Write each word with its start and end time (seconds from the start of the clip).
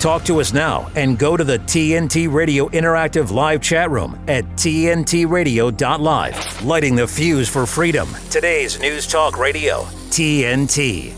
Talk 0.00 0.24
to 0.26 0.40
us 0.40 0.52
now 0.52 0.88
and 0.94 1.18
go 1.18 1.36
to 1.36 1.42
the 1.42 1.58
TNT 1.58 2.32
Radio 2.32 2.68
Interactive 2.68 3.32
Live 3.32 3.60
chat 3.60 3.90
room 3.90 4.16
at 4.28 4.44
TNTRadio.live. 4.44 6.64
Lighting 6.64 6.94
the 6.94 7.08
fuse 7.08 7.48
for 7.48 7.66
freedom. 7.66 8.08
Today's 8.30 8.80
News 8.80 9.08
Talk 9.08 9.36
Radio, 9.36 9.82
TNT. 10.10 11.14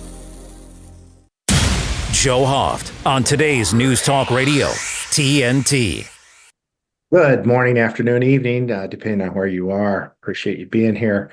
Joe 2.12 2.45
Hoft 2.45 3.06
on 3.06 3.22
today's 3.22 3.74
News 3.74 4.03
Talk 4.03 4.30
Radio, 4.30 4.69
TNT. 4.69 6.08
Good 7.12 7.44
morning, 7.44 7.76
afternoon, 7.76 8.22
evening, 8.22 8.71
uh, 8.71 8.87
depending 8.87 9.28
on 9.28 9.35
where 9.35 9.47
you 9.47 9.71
are. 9.71 10.17
Appreciate 10.22 10.58
you 10.58 10.65
being 10.67 10.97
here. 10.97 11.31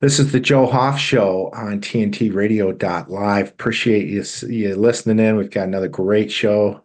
This 0.00 0.18
is 0.18 0.32
the 0.32 0.40
Joe 0.40 0.66
Hoft 0.66 0.98
Show 0.98 1.48
on 1.54 1.80
TNTRadio.live. 1.80 3.48
Appreciate 3.48 4.08
you, 4.08 4.22
you 4.48 4.76
listening 4.76 5.18
in. 5.18 5.36
We've 5.36 5.50
got 5.50 5.68
another 5.68 5.88
great 5.88 6.30
show 6.30 6.82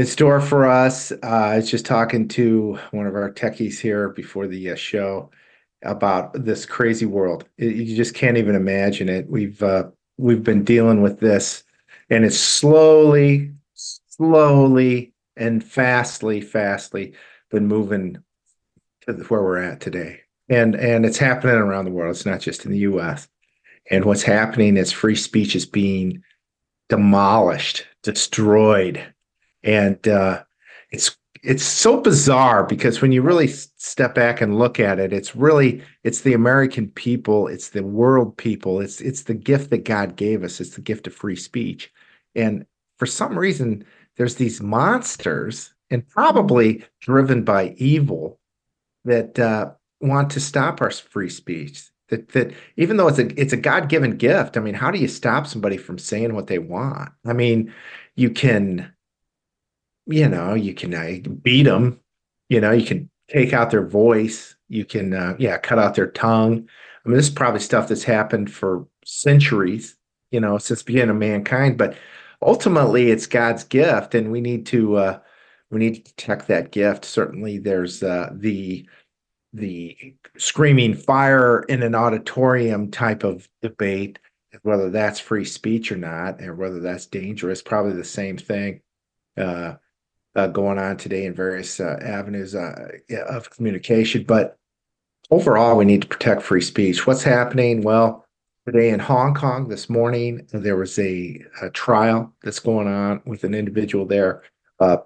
in 0.00 0.06
store 0.06 0.40
for 0.40 0.66
us. 0.66 1.12
Uh, 1.12 1.16
I 1.22 1.56
was 1.56 1.70
just 1.70 1.84
talking 1.84 2.26
to 2.28 2.78
one 2.90 3.06
of 3.06 3.14
our 3.14 3.30
techies 3.30 3.78
here 3.78 4.08
before 4.08 4.46
the 4.46 4.70
uh, 4.70 4.74
show 4.74 5.30
about 5.82 6.32
this 6.44 6.64
crazy 6.64 7.06
world. 7.06 7.44
It, 7.58 7.76
you 7.76 7.96
just 7.96 8.14
can't 8.14 8.38
even 8.38 8.54
imagine 8.54 9.08
it. 9.08 9.28
We've 9.28 9.62
uh, 9.62 9.90
we've 10.16 10.42
been 10.42 10.64
dealing 10.64 11.02
with 11.02 11.20
this, 11.20 11.64
and 12.08 12.24
it's 12.24 12.38
slowly, 12.38 13.52
slowly, 13.74 15.12
and 15.36 15.62
fastly, 15.62 16.40
fastly 16.40 17.12
been 17.50 17.66
moving 17.66 18.16
to 19.06 19.12
where 19.12 19.42
we're 19.42 19.62
at 19.62 19.80
today 19.80 20.20
and 20.48 20.74
and 20.74 21.06
it's 21.06 21.18
happening 21.18 21.56
around 21.56 21.84
the 21.84 21.90
world. 21.90 22.14
It's 22.14 22.26
not 22.26 22.40
just 22.40 22.64
in 22.64 22.72
the 22.72 22.78
U.S. 22.78 23.28
And 23.90 24.04
what's 24.04 24.22
happening 24.22 24.76
is 24.76 24.92
free 24.92 25.16
speech 25.16 25.54
is 25.54 25.66
being 25.66 26.22
demolished, 26.88 27.86
destroyed, 28.02 29.04
and 29.62 30.06
uh, 30.08 30.42
it's 30.90 31.16
it's 31.42 31.64
so 31.64 32.00
bizarre 32.00 32.64
because 32.64 33.00
when 33.00 33.12
you 33.12 33.22
really 33.22 33.46
step 33.46 34.14
back 34.14 34.42
and 34.42 34.58
look 34.58 34.78
at 34.78 34.98
it, 34.98 35.12
it's 35.12 35.34
really 35.34 35.82
it's 36.04 36.20
the 36.20 36.34
American 36.34 36.88
people, 36.88 37.48
it's 37.48 37.70
the 37.70 37.82
world 37.82 38.36
people, 38.36 38.80
it's 38.80 39.00
it's 39.00 39.22
the 39.22 39.34
gift 39.34 39.70
that 39.70 39.84
God 39.84 40.16
gave 40.16 40.44
us. 40.44 40.60
It's 40.60 40.74
the 40.74 40.82
gift 40.82 41.06
of 41.06 41.14
free 41.14 41.36
speech, 41.36 41.92
and 42.34 42.66
for 42.98 43.06
some 43.06 43.38
reason, 43.38 43.84
there's 44.16 44.34
these 44.34 44.60
monsters, 44.60 45.72
and 45.90 46.06
probably 46.06 46.84
driven 47.00 47.42
by 47.44 47.74
evil, 47.78 48.38
that 49.04 49.38
uh, 49.38 49.70
want 50.00 50.30
to 50.32 50.40
stop 50.40 50.80
our 50.80 50.90
free 50.90 51.30
speech. 51.30 51.84
That 52.08 52.28
that 52.32 52.52
even 52.76 52.96
though 52.96 53.08
it's 53.08 53.18
a 53.18 53.40
it's 53.40 53.52
a 53.52 53.56
God 53.56 53.88
given 53.88 54.16
gift, 54.16 54.56
I 54.56 54.60
mean, 54.60 54.74
how 54.74 54.90
do 54.90 54.98
you 54.98 55.08
stop 55.08 55.46
somebody 55.46 55.76
from 55.76 55.98
saying 55.98 56.34
what 56.34 56.48
they 56.48 56.58
want? 56.58 57.10
I 57.24 57.32
mean, 57.32 57.72
you 58.16 58.30
can, 58.30 58.92
you 60.10 60.28
know, 60.28 60.54
you 60.54 60.74
can 60.74 60.94
uh, 60.94 61.18
beat 61.42 61.64
them. 61.64 62.00
You 62.48 62.60
know, 62.60 62.72
you 62.72 62.84
can 62.84 63.10
take 63.28 63.52
out 63.52 63.70
their 63.70 63.86
voice. 63.86 64.56
You 64.68 64.84
can, 64.84 65.12
uh, 65.12 65.36
yeah, 65.38 65.58
cut 65.58 65.78
out 65.78 65.94
their 65.94 66.10
tongue. 66.10 66.68
I 67.04 67.08
mean, 67.08 67.16
this 67.16 67.28
is 67.28 67.34
probably 67.34 67.60
stuff 67.60 67.88
that's 67.88 68.04
happened 68.04 68.52
for 68.52 68.86
centuries. 69.04 69.96
You 70.30 70.40
know, 70.40 70.58
since 70.58 70.80
the 70.80 70.86
beginning 70.86 71.10
of 71.10 71.16
mankind. 71.16 71.76
But 71.76 71.96
ultimately, 72.40 73.10
it's 73.10 73.26
God's 73.26 73.64
gift, 73.64 74.14
and 74.14 74.30
we 74.30 74.40
need 74.40 74.66
to 74.66 74.96
uh, 74.96 75.18
we 75.70 75.78
need 75.78 75.96
to 75.96 76.12
protect 76.12 76.46
that 76.48 76.70
gift. 76.70 77.04
Certainly, 77.04 77.58
there's 77.58 78.02
uh, 78.02 78.30
the 78.32 78.88
the 79.52 80.14
screaming 80.36 80.94
fire 80.94 81.62
in 81.62 81.82
an 81.82 81.96
auditorium 81.96 82.92
type 82.92 83.24
of 83.24 83.48
debate, 83.60 84.20
whether 84.62 84.90
that's 84.90 85.18
free 85.18 85.44
speech 85.44 85.90
or 85.90 85.96
not, 85.96 86.40
or 86.40 86.54
whether 86.54 86.78
that's 86.78 87.06
dangerous, 87.06 87.60
probably 87.60 87.94
the 87.94 88.04
same 88.04 88.36
thing 88.36 88.80
uh, 89.36 89.74
uh, 90.36 90.46
going 90.46 90.78
on 90.78 90.96
today 90.96 91.24
in 91.24 91.34
various 91.34 91.80
uh, 91.80 91.98
avenues 92.02 92.54
uh, 92.54 92.88
of 93.28 93.50
communication. 93.50 94.24
But 94.24 94.56
overall, 95.30 95.76
we 95.76 95.84
need 95.84 96.02
to 96.02 96.08
protect 96.08 96.42
free 96.42 96.60
speech. 96.60 97.06
What's 97.06 97.22
happening? 97.22 97.82
Well, 97.82 98.26
today 98.66 98.90
in 98.90 99.00
Hong 99.00 99.34
Kong 99.34 99.68
this 99.68 99.88
morning, 99.88 100.46
there 100.52 100.76
was 100.76 100.98
a, 100.98 101.42
a 101.62 101.70
trial 101.70 102.32
that's 102.42 102.60
going 102.60 102.86
on 102.86 103.22
with 103.24 103.44
an 103.44 103.54
individual 103.54 104.06
there. 104.06 104.42
Uh, 104.78 104.98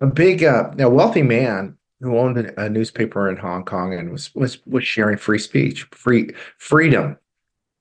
a 0.00 0.06
big, 0.06 0.44
uh, 0.44 0.70
a 0.78 0.88
wealthy 0.88 1.22
man 1.22 1.76
who 2.00 2.18
owned 2.18 2.38
a 2.38 2.68
newspaper 2.68 3.28
in 3.28 3.36
Hong 3.36 3.64
Kong 3.64 3.94
and 3.94 4.10
was 4.10 4.34
was 4.34 4.58
was 4.66 4.84
sharing 4.84 5.16
free 5.16 5.38
speech, 5.38 5.84
free 5.92 6.30
freedom, 6.58 7.16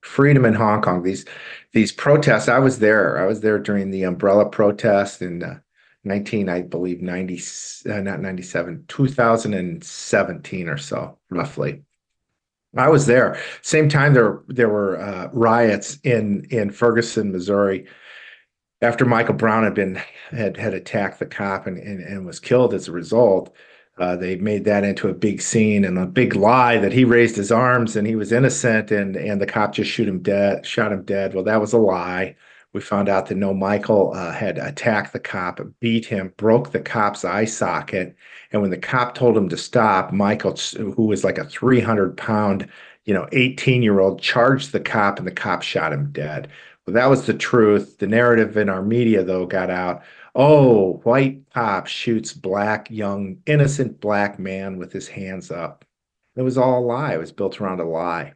freedom 0.01 0.45
in 0.45 0.53
Hong 0.53 0.81
Kong. 0.81 1.03
These 1.03 1.25
these 1.73 1.91
protests. 1.91 2.47
I 2.47 2.59
was 2.59 2.79
there. 2.79 3.17
I 3.17 3.25
was 3.25 3.41
there 3.41 3.59
during 3.59 3.91
the 3.91 4.03
umbrella 4.03 4.49
protest 4.49 5.21
and. 5.21 5.43
uh, 5.43 5.55
19, 6.03 6.49
I 6.49 6.61
believe, 6.61 7.01
90, 7.01 7.41
uh, 7.89 8.01
not 8.01 8.21
97, 8.21 8.85
2017 8.87 10.67
or 10.67 10.77
so, 10.77 11.17
roughly. 11.29 11.83
I 12.75 12.89
was 12.89 13.05
there. 13.05 13.39
Same 13.61 13.87
time 13.87 14.13
there 14.13 14.41
there 14.47 14.69
were 14.69 14.99
uh, 14.99 15.29
riots 15.31 15.99
in 16.03 16.47
in 16.49 16.71
Ferguson, 16.71 17.31
Missouri, 17.31 17.85
after 18.81 19.05
Michael 19.05 19.35
Brown 19.35 19.63
had 19.63 19.75
been 19.75 20.01
had 20.31 20.57
had 20.57 20.73
attacked 20.73 21.19
the 21.19 21.25
cop 21.25 21.67
and, 21.67 21.77
and, 21.77 22.01
and 22.01 22.25
was 22.25 22.39
killed 22.39 22.73
as 22.73 22.87
a 22.87 22.91
result. 22.91 23.55
Uh, 23.99 24.15
they 24.15 24.35
made 24.37 24.65
that 24.65 24.83
into 24.83 25.07
a 25.07 25.13
big 25.13 25.39
scene 25.39 25.85
and 25.85 25.99
a 25.99 26.07
big 26.07 26.35
lie 26.35 26.79
that 26.79 26.91
he 26.91 27.05
raised 27.05 27.35
his 27.35 27.51
arms 27.51 27.95
and 27.95 28.07
he 28.07 28.15
was 28.15 28.31
innocent 28.31 28.89
and 28.89 29.15
and 29.15 29.39
the 29.39 29.45
cop 29.45 29.73
just 29.73 29.91
shoot 29.91 30.07
him 30.07 30.19
dead, 30.23 30.65
shot 30.65 30.91
him 30.91 31.03
dead. 31.03 31.35
Well, 31.35 31.43
that 31.43 31.61
was 31.61 31.73
a 31.73 31.77
lie. 31.77 32.35
We 32.73 32.81
found 32.81 33.07
out 33.07 33.27
that 33.27 33.35
no, 33.35 33.53
Michael 33.53 34.13
uh, 34.13 34.31
had 34.31 34.57
attacked 34.57 35.13
the 35.13 35.19
cop, 35.19 35.59
beat 35.79 36.05
him, 36.05 36.33
broke 36.37 36.71
the 36.71 36.79
cop's 36.79 37.23
eye 37.23 37.45
socket, 37.45 38.15
and 38.51 38.61
when 38.61 38.71
the 38.71 38.77
cop 38.77 39.13
told 39.15 39.37
him 39.37 39.47
to 39.49 39.57
stop, 39.57 40.11
Michael, 40.11 40.55
who 40.77 41.05
was 41.05 41.23
like 41.23 41.37
a 41.37 41.45
300 41.45 42.17
pound, 42.17 42.67
you 43.05 43.13
know, 43.13 43.27
18 43.31 43.83
year 43.83 43.99
old, 43.99 44.21
charged 44.21 44.71
the 44.71 44.79
cop 44.79 45.19
and 45.19 45.27
the 45.27 45.31
cop 45.31 45.61
shot 45.61 45.93
him 45.93 46.11
dead. 46.11 46.49
Well, 46.85 46.95
that 46.95 47.09
was 47.09 47.25
the 47.25 47.33
truth. 47.33 47.99
The 47.99 48.07
narrative 48.07 48.57
in 48.57 48.69
our 48.69 48.81
media, 48.81 49.23
though, 49.23 49.45
got 49.45 49.69
out 49.69 50.01
Oh, 50.35 50.93
white 51.03 51.43
cop 51.53 51.85
shoots 51.87 52.33
black, 52.33 52.89
young, 52.89 53.37
innocent 53.45 53.99
black 53.99 54.39
man 54.39 54.77
with 54.77 54.91
his 54.91 55.07
hands 55.07 55.51
up. 55.51 55.85
It 56.35 56.41
was 56.41 56.57
all 56.57 56.79
a 56.79 56.85
lie. 56.85 57.13
It 57.13 57.19
was 57.19 57.31
built 57.31 57.61
around 57.61 57.79
a 57.79 57.85
lie 57.85 58.33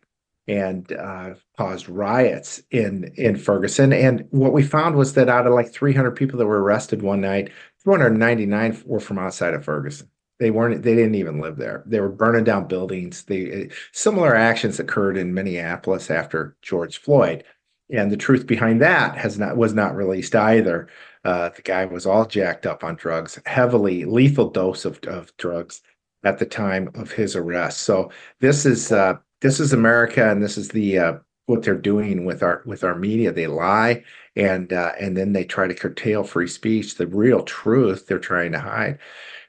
and 0.47 0.91
uh, 0.91 1.33
caused 1.57 1.89
riots 1.89 2.61
in 2.71 3.11
in 3.15 3.35
Ferguson. 3.35 3.91
And 3.91 4.27
what 4.31 4.53
we 4.53 4.63
found 4.63 4.95
was 4.95 5.13
that 5.13 5.29
out 5.29 5.47
of 5.47 5.53
like 5.53 5.71
300 5.71 6.11
people 6.11 6.37
that 6.39 6.45
were 6.45 6.61
arrested 6.61 7.01
one 7.01 7.21
night, 7.21 7.51
299 7.83 8.83
were 8.85 8.99
from 8.99 9.17
outside 9.17 9.53
of 9.53 9.65
Ferguson. 9.65 10.09
They 10.39 10.51
weren't. 10.51 10.83
They 10.83 10.93
didn't 10.93 11.15
even 11.15 11.39
live 11.41 11.57
there. 11.57 11.83
They 11.87 11.99
were 11.99 12.09
burning 12.09 12.43
down 12.43 12.67
buildings. 12.67 13.23
They 13.23 13.69
similar 13.91 14.35
actions 14.35 14.79
occurred 14.79 15.17
in 15.17 15.33
Minneapolis 15.33 16.11
after 16.11 16.55
George 16.61 16.99
Floyd, 16.99 17.43
and 17.89 18.11
the 18.11 18.17
truth 18.17 18.45
behind 18.45 18.81
that 18.81 19.17
has 19.17 19.39
not 19.39 19.57
was 19.57 19.73
not 19.73 19.95
released 19.95 20.35
either. 20.35 20.89
Uh, 21.23 21.49
the 21.49 21.63
guy 21.63 21.85
was 21.85 22.05
all 22.05 22.25
jacked 22.25 22.67
up 22.67 22.83
on 22.83 22.95
drugs, 22.95 23.39
heavily 23.45 24.05
lethal 24.05 24.49
dose 24.49 24.85
of, 24.85 24.99
of 25.07 25.35
drugs 25.37 25.81
at 26.23 26.37
the 26.37 26.45
time 26.45 26.89
of 26.93 27.11
his 27.11 27.35
arrest. 27.35 27.79
So 27.79 28.11
this 28.39 28.65
is 28.65 28.91
uh, 28.91 29.15
this 29.41 29.59
is 29.59 29.73
America, 29.73 30.29
and 30.29 30.43
this 30.43 30.57
is 30.57 30.69
the 30.69 30.99
uh, 30.99 31.13
what 31.47 31.63
they're 31.63 31.75
doing 31.75 32.25
with 32.25 32.43
our 32.43 32.61
with 32.65 32.83
our 32.83 32.95
media. 32.95 33.31
They 33.31 33.47
lie, 33.47 34.03
and 34.35 34.71
uh, 34.71 34.91
and 34.99 35.17
then 35.17 35.33
they 35.33 35.43
try 35.43 35.67
to 35.67 35.73
curtail 35.73 36.23
free 36.23 36.47
speech. 36.47 36.95
The 36.95 37.07
real 37.07 37.41
truth 37.41 38.05
they're 38.05 38.19
trying 38.19 38.51
to 38.51 38.59
hide. 38.59 38.99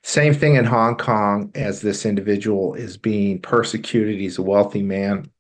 Same 0.03 0.33
thing 0.33 0.55
in 0.55 0.65
Hong 0.65 0.97
Kong 0.97 1.51
as 1.55 1.83
this 1.83 2.07
individual 2.07 2.75
is 2.75 2.97
being 2.97 3.41
persecuted. 3.41 4.19
He's 4.19 4.39
a 4.39 4.43
wealthy 4.43 4.83
man. 4.83 5.31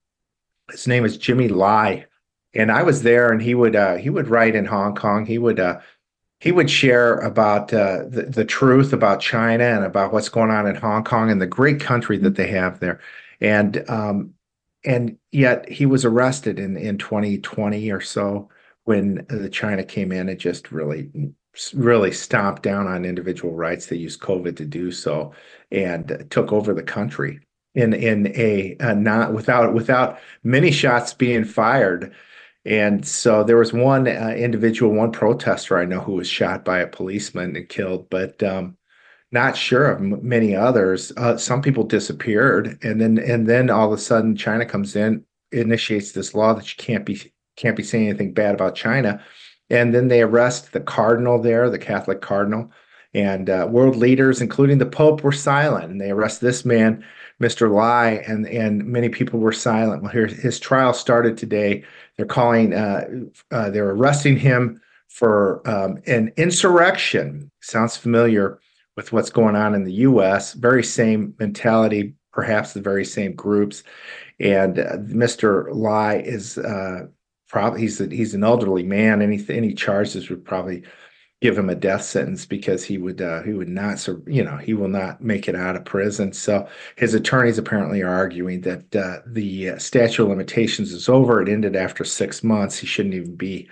His 0.70 0.86
name 0.86 1.04
is 1.04 1.16
Jimmy 1.16 1.48
Lai, 1.48 2.06
and 2.54 2.70
I 2.70 2.82
was 2.82 3.02
there, 3.02 3.30
and 3.32 3.40
he 3.40 3.54
would 3.54 3.76
uh, 3.76 3.94
he 3.94 4.10
would 4.10 4.28
write 4.28 4.54
in 4.54 4.66
Hong 4.66 4.94
Kong. 4.94 5.24
He 5.24 5.38
would 5.38 5.60
uh, 5.60 5.80
he 6.40 6.52
would 6.52 6.70
share 6.70 7.18
about 7.18 7.72
uh, 7.72 8.04
the, 8.08 8.22
the 8.28 8.44
truth 8.44 8.92
about 8.92 9.20
China 9.20 9.64
and 9.64 9.84
about 9.84 10.12
what's 10.12 10.28
going 10.28 10.50
on 10.50 10.66
in 10.66 10.74
Hong 10.74 11.04
Kong 11.04 11.30
and 11.30 11.40
the 11.40 11.46
great 11.46 11.80
country 11.80 12.18
that 12.18 12.34
they 12.34 12.48
have 12.48 12.80
there. 12.80 13.00
And 13.40 13.88
um, 13.88 14.34
and 14.84 15.16
yet 15.32 15.68
he 15.68 15.86
was 15.86 16.04
arrested 16.04 16.58
in 16.58 16.76
in 16.76 16.98
2020 16.98 17.90
or 17.90 18.00
so 18.00 18.48
when 18.84 19.26
the 19.28 19.50
China 19.50 19.84
came 19.84 20.12
in 20.12 20.28
and 20.28 20.38
just 20.38 20.72
really 20.72 21.10
really 21.74 22.12
stomped 22.12 22.62
down 22.62 22.86
on 22.86 23.04
individual 23.04 23.54
rights. 23.54 23.86
They 23.86 23.96
used 23.96 24.20
COVID 24.20 24.56
to 24.56 24.64
do 24.64 24.92
so 24.92 25.32
and 25.72 26.26
took 26.30 26.52
over 26.52 26.72
the 26.72 26.82
country 26.82 27.40
in 27.74 27.92
in 27.92 28.28
a, 28.28 28.76
a 28.80 28.94
not 28.94 29.32
without 29.32 29.74
without 29.74 30.18
many 30.42 30.70
shots 30.70 31.12
being 31.12 31.44
fired 31.44 32.14
and 32.68 33.06
so 33.06 33.44
there 33.44 33.56
was 33.56 33.72
one 33.72 34.06
uh, 34.06 34.34
individual, 34.36 34.92
one 34.92 35.12
protester 35.12 35.78
I 35.78 35.86
know 35.86 36.00
who 36.00 36.12
was 36.12 36.28
shot 36.28 36.66
by 36.66 36.80
a 36.80 36.86
policeman 36.86 37.56
and 37.56 37.68
killed, 37.68 38.10
but 38.10 38.42
um, 38.42 38.76
not 39.30 39.56
sure 39.56 39.90
of 39.90 40.00
many 40.00 40.56
others. 40.56 41.12
Uh, 41.16 41.36
some 41.36 41.60
people 41.60 41.84
disappeared, 41.84 42.78
and 42.82 43.00
then 43.00 43.18
and 43.18 43.46
then 43.46 43.70
all 43.70 43.92
of 43.92 43.98
a 43.98 44.00
sudden 44.00 44.36
China 44.36 44.64
comes 44.64 44.96
in, 44.96 45.24
initiates 45.52 46.12
this 46.12 46.34
law 46.34 46.54
that 46.54 46.68
you 46.68 46.82
can't 46.82 47.04
be 47.04 47.32
can't 47.56 47.76
be 47.76 47.82
saying 47.82 48.08
anything 48.08 48.32
bad 48.32 48.54
about 48.54 48.74
China. 48.74 49.22
And 49.70 49.94
then 49.94 50.08
they 50.08 50.22
arrest 50.22 50.72
the 50.72 50.80
cardinal 50.80 51.40
there, 51.42 51.68
the 51.68 51.78
Catholic 51.78 52.20
cardinal. 52.20 52.70
And 53.14 53.50
uh, 53.50 53.66
world 53.70 53.96
leaders, 53.96 54.40
including 54.40 54.78
the 54.78 54.86
Pope, 54.86 55.22
were 55.22 55.32
silent. 55.32 55.90
And 55.90 56.00
they 56.00 56.10
arrest 56.10 56.40
this 56.40 56.64
man, 56.64 57.04
Mr. 57.40 57.70
Lai, 57.70 58.22
and, 58.26 58.46
and 58.46 58.84
many 58.86 59.08
people 59.08 59.40
were 59.40 59.52
silent. 59.52 60.02
Well, 60.02 60.12
here, 60.12 60.26
his 60.26 60.60
trial 60.60 60.92
started 60.92 61.36
today. 61.36 61.84
They're 62.16 62.26
calling, 62.26 62.74
uh, 62.74 63.06
uh, 63.50 63.70
they're 63.70 63.90
arresting 63.90 64.38
him 64.38 64.80
for 65.08 65.68
um, 65.68 65.98
an 66.06 66.32
insurrection. 66.36 67.50
Sounds 67.60 67.96
familiar 67.96 68.60
with 68.98 69.12
what's 69.12 69.30
going 69.30 69.54
on 69.54 69.76
in 69.76 69.84
the 69.84 69.92
US. 70.08 70.54
Very 70.54 70.82
same 70.82 71.32
mentality, 71.38 72.16
perhaps 72.32 72.72
the 72.72 72.80
very 72.80 73.04
same 73.04 73.32
groups. 73.32 73.84
And 74.40 74.80
uh, 74.80 74.96
Mr. 74.96 75.68
Lai 75.72 76.16
is 76.16 76.58
uh, 76.58 77.06
probably 77.48 77.82
he's 77.82 78.00
a, 78.00 78.08
he's 78.08 78.34
an 78.34 78.42
elderly 78.42 78.82
man. 78.82 79.22
Any 79.22 79.40
any 79.48 79.72
charges 79.72 80.28
would 80.28 80.44
probably 80.44 80.82
give 81.40 81.56
him 81.56 81.70
a 81.70 81.76
death 81.76 82.02
sentence 82.02 82.44
because 82.44 82.82
he 82.82 82.98
would 82.98 83.22
uh, 83.22 83.44
he 83.44 83.52
would 83.52 83.68
not 83.68 84.04
you 84.26 84.42
know 84.42 84.56
he 84.56 84.74
will 84.74 84.88
not 84.88 85.22
make 85.22 85.46
it 85.46 85.54
out 85.54 85.76
of 85.76 85.84
prison. 85.84 86.32
So 86.32 86.66
his 86.96 87.14
attorneys 87.14 87.56
apparently 87.56 88.02
are 88.02 88.12
arguing 88.12 88.62
that 88.62 88.96
uh, 88.96 89.18
the 89.26 89.78
statute 89.78 90.24
of 90.24 90.28
limitations 90.28 90.90
is 90.90 91.08
over. 91.08 91.40
It 91.40 91.48
ended 91.48 91.76
after 91.76 92.02
six 92.02 92.42
months. 92.42 92.76
He 92.76 92.88
shouldn't 92.88 93.14
even 93.14 93.36
be 93.36 93.68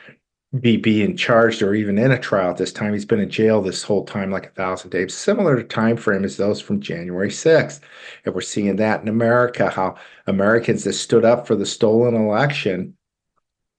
be 0.61 0.77
being 0.77 1.17
charged 1.17 1.61
or 1.63 1.75
even 1.75 1.99
in 1.99 2.13
a 2.13 2.19
trial 2.19 2.51
at 2.51 2.57
this 2.57 2.73
time. 2.73 2.93
He's 2.93 3.05
been 3.05 3.21
in 3.21 3.31
jail 3.31 3.61
this 3.61 3.83
whole 3.83 4.05
time, 4.05 4.31
like 4.31 4.47
a 4.47 4.51
thousand 4.51 4.91
days, 4.91 5.15
similar 5.15 5.57
to 5.57 5.65
time 5.65 5.97
frame 5.97 6.25
as 6.25 6.37
those 6.37 6.61
from 6.61 6.81
January 6.81 7.31
6th. 7.31 7.81
And 8.25 8.35
we're 8.35 8.41
seeing 8.41 8.77
that 8.77 9.03
in 9.03 9.09
America, 9.09 9.69
how 9.69 9.97
Americans 10.27 10.85
that 10.85 10.95
stood 10.95 11.25
up 11.25 11.47
for 11.47 11.57
the 11.57 11.67
stolen 11.67 12.15
election, 12.15 12.97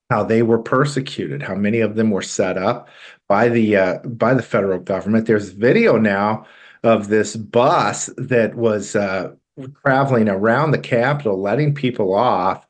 how 0.09 0.23
they 0.23 0.41
were 0.41 0.59
persecuted, 0.59 1.41
how 1.41 1.55
many 1.55 1.79
of 1.79 1.95
them 1.95 2.11
were 2.11 2.21
set 2.21 2.57
up 2.57 2.89
by 3.27 3.49
the 3.49 3.75
uh, 3.75 3.99
by 3.99 4.33
the 4.33 4.43
federal 4.43 4.79
government. 4.79 5.25
There's 5.25 5.49
video 5.49 5.97
now 5.97 6.45
of 6.83 7.07
this 7.07 7.35
bus 7.35 8.09
that 8.17 8.55
was 8.55 8.95
uh, 8.95 9.33
traveling 9.85 10.29
around 10.29 10.71
the 10.71 10.77
Capitol, 10.77 11.41
letting 11.41 11.73
people 11.73 12.13
off 12.13 12.66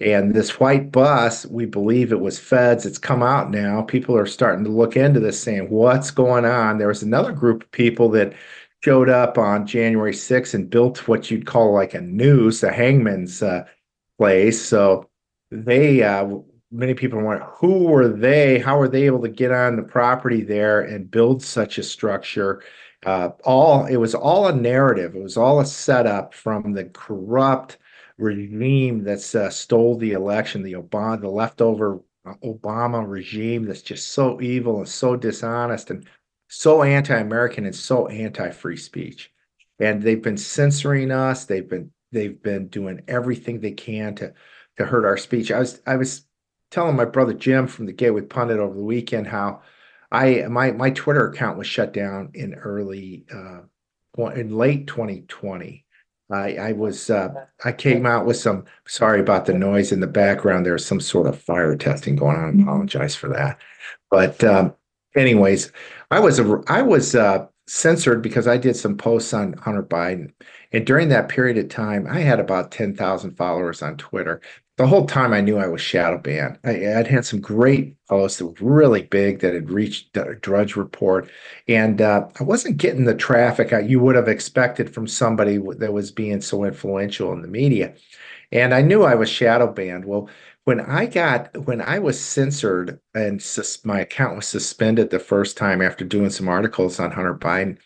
and 0.00 0.34
this 0.34 0.60
white 0.60 0.92
bus, 0.92 1.46
we 1.46 1.64
believe 1.64 2.12
it 2.12 2.20
was 2.20 2.38
feds. 2.38 2.84
It's 2.84 2.98
come 2.98 3.22
out 3.22 3.50
now. 3.50 3.82
People 3.82 4.16
are 4.16 4.26
starting 4.26 4.64
to 4.64 4.70
look 4.70 4.96
into 4.96 5.20
this, 5.20 5.40
saying, 5.40 5.70
what's 5.70 6.10
going 6.10 6.44
on? 6.44 6.78
There 6.78 6.88
was 6.88 7.02
another 7.02 7.32
group 7.32 7.62
of 7.62 7.70
people 7.72 8.10
that 8.10 8.34
showed 8.84 9.08
up 9.08 9.38
on 9.38 9.66
January 9.66 10.12
6th 10.12 10.52
and 10.52 10.68
built 10.68 11.08
what 11.08 11.30
you'd 11.30 11.46
call 11.46 11.72
like 11.72 11.94
a 11.94 12.00
noose, 12.00 12.62
a 12.62 12.70
hangman's 12.70 13.42
uh, 13.42 13.64
place. 14.18 14.60
So 14.60 15.08
they, 15.50 16.02
uh, 16.02 16.28
many 16.70 16.92
people 16.92 17.22
wonder 17.22 17.44
who 17.44 17.84
were 17.84 18.08
they? 18.08 18.58
How 18.58 18.78
were 18.78 18.88
they 18.88 19.06
able 19.06 19.22
to 19.22 19.28
get 19.28 19.50
on 19.50 19.76
the 19.76 19.82
property 19.82 20.42
there 20.42 20.82
and 20.82 21.10
build 21.10 21.42
such 21.42 21.78
a 21.78 21.82
structure? 21.82 22.62
Uh, 23.04 23.30
all 23.44 23.86
it 23.86 23.96
was 23.96 24.14
all 24.14 24.48
a 24.48 24.54
narrative. 24.54 25.14
It 25.14 25.22
was 25.22 25.36
all 25.36 25.60
a 25.60 25.66
setup 25.66 26.34
from 26.34 26.72
the 26.72 26.84
corrupt 26.86 27.78
regime 28.18 29.04
that's 29.04 29.34
uh, 29.34 29.50
stole 29.50 29.96
the 29.96 30.12
election, 30.12 30.62
the 30.62 30.74
Obama, 30.74 31.20
the 31.20 31.28
leftover 31.28 32.00
uh, 32.24 32.34
Obama 32.44 33.06
regime 33.06 33.64
that's 33.64 33.82
just 33.82 34.08
so 34.08 34.40
evil 34.40 34.78
and 34.78 34.88
so 34.88 35.16
dishonest 35.16 35.90
and 35.90 36.06
so 36.48 36.82
anti-American 36.82 37.64
and 37.64 37.74
so 37.74 38.06
anti-free 38.08 38.76
speech. 38.76 39.32
And 39.78 40.02
they've 40.02 40.22
been 40.22 40.38
censoring 40.38 41.10
us. 41.10 41.44
They've 41.44 41.68
been 41.68 41.90
they've 42.12 42.40
been 42.42 42.68
doing 42.68 43.02
everything 43.08 43.60
they 43.60 43.72
can 43.72 44.14
to 44.16 44.32
to 44.78 44.84
hurt 44.84 45.04
our 45.04 45.16
speech. 45.16 45.50
I 45.50 45.58
was 45.58 45.82
I 45.86 45.96
was 45.96 46.24
telling 46.70 46.96
my 46.96 47.04
brother 47.04 47.34
Jim 47.34 47.66
from 47.66 47.86
the 47.86 47.92
Gateway 47.92 48.22
Pundit 48.22 48.58
over 48.58 48.74
the 48.74 48.82
weekend 48.82 49.26
how 49.26 49.62
I 50.10 50.46
my 50.48 50.70
my 50.72 50.90
Twitter 50.90 51.28
account 51.28 51.58
was 51.58 51.66
shut 51.66 51.92
down 51.92 52.30
in 52.34 52.54
early 52.54 53.26
uh, 53.32 53.60
in 54.34 54.56
late 54.56 54.86
2020 54.86 55.85
I, 56.30 56.56
I 56.56 56.72
was 56.72 57.08
uh, 57.08 57.28
I 57.64 57.72
came 57.72 58.04
out 58.04 58.26
with 58.26 58.36
some 58.36 58.64
sorry 58.88 59.20
about 59.20 59.46
the 59.46 59.54
noise 59.54 59.92
in 59.92 60.00
the 60.00 60.06
background. 60.06 60.66
There's 60.66 60.84
some 60.84 61.00
sort 61.00 61.26
of 61.26 61.40
fire 61.40 61.76
testing 61.76 62.16
going 62.16 62.36
on. 62.36 62.58
I 62.58 62.62
apologize 62.62 63.14
for 63.14 63.28
that. 63.28 63.58
But 64.10 64.42
um, 64.42 64.74
anyways, 65.14 65.70
I 66.10 66.18
was 66.18 66.38
a, 66.38 66.62
I 66.66 66.82
was 66.82 67.14
uh, 67.14 67.46
censored 67.68 68.22
because 68.22 68.48
I 68.48 68.56
did 68.56 68.76
some 68.76 68.96
posts 68.96 69.32
on 69.34 69.52
Hunter 69.54 69.82
Biden, 69.84 70.32
and 70.72 70.84
during 70.84 71.08
that 71.10 71.28
period 71.28 71.58
of 71.58 71.68
time, 71.68 72.06
I 72.08 72.20
had 72.20 72.40
about 72.40 72.72
ten 72.72 72.96
thousand 72.96 73.36
followers 73.36 73.80
on 73.80 73.96
Twitter 73.96 74.40
the 74.76 74.86
whole 74.86 75.06
time 75.06 75.32
I 75.32 75.40
knew 75.40 75.56
I 75.56 75.68
was 75.68 75.80
shadow 75.80 76.18
banned. 76.18 76.58
I, 76.62 76.70
would 76.98 77.06
had 77.06 77.24
some 77.24 77.40
great 77.40 77.96
posts 78.06 78.38
that 78.38 78.46
were 78.46 78.74
really 78.74 79.02
big 79.02 79.40
that 79.40 79.54
had 79.54 79.70
reached 79.70 80.16
Drudge 80.42 80.76
Report, 80.76 81.30
and 81.66 82.00
uh, 82.02 82.28
I 82.38 82.44
wasn't 82.44 82.76
getting 82.76 83.04
the 83.04 83.14
traffic 83.14 83.72
you 83.88 84.00
would 84.00 84.16
have 84.16 84.28
expected 84.28 84.92
from 84.92 85.06
somebody 85.06 85.58
that 85.78 85.92
was 85.92 86.10
being 86.10 86.40
so 86.42 86.64
influential 86.64 87.32
in 87.32 87.42
the 87.42 87.48
media. 87.48 87.94
And 88.52 88.74
I 88.74 88.82
knew 88.82 89.02
I 89.02 89.14
was 89.14 89.28
shadow 89.28 89.66
banned. 89.66 90.04
Well, 90.04 90.28
when 90.64 90.80
I 90.80 91.06
got 91.06 91.56
when 91.66 91.80
I 91.80 91.98
was 91.98 92.20
censored 92.20 93.00
and 93.14 93.40
sus- 93.42 93.84
my 93.84 94.00
account 94.00 94.36
was 94.36 94.46
suspended 94.46 95.10
the 95.10 95.18
first 95.18 95.56
time 95.56 95.80
after 95.80 96.04
doing 96.04 96.30
some 96.30 96.48
articles 96.48 97.00
on 97.00 97.12
Hunter 97.12 97.34
Biden, 97.34 97.78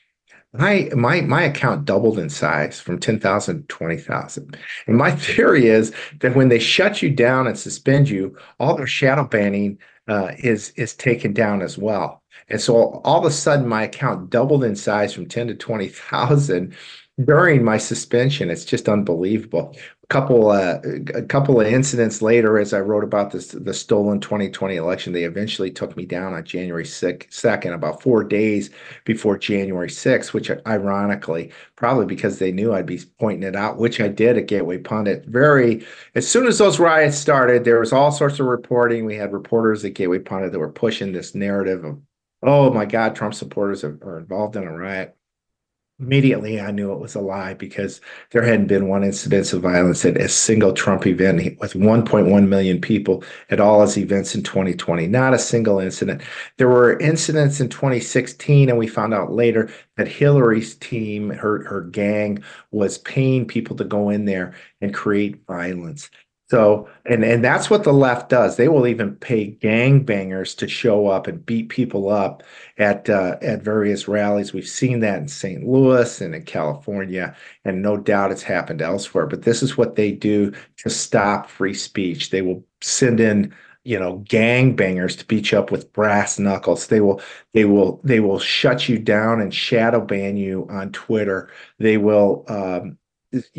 my 0.53 0.91
my 0.95 1.21
my 1.21 1.43
account 1.43 1.85
doubled 1.85 2.19
in 2.19 2.29
size 2.29 2.81
from 2.81 2.99
10,000 2.99 3.57
to 3.57 3.67
20,000. 3.69 4.57
And 4.87 4.97
my 4.97 5.11
theory 5.17 5.67
is 5.67 5.93
that 6.21 6.35
when 6.35 6.49
they 6.49 6.59
shut 6.59 7.03
you 7.03 7.11
down 7.11 7.47
and 7.47 7.59
suspend 7.59 8.09
you, 8.09 8.37
all 8.59 8.77
their 8.77 8.87
shadow 8.87 9.25
banning 9.25 9.79
uh, 10.09 10.33
is 10.39 10.71
is 10.71 10.95
taken 10.95 11.33
down 11.33 11.63
as 11.63 11.79
well. 11.79 12.23
And 12.49 12.61
so 12.61 13.01
all 13.05 13.19
of 13.21 13.25
a 13.25 13.31
sudden 13.31 13.69
my 13.69 13.85
account 13.85 14.31
doubled 14.31 14.65
in 14.65 14.75
size 14.75 15.13
from 15.13 15.27
10 15.27 15.49
to 15.49 15.55
20,000 15.55 16.75
during 17.25 17.63
my 17.63 17.79
suspension. 17.79 18.51
It's 18.51 18.65
just 18.65 18.89
unbelievable 18.89 19.77
couple 20.11 20.51
uh, 20.51 20.81
a 21.15 21.23
couple 21.23 21.61
of 21.61 21.67
incidents 21.69 22.21
later 22.21 22.59
as 22.59 22.75
i 22.75 22.81
wrote 22.81 23.05
about 23.05 23.31
this 23.31 23.53
the 23.53 23.73
stolen 23.73 24.19
2020 24.19 24.75
election 24.75 25.13
they 25.13 25.23
eventually 25.23 25.71
took 25.71 25.97
me 25.97 26.05
down 26.05 26.35
on 26.35 26.45
january 26.45 26.85
2nd 26.85 27.73
about 27.73 28.03
four 28.03 28.25
days 28.25 28.71
before 29.05 29.39
january 29.39 29.89
6th 29.89 30.33
which 30.33 30.51
ironically 30.67 31.53
probably 31.77 32.07
because 32.07 32.41
they 32.41 32.51
knew 32.51 32.75
i'd 32.75 32.87
be 32.87 33.01
pointing 33.21 33.49
it 33.49 33.55
out 33.55 33.79
which 33.79 34.01
i 34.01 34.09
did 34.09 34.37
at 34.37 34.49
gateway 34.49 34.77
pundit. 34.79 35.25
Very 35.27 35.87
as 36.17 36.29
soon 36.29 36.49
as 36.49 36.59
those 36.59 36.81
riots 36.81 37.17
started 37.17 37.65
there 37.65 37.79
was 37.79 37.93
all 37.93 38.11
sorts 38.11 38.41
of 38.41 38.47
reporting. 38.47 39.05
We 39.05 39.15
had 39.15 39.33
reporters 39.33 39.85
at 39.85 39.95
gateway 39.95 40.19
pundit 40.19 40.51
that 40.51 40.59
were 40.59 40.73
pushing 40.73 41.13
this 41.13 41.37
narrative 41.37 41.85
of 41.85 42.01
oh 42.43 42.73
my 42.73 42.85
god 42.85 43.15
trump 43.15 43.35
supporters 43.35 43.85
are, 43.85 43.97
are 44.03 44.19
involved 44.19 44.57
in 44.57 44.65
a 44.65 44.73
riot 44.73 45.17
immediately 46.01 46.61
I 46.61 46.71
knew 46.71 46.93
it 46.93 46.99
was 46.99 47.15
a 47.15 47.21
lie 47.21 47.55
because 47.55 48.01
there 48.31 48.43
hadn't 48.43 48.67
been 48.67 48.89
one 48.89 49.05
incident 49.05 49.53
of 49.53 49.63
violence 49.63 50.05
at 50.05 50.17
a 50.17 50.29
single 50.29 50.73
Trump 50.73 51.07
event 51.07 51.59
with 51.61 51.75
1.1 51.75 52.49
million 52.49 52.81
people 52.81 53.23
at 53.51 53.61
all 53.61 53.83
his 53.83 53.99
events 53.99 54.35
in 54.35 54.43
2020. 54.43 55.07
Not 55.07 55.35
a 55.35 55.39
single 55.39 55.79
incident. 55.79 56.23
There 56.57 56.69
were 56.69 56.99
incidents 56.99 57.61
in 57.61 57.69
2016, 57.69 58.69
and 58.69 58.79
we 58.79 58.87
found 58.87 59.15
out 59.15 59.33
later 59.33 59.71
that 59.97 60.09
Hillary's 60.09 60.75
team, 60.77 61.31
her 61.31 61.65
her 61.65 61.83
gang, 61.83 62.43
was 62.71 62.99
paying 62.99 63.47
people 63.47 63.77
to 63.77 63.85
go 63.85 64.09
in 64.09 64.25
there 64.25 64.55
and 64.81 64.95
create 64.95 65.45
violence. 65.47 66.11
So, 66.51 66.89
and 67.07 67.25
and 67.25 67.45
that's 67.45 67.71
what 67.71 67.85
the 67.85 67.93
left 67.93 68.29
does. 68.29 68.57
They 68.57 68.67
will 68.67 68.89
even 68.89 69.15
pay 69.15 69.53
gangbangers 69.53 70.57
to 70.57 70.67
show 70.67 71.07
up 71.07 71.29
and 71.29 71.47
beat 71.47 71.69
people 71.69 72.09
up 72.09 72.43
at 72.77 73.09
uh, 73.09 73.37
at 73.41 73.63
various 73.63 74.09
rallies. 74.09 74.53
We've 74.53 74.67
seen 74.67 74.99
that 75.01 75.21
in 75.21 75.29
St. 75.29 75.63
Louis 75.65 76.21
and 76.21 76.35
in 76.35 76.43
California, 76.43 77.37
and 77.65 77.83
no 77.83 77.97
doubt 77.97 78.33
it's 78.33 78.43
happened 78.43 78.83
elsewhere. 78.83 79.27
But 79.27 79.43
this 79.43 79.63
is 79.63 79.79
what 79.79 79.95
they 79.95 80.11
do 80.11 80.53
to 80.79 80.91
stop 80.91 81.49
free 81.49 81.75
speech. 81.75 82.31
They 82.31 82.43
will 82.43 82.65
send 82.81 83.21
in 83.21 83.55
you 83.85 84.01
know 84.01 84.19
gangbangers 84.29 85.17
to 85.19 85.27
beat 85.27 85.53
you 85.53 85.59
up 85.59 85.71
with 85.71 85.91
brass 85.95 86.39
knuckles 86.39 86.89
they 86.89 87.01
will 87.01 87.19
they 87.55 87.65
will 87.65 87.99
they 88.05 88.21
will 88.21 88.39
shut 88.39 88.91
you 88.91 88.99
down 88.99 89.41
and 89.41 89.55
shadow 89.55 90.03
ban 90.03 90.37
you 90.37 90.67
on 90.69 90.93
twitter 90.93 91.49
they 91.79 91.97
will 91.97 92.45
um, 92.49 92.99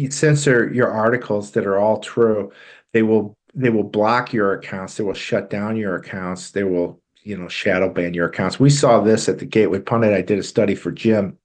censor 0.10 0.72
your 0.74 0.90
articles 0.92 1.52
that 1.52 1.66
are 1.66 1.80
all 1.80 2.00
true 2.00 2.52
they 2.94 3.04
will 3.04 3.38
they 3.54 3.70
will 3.70 3.84
block 3.84 4.32
your 4.34 4.54
accounts 4.54 4.96
they 4.96 5.04
will 5.04 5.14
shut 5.14 5.50
down 5.50 5.76
your 5.76 5.96
accounts 5.96 6.52
they 6.52 6.64
will 6.64 7.02
you 7.24 7.38
know 7.38 7.48
shadow 7.48 7.90
ban 7.90 8.14
your 8.14 8.28
accounts. 8.28 8.60
We 8.60 8.70
saw 8.70 9.02
this 9.02 9.30
at 9.30 9.40
the 9.40 9.46
gateway 9.46 9.80
pundit. 9.80 10.14
I 10.14 10.22
did 10.22 10.40
a 10.40 10.44
study 10.44 10.76
for 10.76 10.92
jim. 10.92 11.38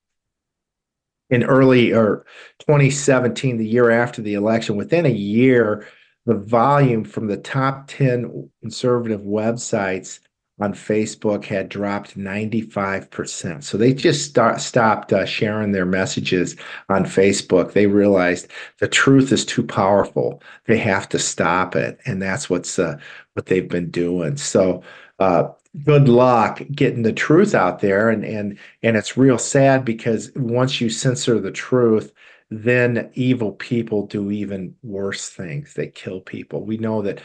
In 1.28 1.42
early 1.42 1.92
or 1.92 2.24
2017 2.60 3.56
the 3.56 3.66
year 3.66 3.90
after 3.90 4.22
the 4.22 4.34
election 4.34 4.76
within 4.76 5.06
a 5.06 5.10
year 5.10 5.86
the 6.24 6.34
volume 6.34 7.04
from 7.04 7.26
the 7.26 7.36
top 7.36 7.88
10 7.88 8.50
conservative 8.60 9.20
websites 9.20 10.20
on 10.58 10.72
Facebook 10.72 11.44
had 11.44 11.68
dropped 11.68 12.16
95%. 12.16 13.62
So 13.62 13.76
they 13.76 13.92
just 13.92 14.26
start, 14.26 14.60
stopped 14.60 15.12
uh, 15.12 15.26
sharing 15.26 15.72
their 15.72 15.84
messages 15.84 16.56
on 16.88 17.04
Facebook. 17.04 17.72
They 17.72 17.86
realized 17.86 18.48
the 18.78 18.88
truth 18.88 19.32
is 19.32 19.44
too 19.44 19.62
powerful. 19.62 20.42
They 20.66 20.78
have 20.78 21.08
to 21.10 21.18
stop 21.18 21.76
it. 21.76 21.98
And 22.06 22.22
that's 22.22 22.48
what's 22.48 22.78
uh, 22.78 22.98
what 23.34 23.46
they've 23.46 23.68
been 23.68 23.90
doing. 23.90 24.38
So 24.38 24.82
uh, 25.18 25.48
good 25.84 26.08
luck 26.08 26.62
getting 26.72 27.02
the 27.02 27.12
truth 27.12 27.54
out 27.54 27.80
there 27.80 28.08
and 28.08 28.25
and 28.25 28.58
and 28.82 28.96
it's 28.96 29.16
real 29.16 29.38
sad 29.38 29.84
because 29.84 30.30
once 30.34 30.80
you 30.80 30.88
censor 30.88 31.38
the 31.38 31.50
truth 31.50 32.12
then 32.50 33.10
evil 33.14 33.52
people 33.52 34.06
do 34.06 34.30
even 34.30 34.75
worse 34.82 35.28
things 35.28 35.75
they 35.75 35.88
kill 35.88 36.20
people 36.20 36.64
we 36.64 36.78
know 36.78 37.02
that 37.02 37.20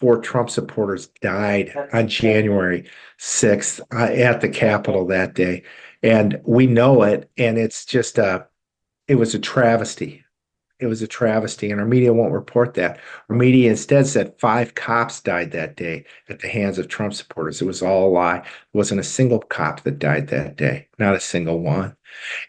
four 0.00 0.18
trump 0.18 0.50
supporters 0.50 1.08
died 1.20 1.72
on 1.92 2.08
january 2.08 2.88
6th 3.20 3.80
uh, 3.92 4.12
at 4.12 4.40
the 4.40 4.48
capitol 4.48 5.06
that 5.06 5.34
day. 5.34 5.62
And 6.02 6.40
we 6.44 6.66
know 6.66 7.02
it 7.02 7.30
and 7.36 7.58
it's 7.58 7.84
just 7.84 8.18
a 8.18 8.46
it 9.06 9.16
was 9.16 9.34
a 9.34 9.38
travesty 9.38 10.19
it 10.80 10.86
was 10.86 11.02
a 11.02 11.06
travesty, 11.06 11.70
and 11.70 11.80
our 11.80 11.86
media 11.86 12.12
won't 12.12 12.32
report 12.32 12.74
that. 12.74 12.98
Our 13.28 13.36
media 13.36 13.70
instead 13.70 14.06
said 14.06 14.34
five 14.38 14.74
cops 14.74 15.20
died 15.20 15.50
that 15.52 15.76
day 15.76 16.04
at 16.28 16.40
the 16.40 16.48
hands 16.48 16.78
of 16.78 16.88
Trump 16.88 17.14
supporters. 17.14 17.60
It 17.60 17.66
was 17.66 17.82
all 17.82 18.08
a 18.08 18.10
lie. 18.10 18.38
There 18.38 18.48
wasn't 18.72 19.00
a 19.00 19.04
single 19.04 19.40
cop 19.40 19.82
that 19.82 19.98
died 19.98 20.28
that 20.28 20.56
day, 20.56 20.88
not 20.98 21.14
a 21.14 21.20
single 21.20 21.60
one. 21.60 21.96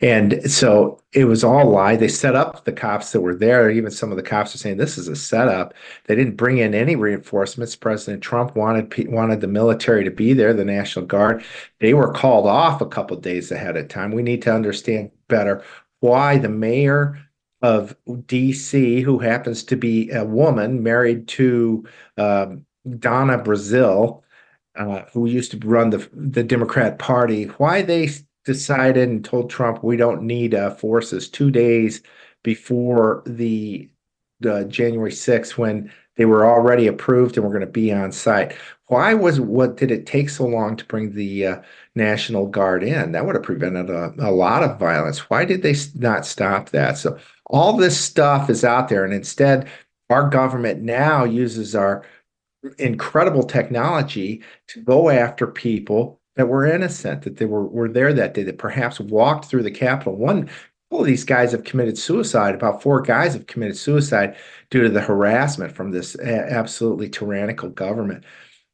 And 0.01 0.49
so 0.51 0.99
it 1.13 1.25
was 1.25 1.43
all 1.43 1.63
a 1.63 1.69
lie. 1.69 1.95
They 1.95 2.07
set 2.07 2.35
up 2.35 2.65
the 2.65 2.71
cops 2.71 3.11
that 3.11 3.21
were 3.21 3.35
there. 3.35 3.69
Even 3.69 3.91
some 3.91 4.11
of 4.11 4.17
the 4.17 4.23
cops 4.23 4.55
are 4.55 4.57
saying 4.57 4.77
this 4.77 4.97
is 4.97 5.07
a 5.07 5.15
setup. 5.15 5.73
They 6.05 6.15
didn't 6.15 6.37
bring 6.37 6.57
in 6.57 6.73
any 6.73 6.95
reinforcements. 6.95 7.75
President 7.75 8.23
Trump 8.23 8.55
wanted 8.55 8.91
wanted 9.09 9.41
the 9.41 9.47
military 9.47 10.03
to 10.03 10.11
be 10.11 10.33
there, 10.33 10.53
the 10.53 10.65
National 10.65 11.05
Guard. 11.05 11.43
They 11.79 11.93
were 11.93 12.13
called 12.13 12.47
off 12.47 12.81
a 12.81 12.85
couple 12.85 13.17
days 13.17 13.51
ahead 13.51 13.77
of 13.77 13.87
time. 13.87 14.11
We 14.11 14.23
need 14.23 14.41
to 14.43 14.53
understand 14.53 15.11
better 15.27 15.63
why 15.99 16.37
the 16.37 16.49
mayor 16.49 17.19
of 17.61 17.95
DC, 18.07 19.03
who 19.03 19.19
happens 19.19 19.63
to 19.63 19.75
be 19.75 20.09
a 20.11 20.25
woman 20.25 20.81
married 20.81 21.27
to 21.29 21.85
um, 22.17 22.65
Donna 22.99 23.37
Brazile, 23.37 24.21
uh, 24.75 25.03
who 25.13 25.27
used 25.27 25.51
to 25.51 25.67
run 25.67 25.89
the 25.89 26.09
the 26.13 26.43
Democrat 26.43 26.97
Party, 26.97 27.45
why 27.45 27.81
they 27.81 28.09
decided 28.45 29.09
and 29.09 29.23
told 29.23 29.49
Trump 29.49 29.83
we 29.83 29.97
don't 29.97 30.23
need 30.23 30.55
uh, 30.55 30.71
forces 30.71 31.29
two 31.29 31.51
days 31.51 32.01
before 32.43 33.23
the, 33.25 33.89
the 34.39 34.65
January 34.65 35.11
6th 35.11 35.57
when 35.57 35.91
they 36.17 36.25
were 36.25 36.45
already 36.45 36.87
approved 36.87 37.37
and 37.37 37.45
were 37.45 37.51
going 37.51 37.61
to 37.61 37.67
be 37.67 37.91
on 37.91 38.11
site. 38.11 38.55
Why 38.87 39.13
was 39.13 39.39
what 39.39 39.77
did 39.77 39.91
it 39.91 40.05
take 40.05 40.29
so 40.29 40.45
long 40.45 40.75
to 40.75 40.85
bring 40.85 41.13
the 41.13 41.47
uh, 41.47 41.61
National 41.95 42.47
Guard 42.47 42.83
in? 42.83 43.13
That 43.13 43.25
would 43.25 43.35
have 43.35 43.43
prevented 43.43 43.89
a, 43.89 44.13
a 44.19 44.31
lot 44.31 44.63
of 44.63 44.77
violence. 44.77 45.29
Why 45.29 45.45
did 45.45 45.61
they 45.61 45.75
not 45.95 46.25
stop 46.25 46.69
that? 46.71 46.97
So 46.97 47.17
all 47.51 47.73
this 47.73 47.99
stuff 47.99 48.49
is 48.49 48.63
out 48.63 48.89
there, 48.89 49.03
and 49.05 49.13
instead, 49.13 49.69
our 50.09 50.29
government 50.29 50.81
now 50.81 51.23
uses 51.23 51.75
our 51.75 52.03
incredible 52.77 53.43
technology 53.43 54.43
to 54.67 54.81
go 54.81 55.09
after 55.09 55.47
people 55.47 56.19
that 56.35 56.47
were 56.47 56.65
innocent, 56.65 57.23
that 57.23 57.37
they 57.37 57.45
were, 57.45 57.65
were 57.65 57.89
there 57.89 58.13
that 58.13 58.33
day, 58.33 58.43
that 58.43 58.57
perhaps 58.57 58.99
walked 58.99 59.45
through 59.45 59.63
the 59.63 59.71
Capitol. 59.71 60.15
One 60.15 60.49
all 60.89 60.99
of 60.99 61.05
these 61.05 61.23
guys 61.23 61.53
have 61.53 61.63
committed 61.63 61.97
suicide. 61.97 62.53
About 62.53 62.81
four 62.81 63.01
guys 63.01 63.33
have 63.33 63.47
committed 63.47 63.77
suicide 63.77 64.35
due 64.69 64.83
to 64.83 64.89
the 64.89 64.99
harassment 64.99 65.71
from 65.73 65.91
this 65.91 66.19
absolutely 66.19 67.09
tyrannical 67.09 67.69
government. 67.69 68.25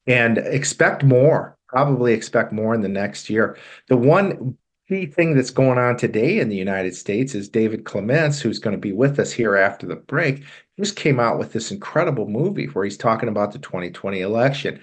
And 0.08 0.40
expect 0.40 1.04
more, 1.04 1.58
probably 1.68 2.14
expect 2.14 2.52
more 2.52 2.74
in 2.74 2.82
the 2.82 2.90
next 2.90 3.30
year. 3.30 3.56
The 3.88 3.98
one 3.98 4.58
key 4.88 5.06
thing 5.06 5.36
that's 5.36 5.50
going 5.50 5.78
on 5.78 5.98
today 5.98 6.40
in 6.40 6.50
the 6.50 6.56
United 6.56 6.96
States 6.96 7.36
is 7.36 7.50
David 7.50 7.84
Clements, 7.84 8.40
who's 8.40 8.60
going 8.60 8.76
to 8.76 8.80
be 8.80 8.94
with 8.94 9.20
us 9.20 9.32
here 9.32 9.56
after 9.58 9.86
the 9.86 9.96
break, 9.96 10.44
just 10.80 10.96
came 10.96 11.20
out 11.20 11.38
with 11.38 11.54
this 11.54 11.72
incredible 11.72 12.28
movie 12.28 12.68
where 12.68 12.86
he's 12.86 12.98
talking 12.98 13.30
about 13.30 13.52
the 13.52 13.60
2020 13.60 14.22
election. 14.22 14.80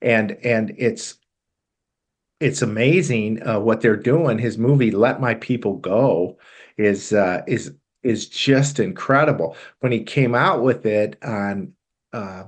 And 0.00 0.32
and 0.44 0.74
it's 0.78 1.16
it's 2.40 2.62
amazing 2.62 3.44
uh, 3.46 3.58
what 3.58 3.80
they're 3.80 3.96
doing. 3.96 4.38
His 4.38 4.58
movie 4.58 4.92
"Let 4.92 5.20
My 5.20 5.34
People 5.34 5.76
Go" 5.78 6.38
is 6.76 7.12
uh, 7.12 7.42
is 7.48 7.74
is 8.04 8.28
just 8.28 8.78
incredible. 8.78 9.56
When 9.80 9.90
he 9.90 10.04
came 10.04 10.36
out 10.36 10.62
with 10.62 10.86
it 10.86 11.16
on 11.24 11.72
uh, 12.12 12.44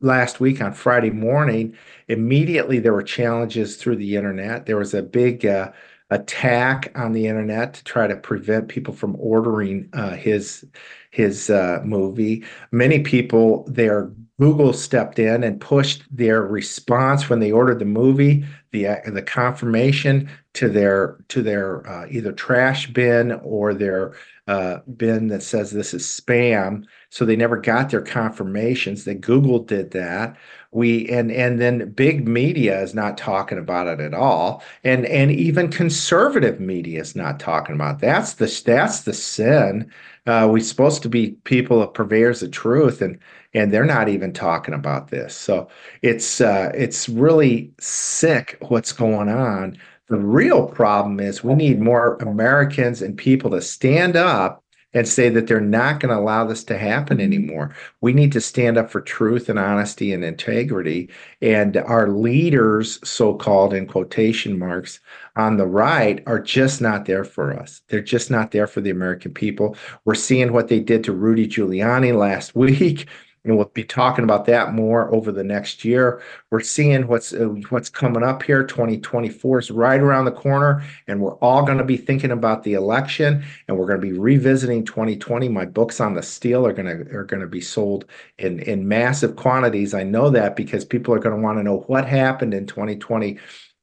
last 0.00 0.40
week 0.40 0.60
on 0.60 0.72
Friday 0.72 1.10
morning, 1.10 1.76
immediately 2.08 2.80
there 2.80 2.92
were 2.92 3.02
challenges 3.04 3.76
through 3.76 3.96
the 3.96 4.16
internet. 4.16 4.66
There 4.66 4.76
was 4.76 4.94
a 4.94 5.02
big 5.02 5.46
uh, 5.46 5.70
attack 6.10 6.90
on 6.94 7.12
the 7.12 7.26
internet 7.26 7.74
to 7.74 7.84
try 7.84 8.06
to 8.06 8.16
prevent 8.16 8.68
people 8.68 8.94
from 8.94 9.16
ordering 9.18 9.88
uh, 9.92 10.14
his 10.16 10.64
his 11.10 11.50
uh, 11.50 11.80
movie. 11.84 12.44
Many 12.70 13.00
people 13.00 13.64
there 13.68 14.10
Google 14.40 14.72
stepped 14.72 15.18
in 15.18 15.42
and 15.42 15.60
pushed 15.60 16.04
their 16.16 16.42
response 16.42 17.28
when 17.28 17.40
they 17.40 17.50
ordered 17.50 17.80
the 17.80 17.84
movie, 17.84 18.44
the 18.70 18.86
uh, 18.86 18.96
the 19.06 19.22
confirmation 19.22 20.30
to 20.54 20.68
their 20.68 21.18
to 21.28 21.42
their 21.42 21.86
uh, 21.88 22.06
either 22.08 22.32
trash 22.32 22.86
bin 22.88 23.32
or 23.42 23.74
their 23.74 24.14
uh, 24.46 24.78
bin 24.96 25.28
that 25.28 25.42
says 25.42 25.70
this 25.70 25.92
is 25.92 26.04
spam. 26.04 26.84
So 27.10 27.24
they 27.24 27.36
never 27.36 27.56
got 27.56 27.90
their 27.90 28.00
confirmations. 28.00 29.04
That 29.04 29.20
Google 29.20 29.58
did 29.58 29.90
that. 29.90 30.36
We 30.78 31.08
and 31.08 31.32
and 31.32 31.60
then 31.60 31.90
big 31.90 32.28
media 32.28 32.80
is 32.80 32.94
not 32.94 33.18
talking 33.18 33.58
about 33.58 33.88
it 33.88 33.98
at 33.98 34.14
all, 34.14 34.62
and 34.84 35.06
and 35.06 35.32
even 35.32 35.72
conservative 35.72 36.60
media 36.60 37.00
is 37.00 37.16
not 37.16 37.40
talking 37.40 37.74
about. 37.74 37.96
It. 37.96 38.02
That's 38.02 38.34
the 38.34 38.62
that's 38.64 39.00
the 39.00 39.12
sin. 39.12 39.90
Uh, 40.26 40.48
we're 40.48 40.60
supposed 40.60 41.02
to 41.02 41.08
be 41.08 41.32
people 41.42 41.82
of 41.82 41.92
purveyors 41.94 42.44
of 42.44 42.52
truth, 42.52 43.02
and 43.02 43.18
and 43.54 43.72
they're 43.72 43.84
not 43.84 44.08
even 44.08 44.32
talking 44.32 44.74
about 44.74 45.08
this. 45.08 45.34
So 45.34 45.68
it's 46.02 46.40
uh, 46.40 46.70
it's 46.74 47.08
really 47.08 47.72
sick 47.80 48.56
what's 48.68 48.92
going 48.92 49.28
on. 49.28 49.76
The 50.08 50.18
real 50.18 50.68
problem 50.68 51.18
is 51.18 51.42
we 51.42 51.54
need 51.54 51.80
more 51.80 52.14
Americans 52.16 53.02
and 53.02 53.18
people 53.18 53.50
to 53.50 53.60
stand 53.60 54.14
up 54.14 54.62
and 54.94 55.06
say 55.06 55.28
that 55.28 55.46
they're 55.46 55.60
not 55.60 56.00
going 56.00 56.14
to 56.14 56.20
allow 56.20 56.44
this 56.44 56.64
to 56.64 56.78
happen 56.78 57.18
mm-hmm. 57.18 57.26
anymore. 57.26 57.74
We 58.00 58.12
need 58.12 58.32
to 58.32 58.40
stand 58.40 58.78
up 58.78 58.90
for 58.90 59.00
truth 59.00 59.48
and 59.48 59.58
honesty 59.58 60.12
and 60.12 60.24
integrity. 60.24 61.10
And 61.42 61.76
our 61.76 62.08
leaders, 62.08 62.98
so 63.08 63.34
called 63.34 63.74
in 63.74 63.86
quotation 63.86 64.58
marks, 64.58 65.00
on 65.36 65.56
the 65.56 65.66
right 65.66 66.22
are 66.26 66.40
just 66.40 66.80
not 66.80 67.04
there 67.04 67.24
for 67.24 67.52
us. 67.52 67.82
They're 67.88 68.00
just 68.00 68.30
not 68.30 68.50
there 68.50 68.66
for 68.66 68.80
the 68.80 68.90
American 68.90 69.32
people. 69.32 69.76
We're 70.04 70.14
seeing 70.14 70.52
what 70.52 70.68
they 70.68 70.80
did 70.80 71.04
to 71.04 71.12
Rudy 71.12 71.46
Giuliani 71.46 72.16
last 72.16 72.54
week 72.54 73.06
and 73.44 73.56
we'll 73.56 73.66
be 73.66 73.84
talking 73.84 74.24
about 74.24 74.44
that 74.46 74.74
more 74.74 75.12
over 75.14 75.32
the 75.32 75.44
next 75.44 75.84
year. 75.84 76.22
We're 76.50 76.60
seeing 76.60 77.06
what's 77.06 77.32
uh, 77.32 77.46
what's 77.70 77.88
coming 77.88 78.22
up 78.22 78.42
here. 78.42 78.64
2024 78.64 79.58
is 79.58 79.70
right 79.70 80.00
around 80.00 80.24
the 80.24 80.32
corner, 80.32 80.82
and 81.06 81.20
we're 81.20 81.36
all 81.36 81.64
going 81.64 81.78
to 81.78 81.84
be 81.84 81.96
thinking 81.96 82.30
about 82.30 82.62
the 82.62 82.74
election, 82.74 83.44
and 83.66 83.78
we're 83.78 83.86
going 83.86 84.00
to 84.00 84.06
be 84.06 84.18
revisiting 84.18 84.84
2020. 84.84 85.48
My 85.48 85.64
books 85.64 86.00
on 86.00 86.14
the 86.14 86.22
Steal 86.22 86.66
are 86.66 86.72
going 86.72 86.86
to 86.86 87.14
are 87.14 87.24
going 87.24 87.42
to 87.42 87.48
be 87.48 87.60
sold 87.60 88.04
in 88.38 88.60
in 88.60 88.88
massive 88.88 89.36
quantities. 89.36 89.94
I 89.94 90.02
know 90.02 90.30
that 90.30 90.56
because 90.56 90.84
people 90.84 91.14
are 91.14 91.20
going 91.20 91.36
to 91.36 91.42
want 91.42 91.58
to 91.58 91.62
know 91.62 91.84
what 91.86 92.06
happened 92.06 92.54
in 92.54 92.66
2020 92.66 93.38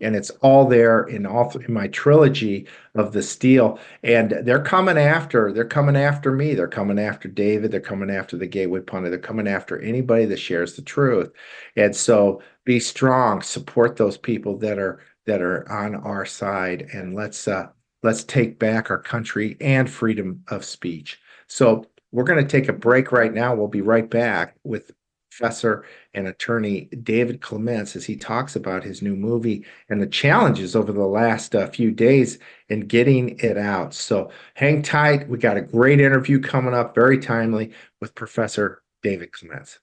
and 0.06 0.16
it's 0.16 0.30
all 0.42 0.68
there 0.68 1.04
in 1.04 1.26
all 1.26 1.52
in 1.58 1.74
my 1.74 1.88
trilogy 1.88 2.68
of 2.94 3.12
the 3.12 3.24
Steal. 3.24 3.80
And 4.04 4.32
they're 4.44 4.62
coming 4.62 4.98
after 4.98 5.52
they're 5.52 5.66
coming 5.66 5.96
after 5.96 6.32
me. 6.32 6.54
They're 6.54 6.68
coming 6.68 7.00
after 7.00 7.28
david. 7.28 7.72
They're 7.72 7.80
coming 7.80 8.12
after 8.12 8.38
the 8.38 8.46
gateway 8.46 8.82
pundit. 8.82 9.12
They're 9.12 9.20
coming 9.20 9.48
after 9.48 9.80
anybody 9.80 10.26
that 10.26 10.38
shares 10.38 10.76
the 10.76 10.84
truth. 10.84 11.32
And 11.76 11.96
so 11.96 12.42
be 12.66 12.80
strong. 12.80 13.42
Support 13.42 13.96
those 13.96 14.18
people 14.18 14.58
that 14.60 14.78
are 14.78 15.02
that 15.26 15.42
are 15.42 15.70
on 15.72 15.96
our 15.96 16.26
side. 16.26 16.88
And 16.94 17.16
let's 17.16 17.48
uh 17.48 17.70
let's 18.04 18.24
take 18.24 18.60
back 18.60 18.92
our 18.92 19.00
country 19.00 19.58
and 19.60 19.90
freedom 19.90 20.44
of 20.50 20.64
speech. 20.64 21.20
So 21.48 21.86
we're 22.12 22.24
going 22.24 22.46
to 22.46 22.50
take 22.50 22.70
a 22.70 22.74
break 22.74 23.12
right 23.12 23.34
now. 23.34 23.56
We'll 23.56 23.68
be 23.68 23.82
right 23.82 24.10
back 24.10 24.56
with 24.64 24.92
professor 25.36 25.84
and 26.14 26.28
attorney 26.28 26.86
David 27.04 27.42
Clements 27.42 27.96
as 27.96 28.06
he 28.06 28.16
talks 28.16 28.56
about 28.56 28.84
his 28.84 29.02
new 29.02 29.16
movie 29.16 29.66
and 29.90 30.02
the 30.02 30.08
challenges 30.08 30.76
over 30.76 30.92
the 30.92 31.06
last 31.06 31.56
uh, 31.56 31.68
few 31.68 31.92
days 31.92 32.40
in 32.70 32.82
getting 32.82 33.38
it 33.40 33.58
out. 33.58 33.94
So 33.94 34.32
hang 34.54 34.82
tight. 34.82 35.28
We 35.28 35.38
got 35.38 35.58
a 35.58 35.62
great 35.62 36.00
interview 36.00 36.40
coming 36.40 36.74
up, 36.74 36.96
very 36.96 37.18
timely, 37.20 37.72
with 38.00 38.16
Professor 38.16 38.82
David 39.04 39.32
Clements. 39.32 39.80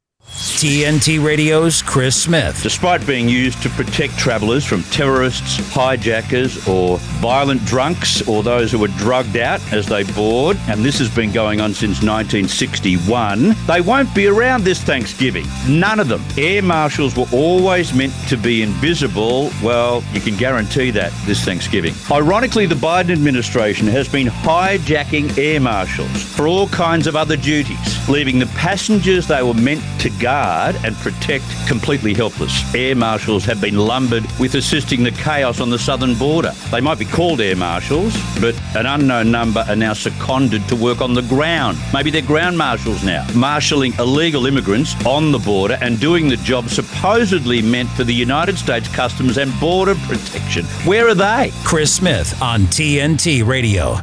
TNT 0.62 1.20
Radio's 1.20 1.82
Chris 1.82 2.14
Smith. 2.14 2.62
Despite 2.62 3.04
being 3.04 3.28
used 3.28 3.60
to 3.64 3.68
protect 3.70 4.16
travellers 4.16 4.64
from 4.64 4.84
terrorists, 4.84 5.58
hijackers, 5.72 6.68
or 6.68 6.98
violent 7.20 7.64
drunks, 7.64 8.26
or 8.28 8.44
those 8.44 8.70
who 8.70 8.78
were 8.78 8.86
drugged 8.86 9.36
out 9.36 9.60
as 9.72 9.86
they 9.86 10.04
board, 10.12 10.56
and 10.68 10.84
this 10.84 11.00
has 11.00 11.12
been 11.12 11.32
going 11.32 11.60
on 11.60 11.74
since 11.74 12.00
1961, 12.00 13.56
they 13.66 13.80
won't 13.80 14.14
be 14.14 14.28
around 14.28 14.62
this 14.62 14.80
Thanksgiving. 14.80 15.46
None 15.68 15.98
of 15.98 16.06
them. 16.06 16.24
Air 16.38 16.62
marshals 16.62 17.16
were 17.16 17.26
always 17.32 17.92
meant 17.92 18.14
to 18.28 18.36
be 18.36 18.62
invisible. 18.62 19.50
Well, 19.64 20.04
you 20.12 20.20
can 20.20 20.36
guarantee 20.36 20.92
that 20.92 21.12
this 21.26 21.44
Thanksgiving. 21.44 21.94
Ironically, 22.08 22.66
the 22.66 22.76
Biden 22.76 23.10
administration 23.10 23.88
has 23.88 24.08
been 24.08 24.28
hijacking 24.28 25.36
air 25.36 25.58
marshals 25.58 26.22
for 26.22 26.46
all 26.46 26.68
kinds 26.68 27.08
of 27.08 27.16
other 27.16 27.36
duties, 27.36 28.08
leaving 28.08 28.38
the 28.38 28.46
passengers 28.46 29.26
they 29.26 29.42
were 29.42 29.54
meant 29.54 29.82
to 30.00 30.11
guard 30.20 30.76
and 30.84 30.94
protect 30.96 31.44
completely 31.66 32.14
helpless. 32.14 32.74
Air 32.74 32.94
marshals 32.94 33.44
have 33.44 33.60
been 33.60 33.76
lumbered 33.76 34.24
with 34.38 34.54
assisting 34.54 35.02
the 35.02 35.10
chaos 35.10 35.60
on 35.60 35.70
the 35.70 35.78
southern 35.78 36.14
border. 36.14 36.52
They 36.70 36.80
might 36.80 36.98
be 36.98 37.04
called 37.04 37.40
air 37.40 37.56
marshals, 37.56 38.14
but 38.40 38.54
an 38.76 38.86
unknown 38.86 39.30
number 39.30 39.64
are 39.68 39.76
now 39.76 39.92
seconded 39.92 40.66
to 40.68 40.76
work 40.76 41.00
on 41.00 41.14
the 41.14 41.22
ground. 41.22 41.78
Maybe 41.92 42.10
they're 42.10 42.22
ground 42.22 42.56
marshals 42.56 43.04
now, 43.04 43.26
marshalling 43.34 43.94
illegal 43.98 44.46
immigrants 44.46 44.94
on 45.04 45.32
the 45.32 45.38
border 45.38 45.78
and 45.80 46.00
doing 46.00 46.28
the 46.28 46.36
job 46.38 46.68
supposedly 46.68 47.62
meant 47.62 47.88
for 47.90 48.04
the 48.04 48.14
United 48.14 48.58
States 48.58 48.88
Customs 48.88 49.38
and 49.38 49.52
Border 49.60 49.94
Protection. 50.06 50.64
Where 50.84 51.08
are 51.08 51.14
they? 51.14 51.52
Chris 51.64 51.94
Smith 51.94 52.40
on 52.42 52.62
TNT 52.62 53.46
Radio. 53.46 54.00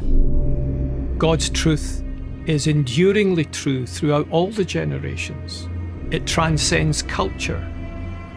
God's 1.18 1.50
truth 1.50 2.04
is 2.46 2.66
enduringly 2.66 3.46
true 3.46 3.86
throughout 3.86 4.28
all 4.32 4.50
the 4.50 4.66
generations. 4.66 5.68
It 6.12 6.26
transcends 6.26 7.04
culture. 7.04 7.64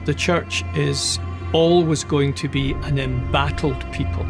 The 0.05 0.12
church 0.12 0.62
is 0.75 1.19
always 1.55 2.05
going 2.05 2.35
to 2.35 2.49
be 2.49 2.73
an 2.83 2.99
embattled 2.99 3.91
people. 3.93 4.26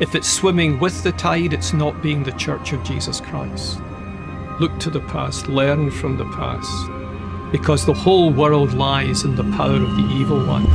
If 0.00 0.14
it's 0.14 0.28
swimming 0.30 0.78
with 0.78 1.02
the 1.02 1.12
tide, 1.12 1.54
it's 1.54 1.72
not 1.72 2.02
being 2.02 2.22
the 2.22 2.32
church 2.32 2.74
of 2.74 2.84
Jesus 2.84 3.22
Christ. 3.22 3.80
Look 4.60 4.78
to 4.80 4.90
the 4.90 5.00
past, 5.00 5.48
learn 5.48 5.90
from 5.90 6.18
the 6.18 6.26
past, 6.32 6.90
because 7.52 7.86
the 7.86 7.94
whole 7.94 8.30
world 8.30 8.74
lies 8.74 9.24
in 9.24 9.34
the 9.34 9.56
power 9.56 9.76
of 9.76 9.96
the 9.96 10.08
evil 10.14 10.44
one. 10.44 10.66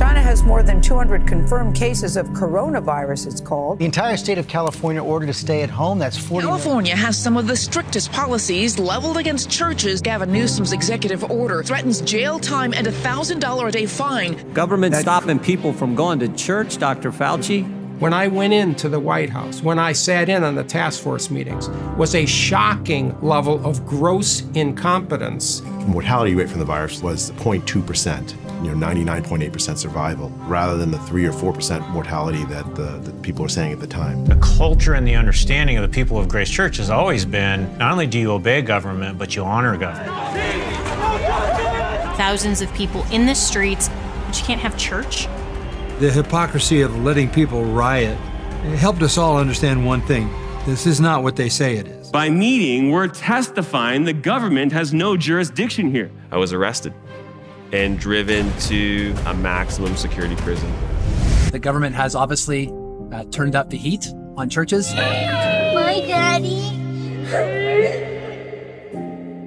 China 0.00 0.22
has 0.22 0.42
more 0.42 0.62
than 0.62 0.80
200 0.80 1.26
confirmed 1.26 1.74
cases 1.74 2.16
of 2.16 2.26
coronavirus, 2.28 3.26
it's 3.26 3.40
called. 3.42 3.80
The 3.80 3.84
entire 3.84 4.16
state 4.16 4.38
of 4.38 4.48
California 4.48 5.04
ordered 5.04 5.26
to 5.26 5.34
stay 5.34 5.60
at 5.60 5.68
home. 5.68 5.98
That's 5.98 6.16
40. 6.16 6.46
California 6.46 6.96
has 6.96 7.22
some 7.22 7.36
of 7.36 7.46
the 7.46 7.54
strictest 7.54 8.10
policies 8.10 8.78
leveled 8.78 9.18
against 9.18 9.50
churches. 9.50 10.00
Gavin 10.00 10.32
Newsom's 10.32 10.72
executive 10.72 11.30
order 11.30 11.62
threatens 11.62 12.00
jail 12.00 12.38
time 12.38 12.72
and 12.72 12.86
a 12.86 12.90
$1,000 12.90 13.68
a 13.68 13.70
day 13.70 13.84
fine. 13.84 14.52
Government 14.54 14.94
stopping 14.94 15.38
people 15.38 15.70
from 15.70 15.94
going 15.94 16.18
to 16.20 16.28
church, 16.28 16.78
Dr. 16.78 17.12
Fauci. 17.12 17.68
When 18.00 18.14
I 18.14 18.28
went 18.28 18.54
into 18.54 18.88
the 18.88 18.98
White 18.98 19.28
House, 19.28 19.62
when 19.62 19.78
I 19.78 19.92
sat 19.92 20.30
in 20.30 20.44
on 20.44 20.54
the 20.54 20.64
task 20.64 21.02
force 21.02 21.30
meetings, 21.30 21.68
was 21.98 22.14
a 22.14 22.24
shocking 22.24 23.14
level 23.20 23.62
of 23.66 23.84
gross 23.84 24.44
incompetence. 24.54 25.60
Mortality 25.86 26.34
rate 26.34 26.48
from 26.48 26.60
the 26.60 26.64
virus 26.64 27.02
was 27.02 27.30
0.2 27.32 27.86
percent 27.86 28.36
you 28.62 28.74
know 28.74 28.86
99.8% 28.86 29.78
survival 29.78 30.28
rather 30.40 30.76
than 30.76 30.90
the 30.90 30.98
3 30.98 31.24
or 31.26 31.32
4% 31.32 31.88
mortality 31.90 32.44
that 32.44 32.74
the, 32.74 32.98
that 32.98 33.22
people 33.22 33.42
were 33.42 33.48
saying 33.48 33.72
at 33.72 33.80
the 33.80 33.86
time. 33.86 34.24
The 34.26 34.36
culture 34.36 34.94
and 34.94 35.06
the 35.06 35.14
understanding 35.14 35.78
of 35.78 35.82
the 35.82 35.88
people 35.88 36.18
of 36.18 36.28
Grace 36.28 36.50
Church 36.50 36.76
has 36.76 36.90
always 36.90 37.24
been 37.24 37.76
not 37.78 37.92
only 37.92 38.06
do 38.06 38.18
you 38.18 38.32
obey 38.32 38.60
government, 38.60 39.18
but 39.18 39.34
you 39.34 39.44
honor 39.44 39.76
government. 39.78 40.10
Thousands 42.16 42.60
of 42.60 42.72
people 42.74 43.04
in 43.10 43.24
the 43.24 43.34
streets, 43.34 43.88
but 44.26 44.38
you 44.38 44.44
can't 44.44 44.60
have 44.60 44.76
church. 44.76 45.26
The 46.00 46.10
hypocrisy 46.10 46.82
of 46.82 46.94
letting 46.98 47.30
people 47.30 47.64
riot 47.64 48.18
helped 48.76 49.02
us 49.02 49.16
all 49.16 49.38
understand 49.38 49.86
one 49.86 50.02
thing. 50.02 50.30
This 50.66 50.86
is 50.86 51.00
not 51.00 51.22
what 51.22 51.36
they 51.36 51.48
say 51.48 51.76
it 51.76 51.86
is. 51.86 51.99
By 52.12 52.28
meeting, 52.28 52.90
we're 52.90 53.06
testifying 53.06 54.02
the 54.02 54.12
government 54.12 54.72
has 54.72 54.92
no 54.92 55.16
jurisdiction 55.16 55.92
here. 55.92 56.10
I 56.32 56.38
was 56.38 56.52
arrested 56.52 56.92
and 57.72 58.00
driven 58.00 58.52
to 58.62 59.14
a 59.26 59.34
maximum 59.34 59.94
security 59.94 60.34
prison. 60.34 60.72
The 61.52 61.60
government 61.60 61.94
has 61.94 62.16
obviously 62.16 62.68
uh, 63.12 63.24
turned 63.30 63.54
up 63.54 63.70
the 63.70 63.76
heat 63.76 64.08
on 64.36 64.50
churches. 64.50 64.92
My 64.92 66.04
daddy. 66.04 66.58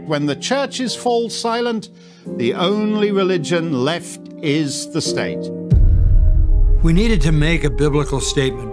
When 0.05 0.25
the 0.25 0.35
churches 0.37 0.95
fall 0.95 1.29
silent, 1.29 1.89
the 2.25 2.53
only 2.53 3.11
religion 3.11 3.83
left 3.83 4.21
is 4.41 4.89
the 4.93 5.01
state. 5.01 5.49
We 6.81 6.93
needed 6.93 7.19
to 7.21 7.33
make 7.33 7.65
a 7.65 7.69
biblical 7.69 8.21
statement 8.21 8.72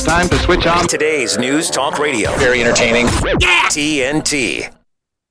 It's 0.00 0.08
time 0.08 0.30
to 0.30 0.38
switch 0.38 0.66
on 0.66 0.88
today's 0.88 1.36
News 1.36 1.68
Talk 1.68 1.98
Radio. 1.98 2.34
Very 2.36 2.62
entertaining. 2.62 3.04
Yeah! 3.38 3.68
TNT. 3.68 4.74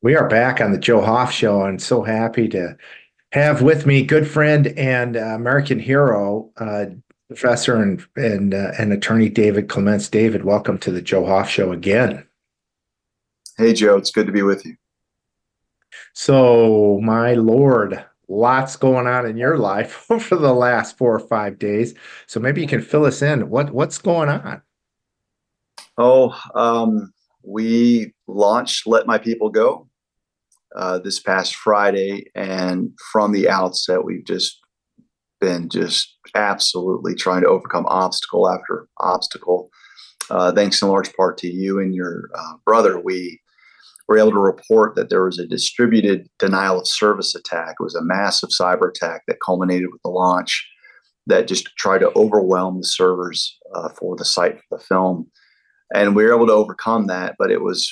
We 0.04 0.16
are 0.16 0.28
back 0.30 0.62
on 0.62 0.72
the 0.72 0.78
Joe 0.78 1.02
Hoft 1.02 1.32
Show, 1.32 1.64
and 1.64 1.82
so 1.82 2.04
happy 2.04 2.48
to 2.50 2.78
have 3.32 3.64
with 3.64 3.88
me 3.88 4.04
good 4.04 4.28
friend 4.28 4.68
and 4.68 5.18
uh, 5.18 5.22
American 5.22 5.80
hero, 5.80 6.52
uh, 6.58 6.86
professor 7.30 7.82
and 7.82 8.06
and, 8.16 8.54
uh, 8.54 8.74
and 8.78 8.94
attorney 8.94 9.28
David 9.28 9.70
Clements. 9.70 10.08
David, 10.08 10.46
welcome 10.46 10.78
to 10.78 10.92
the 10.92 11.02
Joe 11.02 11.24
Hoft 11.24 11.48
Show 11.48 11.72
again. 11.72 12.24
Hey, 13.58 13.74
Joe, 13.74 13.98
it's 13.98 14.12
good 14.12 14.28
to 14.28 14.32
be 14.32 14.44
with 14.44 14.68
you. 14.68 14.76
So, 16.14 17.00
my 17.02 17.34
lord, 17.34 18.06
lots 18.30 18.76
going 18.76 19.08
on 19.08 19.26
in 19.26 19.36
your 19.36 19.58
life 19.58 20.06
over 20.10 20.36
the 20.36 20.54
last 20.54 20.98
four 20.98 21.14
or 21.14 21.20
five 21.20 21.60
days. 21.60 21.94
So 22.28 22.40
maybe 22.40 22.62
you 22.62 22.68
can 22.68 22.82
fill 22.82 23.06
us 23.06 23.22
in. 23.22 23.50
What 23.50 23.72
what's 23.72 23.98
going 23.98 24.30
on? 24.30 24.62
Oh, 25.98 26.40
um, 26.56 27.12
we 27.44 28.14
launched 28.28 28.88
"Let 28.88 29.08
My 29.08 29.18
People 29.18 29.50
Go" 29.50 29.90
uh, 30.76 31.00
this 31.00 31.20
past 31.20 31.56
Friday, 31.56 32.32
and 32.36 32.92
from 33.12 33.34
the 33.34 33.50
outset, 33.50 34.06
we've 34.06 34.26
just 34.26 34.60
been 35.42 35.70
just 35.70 36.18
absolutely 36.36 37.16
trying 37.16 37.42
to 37.42 37.48
overcome 37.48 37.86
obstacle 37.88 38.50
after 38.50 38.88
obstacle. 38.98 39.70
Uh, 40.30 40.52
thanks 40.52 40.82
in 40.82 40.88
large 40.88 41.12
part 41.14 41.38
to 41.40 41.48
you 41.48 41.80
and 41.80 41.96
your 41.96 42.30
uh, 42.38 42.54
brother, 42.66 43.00
we 43.00 43.42
were 44.10 44.18
able 44.18 44.32
to 44.32 44.40
report 44.40 44.96
that 44.96 45.10
there 45.10 45.24
was 45.24 45.38
a 45.38 45.46
distributed 45.46 46.28
denial 46.40 46.80
of 46.80 46.88
service 46.88 47.36
attack. 47.36 47.76
It 47.80 47.84
was 47.84 47.94
a 47.94 48.04
massive 48.04 48.50
cyber 48.50 48.90
attack 48.90 49.22
that 49.28 49.38
culminated 49.46 49.90
with 49.92 50.02
the 50.04 50.10
launch 50.10 50.68
that 51.28 51.48
just 51.48 51.70
tried 51.78 52.00
to 52.00 52.12
overwhelm 52.16 52.82
the 52.82 52.88
servers 52.88 53.56
uh, 53.76 53.90
for 53.90 54.16
the 54.16 54.26
site 54.26 54.58
for 54.58 54.78
the 54.80 54.84
film. 54.84 55.28
And 55.94 56.16
we 56.16 56.24
were 56.24 56.34
able 56.34 56.48
to 56.48 56.54
overcome 56.54 57.06
that, 57.06 57.36
but 57.38 57.52
it 57.52 57.62
was 57.62 57.88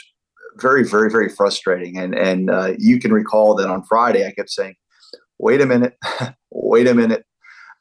very, 0.60 0.84
very, 0.84 1.12
very 1.12 1.30
frustrating. 1.30 2.00
And 2.00 2.16
and 2.16 2.50
uh, 2.50 2.74
you 2.80 3.00
can 3.00 3.14
recall 3.14 3.54
that 3.56 3.70
on 3.70 3.84
Friday 3.84 4.26
I 4.26 4.32
kept 4.32 4.50
saying, 4.50 4.74
"Wait 5.38 5.62
a 5.62 5.68
minute, 5.68 5.96
wait 6.52 6.88
a 6.88 6.96
minute, 6.96 7.26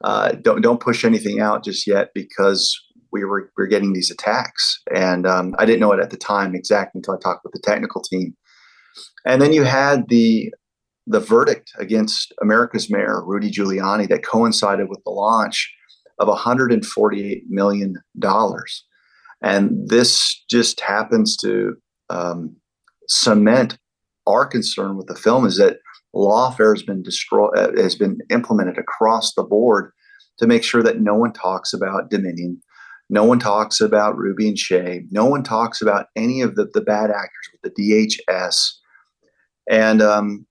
uh, 0.03 0.33
don't 0.33 0.61
don't 0.61 0.79
push 0.79 1.03
anything 1.03 1.39
out 1.39 1.63
just 1.63 1.87
yet 1.87 2.09
because 2.13 2.79
we 3.11 3.23
were, 3.23 3.51
we 3.57 3.63
were 3.63 3.67
getting 3.67 3.93
these 3.93 4.11
attacks. 4.11 4.81
And 4.93 5.25
um, 5.25 5.55
I 5.57 5.65
didn't 5.65 5.79
know 5.79 5.91
it 5.91 5.99
at 5.99 6.09
the 6.09 6.17
time 6.17 6.55
exactly 6.55 6.99
until 6.99 7.15
I 7.15 7.17
talked 7.19 7.43
with 7.43 7.53
the 7.53 7.59
technical 7.59 8.01
team. 8.01 8.35
And 9.25 9.41
then 9.41 9.53
you 9.53 9.63
had 9.63 10.07
the 10.09 10.53
the 11.09 11.19
verdict 11.21 11.71
against 11.79 12.33
America's 12.41 12.89
mayor, 12.89 13.23
Rudy 13.23 13.49
Giuliani, 13.49 14.09
that 14.09 14.25
coincided 14.25 14.89
with 14.89 15.01
the 15.05 15.09
launch 15.09 15.73
of 16.19 16.27
$148 16.27 17.41
million. 17.47 17.95
And 19.41 19.89
this 19.89 20.43
just 20.49 20.81
happens 20.81 21.37
to 21.37 21.75
um, 22.09 22.55
cement 23.07 23.77
our 24.25 24.45
concern 24.45 24.97
with 24.97 25.07
the 25.07 25.15
film 25.15 25.45
is 25.45 25.57
that 25.57 25.77
lawfare 26.13 26.75
has 26.75 26.83
been 26.83 27.01
destroyed, 27.01 27.57
uh, 27.57 27.71
has 27.81 27.95
been 27.95 28.19
implemented 28.29 28.77
across 28.77 29.33
the 29.33 29.43
board 29.43 29.91
to 30.39 30.47
make 30.47 30.63
sure 30.63 30.83
that 30.83 30.99
no 30.99 31.15
one 31.15 31.31
talks 31.31 31.73
about 31.73 32.09
Dominion, 32.09 32.61
no 33.09 33.23
one 33.23 33.39
talks 33.39 33.79
about 33.79 34.17
Ruby 34.17 34.47
and 34.49 34.57
Shaye. 34.57 35.05
No 35.11 35.25
one 35.25 35.43
talks 35.43 35.81
about 35.81 36.07
any 36.15 36.41
of 36.41 36.55
the, 36.55 36.67
the 36.73 36.81
bad 36.81 37.09
actors 37.09 37.49
with 37.51 37.73
the 37.73 38.17
DHS. 38.29 38.71
And 39.69 40.01
um, 40.01 40.45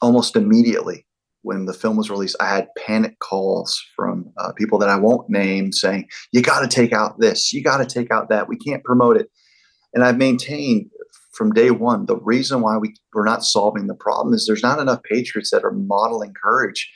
almost 0.00 0.36
immediately, 0.36 1.06
when 1.42 1.64
the 1.66 1.74
film 1.74 1.96
was 1.96 2.10
released, 2.10 2.36
I 2.40 2.54
had 2.54 2.68
panic 2.78 3.18
calls 3.18 3.82
from 3.96 4.32
uh, 4.36 4.52
people 4.52 4.78
that 4.78 4.88
I 4.88 4.96
won't 4.96 5.28
name 5.28 5.72
saying, 5.72 6.08
"You 6.32 6.40
got 6.40 6.60
to 6.60 6.68
take 6.68 6.92
out 6.92 7.18
this. 7.18 7.52
You 7.52 7.62
got 7.62 7.78
to 7.78 7.86
take 7.86 8.12
out 8.12 8.28
that. 8.28 8.48
We 8.48 8.56
can't 8.56 8.84
promote 8.84 9.16
it." 9.16 9.28
And 9.92 10.04
I've 10.04 10.18
maintained 10.18 10.88
from 11.32 11.52
day 11.52 11.70
one 11.70 12.06
the 12.06 12.18
reason 12.18 12.60
why 12.60 12.76
we 12.76 12.94
we're 13.12 13.24
not 13.24 13.44
solving 13.44 13.86
the 13.86 13.94
problem 13.94 14.34
is 14.34 14.46
there's 14.46 14.62
not 14.62 14.78
enough 14.78 15.02
patriots 15.02 15.50
that 15.50 15.64
are 15.64 15.72
modeling 15.72 16.34
courage, 16.40 16.88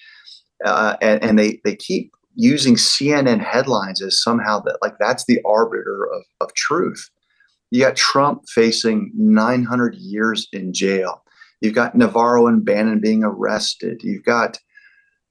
uh, 0.64 0.96
and, 1.02 1.22
and 1.24 1.38
they 1.38 1.60
they 1.64 1.74
keep 1.74 2.12
using 2.36 2.74
CNN 2.74 3.40
headlines 3.42 4.02
as 4.02 4.22
somehow 4.22 4.60
that 4.60 4.78
like 4.82 4.94
that's 5.00 5.24
the 5.24 5.40
arbiter 5.44 6.06
of, 6.12 6.22
of 6.40 6.54
truth. 6.54 7.08
You 7.70 7.80
got 7.82 7.96
Trump 7.96 8.42
facing 8.48 9.10
900 9.16 9.96
years 9.96 10.46
in 10.52 10.72
jail. 10.72 11.22
You've 11.60 11.74
got 11.74 11.96
Navarro 11.96 12.46
and 12.46 12.64
Bannon 12.64 13.00
being 13.00 13.24
arrested. 13.24 14.02
You've 14.04 14.24
got, 14.24 14.58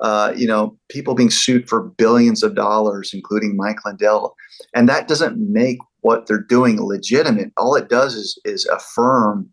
uh, 0.02 0.34
you 0.36 0.48
know, 0.48 0.78
people 0.90 1.14
being 1.14 1.30
sued 1.30 1.70
for 1.70 1.90
billions 1.98 2.44
of 2.44 2.56
dollars, 2.56 3.12
including 3.14 3.56
Mike 3.56 3.86
Lindell, 3.86 4.36
and 4.74 4.90
that 4.90 5.08
doesn't 5.08 5.38
make 5.38 5.78
what 6.02 6.28
they're 6.28 6.42
doing 6.42 6.82
legitimate. 6.82 7.52
All 7.56 7.76
it 7.76 7.88
does 7.88 8.16
is 8.16 8.40
is 8.44 8.66
affirm 8.66 9.52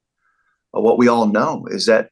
what 0.73 0.99
we 0.99 1.07
all 1.07 1.27
know 1.27 1.67
is 1.71 1.87
that 1.87 2.09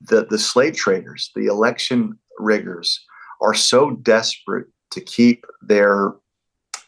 the 0.00 0.26
the 0.28 0.38
slave 0.38 0.74
traders, 0.74 1.30
the 1.34 1.46
election 1.46 2.18
riggers, 2.38 3.04
are 3.42 3.54
so 3.54 3.90
desperate 3.90 4.66
to 4.90 5.00
keep 5.00 5.44
their 5.62 6.14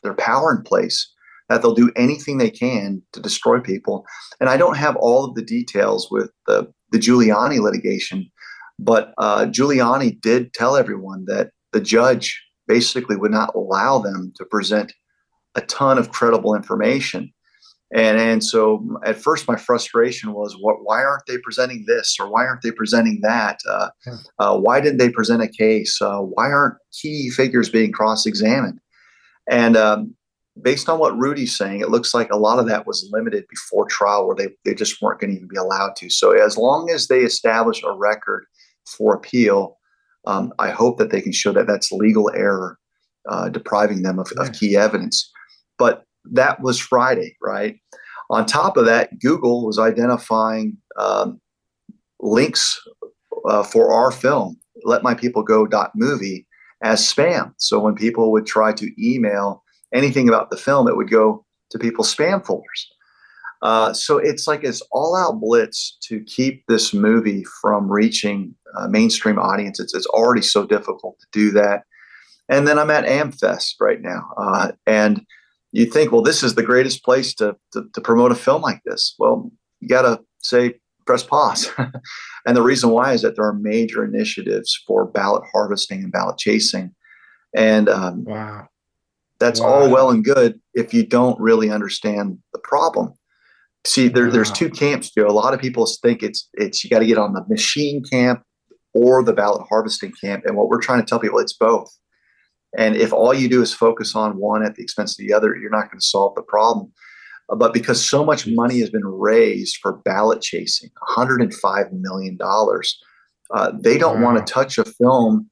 their 0.03 0.15
power 0.15 0.55
in 0.55 0.63
place 0.63 1.13
that 1.51 1.61
they'll 1.61 1.75
do 1.75 1.91
anything 1.97 2.39
they 2.39 2.49
can 2.49 3.03
to 3.13 3.21
destroy 3.21 3.61
people. 3.61 4.07
And 4.39 4.49
I 4.49 4.57
don't 4.57 4.77
have 4.77 4.97
all 4.97 5.25
of 5.25 5.35
the 5.35 5.43
details 5.43 6.09
with 6.11 6.31
the, 6.47 6.73
the 6.93 6.99
Giuliani 6.99 7.59
litigation, 7.59 8.31
but 8.79 9.13
uh, 9.19 9.47
Giuliani 9.47 10.19
did 10.21 10.55
tell 10.55 10.77
everyone 10.77 11.25
that 11.27 11.51
the 11.73 11.81
judge 11.81 12.41
basically 12.69 13.17
would 13.17 13.33
not 13.33 13.55
allow 13.57 13.99
them 13.99 14.33
to 14.37 14.45
present 14.45 14.93
a 15.57 15.61
ton 15.63 15.99
of 15.99 16.13
credible 16.13 16.55
information. 16.55 17.33
And, 17.93 18.19
and 18.19 18.45
so 18.45 19.01
at 19.05 19.21
first 19.21 19.49
my 19.49 19.57
frustration 19.57 20.33
was 20.33 20.57
what 20.61 20.77
why 20.85 21.03
aren't 21.03 21.27
they 21.27 21.39
presenting 21.39 21.85
this 21.87 22.17
or 22.21 22.31
why 22.31 22.47
aren't 22.47 22.63
they 22.63 22.71
presenting 22.71 23.21
that? 23.23 23.59
Uh, 23.69 23.89
uh, 24.39 24.59
why 24.59 24.81
didn't 24.81 24.99
they 24.99 25.11
present 25.11 25.43
a 25.43 25.49
case? 25.49 26.01
Uh, 26.01 26.21
why 26.21 26.51
aren't 26.53 26.77
key 26.93 27.31
figures 27.31 27.69
being 27.69 27.91
cross-examined? 27.91 28.79
And 29.51 29.77
um, 29.77 30.15
based 30.63 30.89
on 30.89 31.01
what 31.01 31.19
Rudy's 31.19 31.57
saying, 31.57 31.81
it 31.81 31.91
looks 31.91 32.15
like 32.15 32.31
a 32.31 32.37
lot 32.37 32.61
of 32.61 32.67
that 32.67 32.87
was 32.87 33.09
limited 33.13 33.45
before 33.49 33.87
trial 33.87 34.27
where 34.27 34.37
they, 34.37 34.49
they 34.65 34.75
just 34.75 35.03
weren't 35.03 35.21
going 35.21 35.31
to 35.31 35.37
even 35.37 35.49
be 35.49 35.57
allowed 35.57 35.97
to. 35.97 36.11
So 36.11 36.33
as 36.33 36.57
long 36.57 36.91
as 36.91 37.09
they 37.09 37.21
establish 37.21 37.83
a 37.83 37.93
record 37.93 38.45
for 38.87 39.15
appeal, 39.15 39.79
um, 40.27 40.53
I 40.59 40.71
hope 40.71 40.99
that 40.99 41.11
they 41.11 41.21
can 41.21 41.33
show 41.33 41.53
that 41.53 41.67
that's 41.67 41.91
legal 41.91 42.31
error, 42.35 42.79
uh, 43.29 43.49
depriving 43.49 44.03
them 44.03 44.19
of, 44.19 44.31
of 44.37 44.53
key 44.53 44.77
evidence. 44.77 45.31
But 45.79 46.05
that 46.25 46.61
was 46.61 46.79
Friday, 46.79 47.37
right? 47.43 47.77
On 48.31 48.47
top 48.47 48.77
of 48.77 48.87
that, 48.87 49.19
Google 49.19 49.67
was 49.67 49.79
identifying 49.79 50.77
um, 50.97 51.41
links 52.21 52.81
uh, 53.49 53.63
for 53.63 53.93
our 53.93 54.11
film, 54.11 54.57
Let 54.85 55.03
My 55.03 55.15
People 55.15 55.43
Go 55.43 55.67
movie, 55.95 56.47
as 56.83 57.01
spam. 57.01 57.53
So 57.59 57.81
when 57.81 57.95
people 57.95 58.31
would 58.33 58.47
try 58.47 58.73
to 58.73 58.91
email 58.99 59.65
anything 59.93 60.29
about 60.29 60.51
the 60.51 60.57
film, 60.57 60.89
it 60.89 60.97
would 60.97 61.11
go 61.11 61.45
to 61.71 61.79
people's 61.79 62.15
spam 62.15 62.45
folders. 62.45 62.93
Uh, 63.63 63.93
so 63.93 64.17
it's 64.17 64.47
like 64.47 64.65
it's 64.65 64.83
all-out 64.91 65.41
blitz 65.41 65.99
to 66.03 66.25
keep 66.25 66.65
this 66.67 66.95
movie 66.95 67.45
from 67.61 67.91
reaching 67.91 68.55
uh, 68.79 68.89
mainstream 68.89 69.39
audiences. 69.39 69.93
It's 69.93 70.07
already 70.07 70.43
so 70.43 70.65
difficult 70.65 71.19
to 71.21 71.27
do 71.33 71.51
that. 71.51 71.83
And 72.49 72.67
then 72.67 72.79
I'm 72.79 72.91
at 72.91 73.05
AmFest 73.05 73.75
right 73.81 74.01
now, 74.01 74.31
uh, 74.37 74.73
and 74.87 75.25
you 75.73 75.87
think, 75.87 76.13
well, 76.13 76.23
this 76.23 76.43
is 76.43 76.55
the 76.55 76.63
greatest 76.63 77.05
place 77.05 77.35
to, 77.35 77.57
to, 77.73 77.87
to 77.95 78.01
promote 78.01 78.33
a 78.33 78.37
film 78.37 78.63
like 78.63 78.83
this. 78.85 79.15
Well, 79.19 79.51
you 79.81 79.89
got 79.89 80.03
to 80.03 80.21
say 80.41 80.75
press 81.07 81.23
pause. 81.23 81.71
and 82.47 82.57
the 82.57 82.63
reason 82.63 82.91
why 82.91 83.13
is 83.13 83.23
that 83.23 83.37
there 83.37 83.45
are 83.45 83.55
major 83.55 84.05
initiatives 84.05 84.79
for 84.87 85.07
ballot 85.07 85.43
harvesting 85.53 86.03
and 86.03 86.13
ballot 86.13 86.39
chasing. 86.39 86.95
And 87.55 87.89
um, 87.89 88.25
wow. 88.25 88.67
That's 89.39 89.59
Wow. 89.61 89.67
all 89.69 89.91
well 89.91 90.11
and 90.11 90.23
good 90.23 90.61
if 90.75 90.93
you 90.93 91.05
don't 91.05 91.41
really 91.41 91.71
understand 91.71 92.39
the 92.53 92.59
problem. 92.59 93.15
See, 93.87 94.09
there, 94.09 94.31
there's 94.31 94.53
two 94.53 94.69
camps, 94.69 95.11
Joe. 95.11 95.27
A 95.27 95.33
lot 95.33 95.55
of 95.55 95.61
people 95.61 95.87
think 96.03 96.23
it's 96.23 96.49
it's 96.53 96.85
you 96.85 96.91
got 96.91 96.99
to 96.99 97.07
get 97.07 97.17
on 97.17 97.33
the 97.33 97.43
machine 97.49 98.05
camp 98.05 98.43
or 98.93 99.25
the 99.25 99.33
ballot 99.33 99.67
harvesting 99.69 100.13
camp. 100.21 100.45
And 100.45 100.57
what 100.57 100.69
we're 100.69 100.83
trying 100.83 101.01
to 101.01 101.07
tell 101.07 101.19
people, 101.19 101.39
it's 101.39 101.55
both. 101.55 101.91
And 102.77 102.97
if 102.97 103.13
all 103.13 103.35
you 103.35 103.49
do 103.49 103.63
is 103.63 103.75
focus 103.75 104.15
on 104.15 104.39
one 104.39 104.65
at 104.65 104.77
the 104.77 104.83
expense 104.83 105.13
of 105.13 105.27
the 105.27 105.33
other, 105.33 105.57
you're 105.57 105.71
not 105.71 105.91
going 105.91 105.99
to 105.99 106.07
solve 106.07 106.35
the 106.35 106.43
problem. 106.43 106.93
Uh, 107.51 107.57
But 107.57 107.75
because 107.75 108.05
so 108.05 108.25
much 108.25 108.47
money 108.47 108.79
has 108.81 108.91
been 108.91 109.07
raised 109.07 109.79
for 109.83 109.99
ballot 110.05 110.41
chasing, 110.41 110.91
105 111.09 111.93
million 111.93 112.37
dollars, 112.37 112.99
uh, 113.53 113.73
they 113.79 113.99
don't 113.99 114.23
want 114.23 114.39
to 114.39 114.53
touch 114.53 114.79
a 114.79 114.85
film 114.85 115.51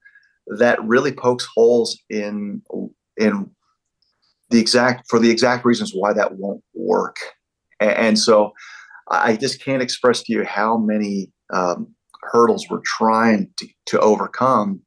that 0.59 0.83
really 0.85 1.12
pokes 1.12 1.46
holes 1.54 1.98
in 2.09 2.62
in 3.16 3.50
the 4.50 4.61
exact 4.61 5.09
for 5.09 5.18
the 5.18 5.31
exact 5.31 5.64
reasons 5.64 5.92
why 5.94 6.12
that 6.12 6.37
won't 6.37 6.62
work. 6.74 7.16
And, 7.81 8.18
so 8.18 8.52
I 9.11 9.37
just 9.37 9.62
can't 9.62 9.83
express 9.83 10.22
to 10.24 10.33
you 10.33 10.44
how 10.44 10.76
many 10.78 11.31
um, 11.52 11.94
hurdles 12.22 12.66
we're 12.68 12.83
trying 12.85 13.50
to, 13.59 13.68
to 13.87 14.00
overcome. 14.00 14.81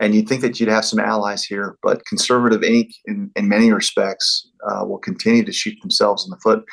And 0.00 0.14
you'd 0.14 0.28
think 0.28 0.42
that 0.42 0.58
you'd 0.58 0.68
have 0.68 0.84
some 0.84 0.98
allies 0.98 1.44
here, 1.44 1.78
but 1.82 2.04
Conservative 2.06 2.62
Inc., 2.62 2.90
in, 3.06 3.30
in 3.36 3.48
many 3.48 3.72
respects, 3.72 4.50
uh, 4.68 4.84
will 4.84 4.98
continue 4.98 5.44
to 5.44 5.52
shoot 5.52 5.78
themselves 5.80 6.24
in 6.24 6.30
the 6.30 6.38
foot. 6.42 6.64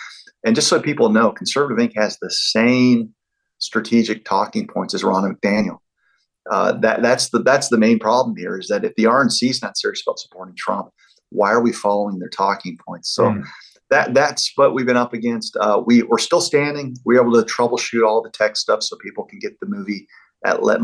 And 0.44 0.56
just 0.56 0.68
so 0.68 0.82
people 0.82 1.10
know, 1.10 1.32
Conservative 1.32 1.78
Inc. 1.78 1.94
has 1.96 2.18
the 2.20 2.32
same 2.32 3.14
strategic 3.60 4.26
talking 4.26 4.68
points 4.68 4.94
as 4.96 5.04
Ronna 5.04 5.34
McDaniel. 5.36 5.78
Uh, 6.50 6.72
that 6.80 7.04
that's 7.04 7.30
the 7.30 7.38
that's 7.40 7.70
the 7.70 7.78
main 7.78 8.00
problem 8.00 8.36
here 8.36 8.58
is 8.58 8.68
that 8.68 8.84
if 8.84 8.96
the 8.96 9.04
RNC 9.04 9.48
is 9.52 9.62
not 9.62 9.78
serious 9.78 10.02
about 10.06 10.18
supporting 10.18 10.56
Trump, 10.58 10.90
why 11.30 11.52
are 11.52 11.62
we 11.62 11.72
following 11.72 12.18
their 12.18 12.30
talking 12.30 12.78
points? 12.86 13.14
So 13.14 13.26
Mm. 13.26 13.44
that 13.92 14.16
that's 14.16 14.52
what 14.56 14.74
we've 14.74 14.88
been 14.88 14.98
up 14.98 15.14
against. 15.14 15.56
Uh, 15.58 15.84
we 15.86 16.02
we're 16.02 16.18
still 16.18 16.42
standing. 16.42 16.96
We're 17.06 17.22
able 17.22 17.34
to 17.34 17.44
troubleshoot 17.44 18.04
all 18.04 18.24
the 18.24 18.32
tech 18.32 18.58
stuff 18.58 18.82
so 18.82 18.98
people 18.98 19.26
can 19.26 19.38
get 19.38 19.60
the 19.60 19.68
movie 19.68 20.08
at 20.44 20.64
Let 20.64 20.82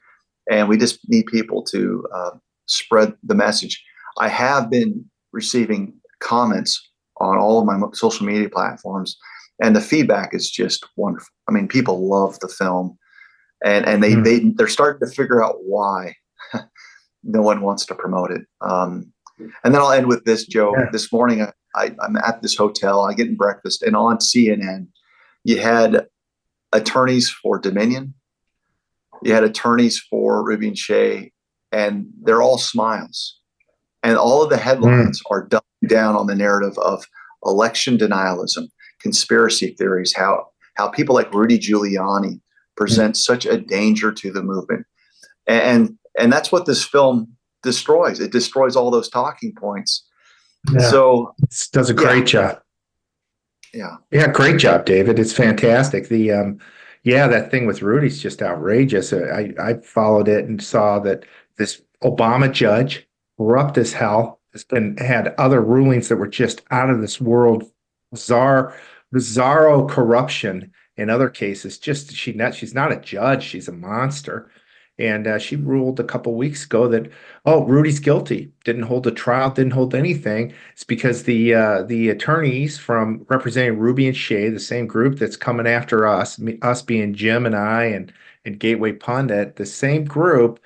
and 0.50 0.70
we 0.70 0.78
just 0.78 1.00
need 1.10 1.26
people 1.26 1.64
to 1.64 2.06
uh, 2.14 2.32
spread 2.66 3.14
the 3.24 3.36
message. 3.36 3.84
I 4.20 4.28
have 4.30 4.70
been 4.70 5.06
receiving 5.32 5.94
comments 6.20 6.90
on 7.22 7.38
all 7.38 7.60
of 7.60 7.66
my 7.66 7.80
social 7.94 8.26
media 8.26 8.50
platforms, 8.50 9.18
and 9.62 9.76
the 9.76 9.82
feedback 9.82 10.34
is 10.34 10.50
just 10.50 10.88
wonderful. 10.96 11.30
I 11.48 11.52
mean, 11.52 11.68
people 11.68 12.10
love 12.10 12.40
the 12.40 12.48
film, 12.48 12.98
and 13.64 13.86
and 13.86 14.04
they 14.04 14.16
they 14.16 14.40
they're 14.56 14.68
starting 14.68 15.08
to 15.08 15.14
figure 15.14 15.44
out 15.44 15.56
why 15.64 16.16
no 17.24 17.42
one 17.42 17.62
wants 17.62 17.86
to 17.88 17.96
promote 17.96 18.32
it. 18.32 18.48
Um, 18.62 19.12
and 19.64 19.74
then 19.74 19.82
I'll 19.82 19.92
end 19.92 20.08
with 20.08 20.26
this, 20.26 20.46
Joe. 20.46 20.74
Yeah. 20.78 20.90
This 20.92 21.14
morning, 21.14 21.42
I, 21.42 21.52
I, 21.76 21.96
I'm 22.02 22.18
at 22.18 22.42
this 22.42 22.58
hotel. 22.58 23.02
I 23.02 23.14
get 23.14 23.28
in 23.28 23.36
breakfast, 23.36 23.84
and 23.84 23.96
on 23.96 24.18
CNN, 24.18 24.88
you 25.46 25.60
had 25.60 26.08
attorneys 26.72 27.30
for 27.30 27.60
Dominion, 27.60 28.14
you 29.24 29.34
had 29.34 29.44
attorneys 29.44 30.00
for 30.00 30.44
Ruby 30.44 30.68
and 30.68 30.78
Shaye, 30.78 31.32
and 31.72 32.08
they're 32.24 32.42
all 32.42 32.58
smiles. 32.58 33.40
And 34.02 34.18
all 34.18 34.42
of 34.42 34.50
the 34.50 34.58
headlines 34.58 35.22
are 35.30 35.46
doubling 35.46 35.64
down 35.88 36.16
on 36.16 36.28
the 36.28 36.36
narrative 36.36 36.78
of 36.78 37.06
election 37.46 37.98
denialism, 37.98 38.70
conspiracy 39.02 39.76
theories, 39.78 40.14
how 40.16 40.48
how 40.76 40.88
people 40.88 41.14
like 41.14 41.34
Rudy 41.34 41.60
Giuliani 41.60 42.40
present 42.78 43.18
such 43.18 43.46
a 43.46 43.58
danger 43.58 44.14
to 44.14 44.32
the 44.32 44.42
movement. 44.42 44.86
And 45.48 45.98
and 46.18 46.32
that's 46.32 46.52
what 46.52 46.66
this 46.66 46.84
film 46.84 47.36
destroys. 47.62 48.20
It 48.22 48.32
destroys 48.32 48.76
all 48.76 48.90
those 48.90 49.10
talking 49.10 49.54
points. 49.54 50.06
Yeah. 50.72 50.90
So 50.90 51.36
It 51.44 51.68
does 51.74 51.90
a 51.90 51.94
great 51.94 52.26
job. 52.26 52.60
Yeah. 53.74 53.98
Yeah, 54.12 54.32
great 54.32 54.58
job, 54.58 54.86
David. 54.86 55.20
It's 55.20 55.34
fantastic. 55.34 56.10
The 56.10 56.32
um, 56.32 56.60
yeah, 57.04 57.28
that 57.28 57.52
thing 57.52 57.66
with 57.66 57.82
Rudy's 57.82 58.22
just 58.22 58.42
outrageous. 58.42 59.14
Uh, 59.14 59.28
I 59.34 59.54
I 59.62 59.74
followed 59.76 60.28
it 60.28 60.46
and 60.46 60.62
saw 60.62 61.00
that 61.00 61.26
this 61.58 61.82
Obama 62.04 62.52
judge, 62.52 63.08
corrupt 63.38 63.78
as 63.78 63.94
hell, 63.94 64.40
has 64.54 64.64
been 64.64 64.98
had 64.98 65.34
other 65.38 65.62
rulings 65.62 66.10
that 66.10 66.18
were 66.18 66.28
just 66.28 66.62
out 66.72 66.90
of 66.90 67.02
this 67.02 67.22
world, 67.22 67.64
bizarre, 68.12 68.76
bizarro 69.14 69.90
corruption 69.90 70.72
in 70.98 71.10
other 71.10 71.30
cases. 71.30 71.78
Just 71.78 72.14
she 72.14 72.34
not 72.34 72.54
she's 72.56 72.74
not 72.74 72.92
a 72.92 72.98
judge, 72.98 73.44
she's 73.44 73.68
a 73.68 73.74
monster. 73.74 74.52
And 75.00 75.26
uh, 75.28 75.40
she 75.40 75.56
ruled 75.56 76.00
a 76.00 76.04
couple 76.04 76.36
weeks 76.36 76.66
ago 76.66 76.88
that 76.90 77.10
oh 77.46 77.64
Rudy's 77.66 78.00
guilty. 78.00 78.52
Didn't 78.66 78.84
hold 78.84 79.08
a 79.08 79.12
trial. 79.12 79.50
Didn't 79.50 79.74
hold 79.74 79.96
anything. 79.96 80.54
It's 80.74 80.84
because 80.84 81.24
the 81.24 81.56
uh, 81.56 81.84
the 81.84 82.10
attorneys 82.10 82.78
from 82.78 83.26
representing 83.30 83.80
Ruby 83.80 84.08
and 84.08 84.16
Shaye, 84.16 84.54
the 84.54 84.60
same 84.60 84.86
group 84.88 85.18
that's 85.18 85.38
coming 85.38 85.68
after 85.68 86.06
us, 86.06 86.38
me, 86.38 86.60
us 86.62 86.82
being 86.82 87.14
Jim 87.14 87.46
and 87.46 87.56
I 87.56 87.86
and 87.86 88.14
and 88.46 88.60
Gateway 88.60 88.94
Pundit, 88.94 89.56
the 89.56 89.66
same 89.66 90.06
group 90.06 90.60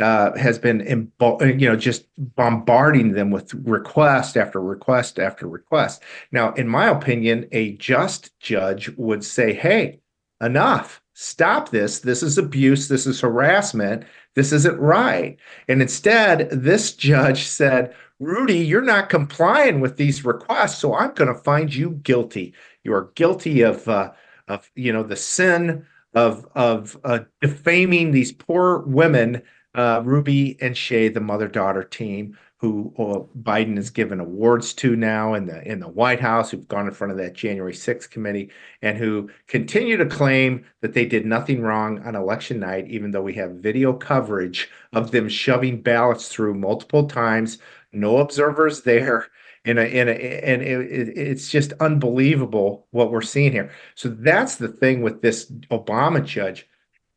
uh, 0.00 0.36
has 0.36 0.58
been, 0.58 1.10
you 1.20 1.68
know, 1.68 1.76
just 1.76 2.06
bombarding 2.36 3.12
them 3.12 3.30
with 3.30 3.52
request 3.54 4.36
after 4.36 4.60
request 4.60 5.18
after 5.18 5.48
request. 5.48 6.02
Now, 6.30 6.52
in 6.52 6.68
my 6.68 6.86
opinion, 6.88 7.48
a 7.52 7.72
just 7.72 8.38
judge 8.38 8.90
would 8.96 9.24
say, 9.24 9.52
"Hey, 9.52 10.00
enough! 10.40 11.02
Stop 11.20 11.70
this! 11.70 11.98
This 11.98 12.22
is 12.22 12.38
abuse. 12.38 12.86
This 12.86 13.04
is 13.04 13.20
harassment. 13.20 14.04
This 14.36 14.52
isn't 14.52 14.78
right." 14.78 15.36
And 15.66 15.82
instead, 15.82 16.48
this 16.52 16.92
judge 16.94 17.44
said, 17.44 17.92
"Rudy, 18.20 18.58
you're 18.58 18.82
not 18.82 19.08
complying 19.08 19.80
with 19.80 19.96
these 19.96 20.24
requests, 20.24 20.78
so 20.78 20.94
I'm 20.94 21.12
going 21.14 21.26
to 21.26 21.40
find 21.40 21.74
you 21.74 21.90
guilty. 22.04 22.54
You 22.84 22.94
are 22.94 23.10
guilty 23.16 23.62
of, 23.62 23.88
uh, 23.88 24.12
of 24.46 24.70
you 24.76 24.92
know, 24.92 25.02
the 25.02 25.16
sin." 25.16 25.84
Of 26.14 26.46
of 26.54 26.96
uh, 27.04 27.20
defaming 27.42 28.12
these 28.12 28.32
poor 28.32 28.78
women 28.78 29.42
uh, 29.74 30.02
Ruby 30.04 30.56
and 30.60 30.74
Shaye, 30.74 31.12
the 31.12 31.20
mother 31.20 31.48
daughter 31.48 31.84
team, 31.84 32.36
who 32.58 32.92
Biden 33.40 33.76
has 33.76 33.90
given 33.90 34.18
awards 34.18 34.74
to 34.74 34.96
now 34.96 35.34
in 35.34 35.46
the 35.46 35.66
in 35.66 35.78
the 35.78 35.88
White 35.88 36.20
House, 36.20 36.50
who've 36.50 36.66
gone 36.66 36.88
in 36.88 36.92
front 36.92 37.12
of 37.12 37.16
that 37.18 37.34
January 37.34 37.72
6th 37.72 38.10
committee, 38.10 38.50
and 38.82 38.98
who 38.98 39.30
continue 39.46 39.96
to 39.96 40.06
claim 40.06 40.64
that 40.80 40.92
they 40.92 41.06
did 41.06 41.24
nothing 41.24 41.62
wrong 41.62 42.00
on 42.04 42.16
election 42.16 42.58
night, 42.58 42.88
even 42.88 43.12
though 43.12 43.22
we 43.22 43.34
have 43.34 43.52
video 43.52 43.92
coverage 43.92 44.68
of 44.92 45.12
them 45.12 45.28
shoving 45.28 45.80
ballots 45.80 46.28
through 46.28 46.54
multiple 46.54 47.06
times, 47.06 47.58
no 47.92 48.18
observers 48.18 48.82
there. 48.82 49.26
In 49.64 49.76
a, 49.76 49.82
in 49.82 50.08
a, 50.08 50.12
and 50.12 50.62
it, 50.62 51.18
it's 51.18 51.50
just 51.50 51.74
unbelievable 51.74 52.86
what 52.90 53.10
we're 53.10 53.20
seeing 53.20 53.52
here. 53.52 53.70
So 53.96 54.08
that's 54.08 54.54
the 54.54 54.68
thing 54.68 55.02
with 55.02 55.20
this 55.20 55.50
Obama 55.70 56.24
judge 56.24 56.66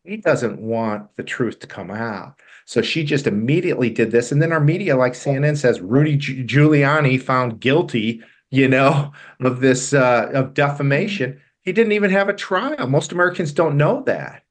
he 0.04 0.17
doesn't 0.17 0.60
want 0.60 1.15
the 1.15 1.23
truth 1.23 1.60
to 1.60 1.67
come 1.67 1.91
out. 1.91 2.39
So 2.72 2.82
she 2.82 3.04
just 3.04 3.28
immediately 3.28 3.90
did 3.90 4.12
this. 4.12 4.32
And 4.32 4.42
then 4.42 4.54
our 4.54 4.62
media, 4.62 4.96
like 4.96 5.12
CNN, 5.12 5.58
says 5.58 5.82
Rudy 5.82 6.18
Giuliani 6.18 7.22
found 7.22 7.60
guilty, 7.60 8.24
you 8.50 8.70
know, 8.70 9.12
of 9.42 9.60
this 9.60 9.92
uh, 9.92 10.30
of 10.34 10.54
defamation. 10.54 11.38
He 11.64 11.74
didn't 11.74 11.92
even 11.92 12.12
have 12.12 12.30
a 12.30 12.34
trial. 12.34 12.88
Most 12.88 13.12
Americans 13.12 13.52
don't 13.52 13.76
know 13.76 14.04
that. 14.04 14.44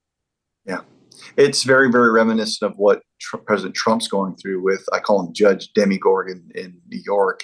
Yeah. 0.67 0.81
It's 1.35 1.63
very, 1.63 1.91
very 1.91 2.11
reminiscent 2.11 2.71
of 2.71 2.77
what 2.77 3.01
Tr- 3.19 3.37
President 3.37 3.73
Trump's 3.73 4.07
going 4.07 4.35
through 4.35 4.61
with, 4.61 4.85
I 4.93 4.99
call 4.99 5.25
him 5.25 5.33
Judge 5.33 5.73
Demogorgon 5.73 6.47
in 6.53 6.79
New 6.89 7.01
York. 7.03 7.43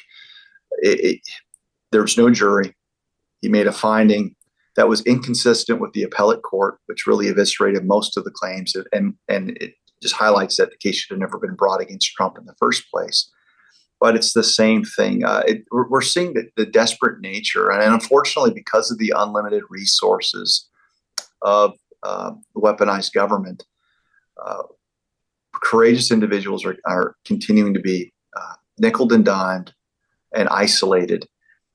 It, 0.83 0.99
it, 0.99 1.21
there 1.91 2.03
was 2.03 2.19
no 2.19 2.29
jury. 2.29 2.75
He 3.41 3.49
made 3.49 3.65
a 3.65 3.71
finding 3.71 4.35
that 4.75 4.87
was 4.87 5.01
inconsistent 5.07 5.81
with 5.81 5.93
the 5.93 6.03
appellate 6.03 6.43
court, 6.43 6.77
which 6.85 7.07
really 7.07 7.29
eviscerated 7.29 7.83
most 7.83 8.15
of 8.15 8.25
the 8.25 8.31
claims, 8.31 8.75
and 8.93 9.15
and 9.27 9.57
it 9.59 9.73
just 10.01 10.15
highlights 10.15 10.57
that 10.57 10.71
the 10.71 10.77
case 10.77 10.95
should 10.95 11.13
have 11.13 11.19
never 11.19 11.37
been 11.37 11.55
brought 11.55 11.81
against 11.81 12.13
Trump 12.13 12.37
in 12.37 12.45
the 12.45 12.55
first 12.59 12.89
place. 12.91 13.31
But 13.99 14.15
it's 14.15 14.33
the 14.33 14.43
same 14.43 14.83
thing. 14.83 15.25
Uh, 15.25 15.43
it, 15.47 15.63
we're, 15.71 16.01
seeing 16.01 16.33
the, 16.33 16.47
the, 16.55 16.67
desperate 16.67 17.19
nature, 17.19 17.71
and 17.71 17.93
unfortunately, 17.93 18.51
because 18.53 18.91
of 18.91 18.99
the 18.99 19.11
unlimited 19.15 19.63
resources 19.71 20.69
of 21.41 21.73
uh, 22.03 22.31
weaponized 22.55 23.13
government, 23.13 23.65
uh, 24.45 24.63
courageous 25.51 26.11
individuals 26.11 26.63
are, 26.63 26.77
are 26.85 27.15
continuing 27.25 27.73
to 27.73 27.79
be 27.79 28.13
uh, 28.35 28.53
nickel 28.77 29.11
and 29.11 29.25
dimed 29.25 29.73
and 30.35 30.47
isolated. 30.49 31.27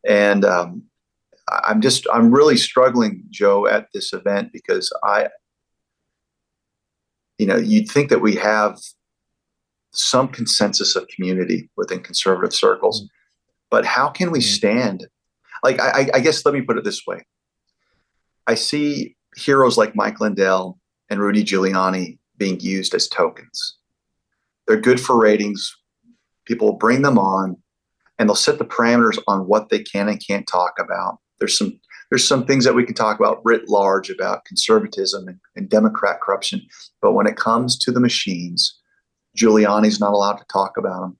And 0.08 0.44
um, 0.44 0.84
I'm 1.48 1.80
just 1.80 2.06
I'm 2.12 2.30
really 2.30 2.56
struggling, 2.56 3.24
Joe, 3.30 3.66
at 3.66 3.88
this 3.92 4.12
event 4.12 4.52
because 4.52 4.92
I, 5.04 5.28
you 7.42 7.48
know, 7.48 7.56
you'd 7.56 7.90
think 7.90 8.08
that 8.10 8.20
we 8.20 8.36
have 8.36 8.78
some 9.90 10.28
consensus 10.28 10.94
of 10.94 11.08
community 11.08 11.68
within 11.76 11.98
conservative 11.98 12.54
circles, 12.54 13.00
mm-hmm. 13.00 13.08
but 13.68 13.84
how 13.84 14.08
can 14.08 14.30
we 14.30 14.38
mm. 14.38 14.44
stand? 14.44 15.08
Like, 15.64 15.80
I, 15.80 16.08
I 16.14 16.20
guess 16.20 16.46
let 16.46 16.54
me 16.54 16.60
put 16.60 16.78
it 16.78 16.84
this 16.84 17.04
way: 17.04 17.26
I 18.46 18.54
see 18.54 19.16
heroes 19.34 19.76
like 19.76 19.96
Mike 19.96 20.20
Lindell 20.20 20.78
and 21.10 21.18
Rudy 21.18 21.42
Giuliani 21.42 22.18
being 22.36 22.60
used 22.60 22.94
as 22.94 23.08
tokens. 23.08 23.76
They're 24.68 24.80
good 24.80 25.00
for 25.00 25.20
ratings. 25.20 25.76
People 26.46 26.74
bring 26.74 27.02
them 27.02 27.18
on, 27.18 27.56
and 28.20 28.28
they'll 28.28 28.36
set 28.36 28.60
the 28.60 28.64
parameters 28.64 29.18
on 29.26 29.48
what 29.48 29.68
they 29.68 29.80
can 29.80 30.08
and 30.08 30.24
can't 30.24 30.46
talk 30.46 30.74
about. 30.78 31.18
There's 31.40 31.58
some 31.58 31.80
there's 32.12 32.28
some 32.28 32.44
things 32.44 32.66
that 32.66 32.74
we 32.74 32.84
can 32.84 32.94
talk 32.94 33.18
about 33.18 33.40
writ 33.42 33.70
large 33.70 34.10
about 34.10 34.44
conservatism 34.44 35.26
and, 35.28 35.40
and 35.56 35.70
Democrat 35.70 36.20
corruption, 36.20 36.60
but 37.00 37.12
when 37.12 37.26
it 37.26 37.36
comes 37.38 37.78
to 37.78 37.90
the 37.90 38.00
machines, 38.00 38.78
Giuliani's 39.34 39.98
not 39.98 40.12
allowed 40.12 40.36
to 40.36 40.44
talk 40.52 40.76
about 40.76 41.00
them. 41.00 41.16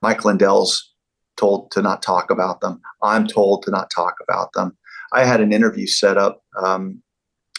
Mike 0.00 0.24
Lindell's 0.24 0.94
told 1.36 1.70
to 1.72 1.82
not 1.82 2.00
talk 2.00 2.30
about 2.30 2.62
them. 2.62 2.80
I'm 3.02 3.26
told 3.26 3.64
to 3.64 3.70
not 3.70 3.90
talk 3.94 4.14
about 4.26 4.48
them. 4.54 4.74
I 5.12 5.26
had 5.26 5.42
an 5.42 5.52
interview 5.52 5.86
set 5.86 6.16
up, 6.16 6.40
um, 6.58 7.02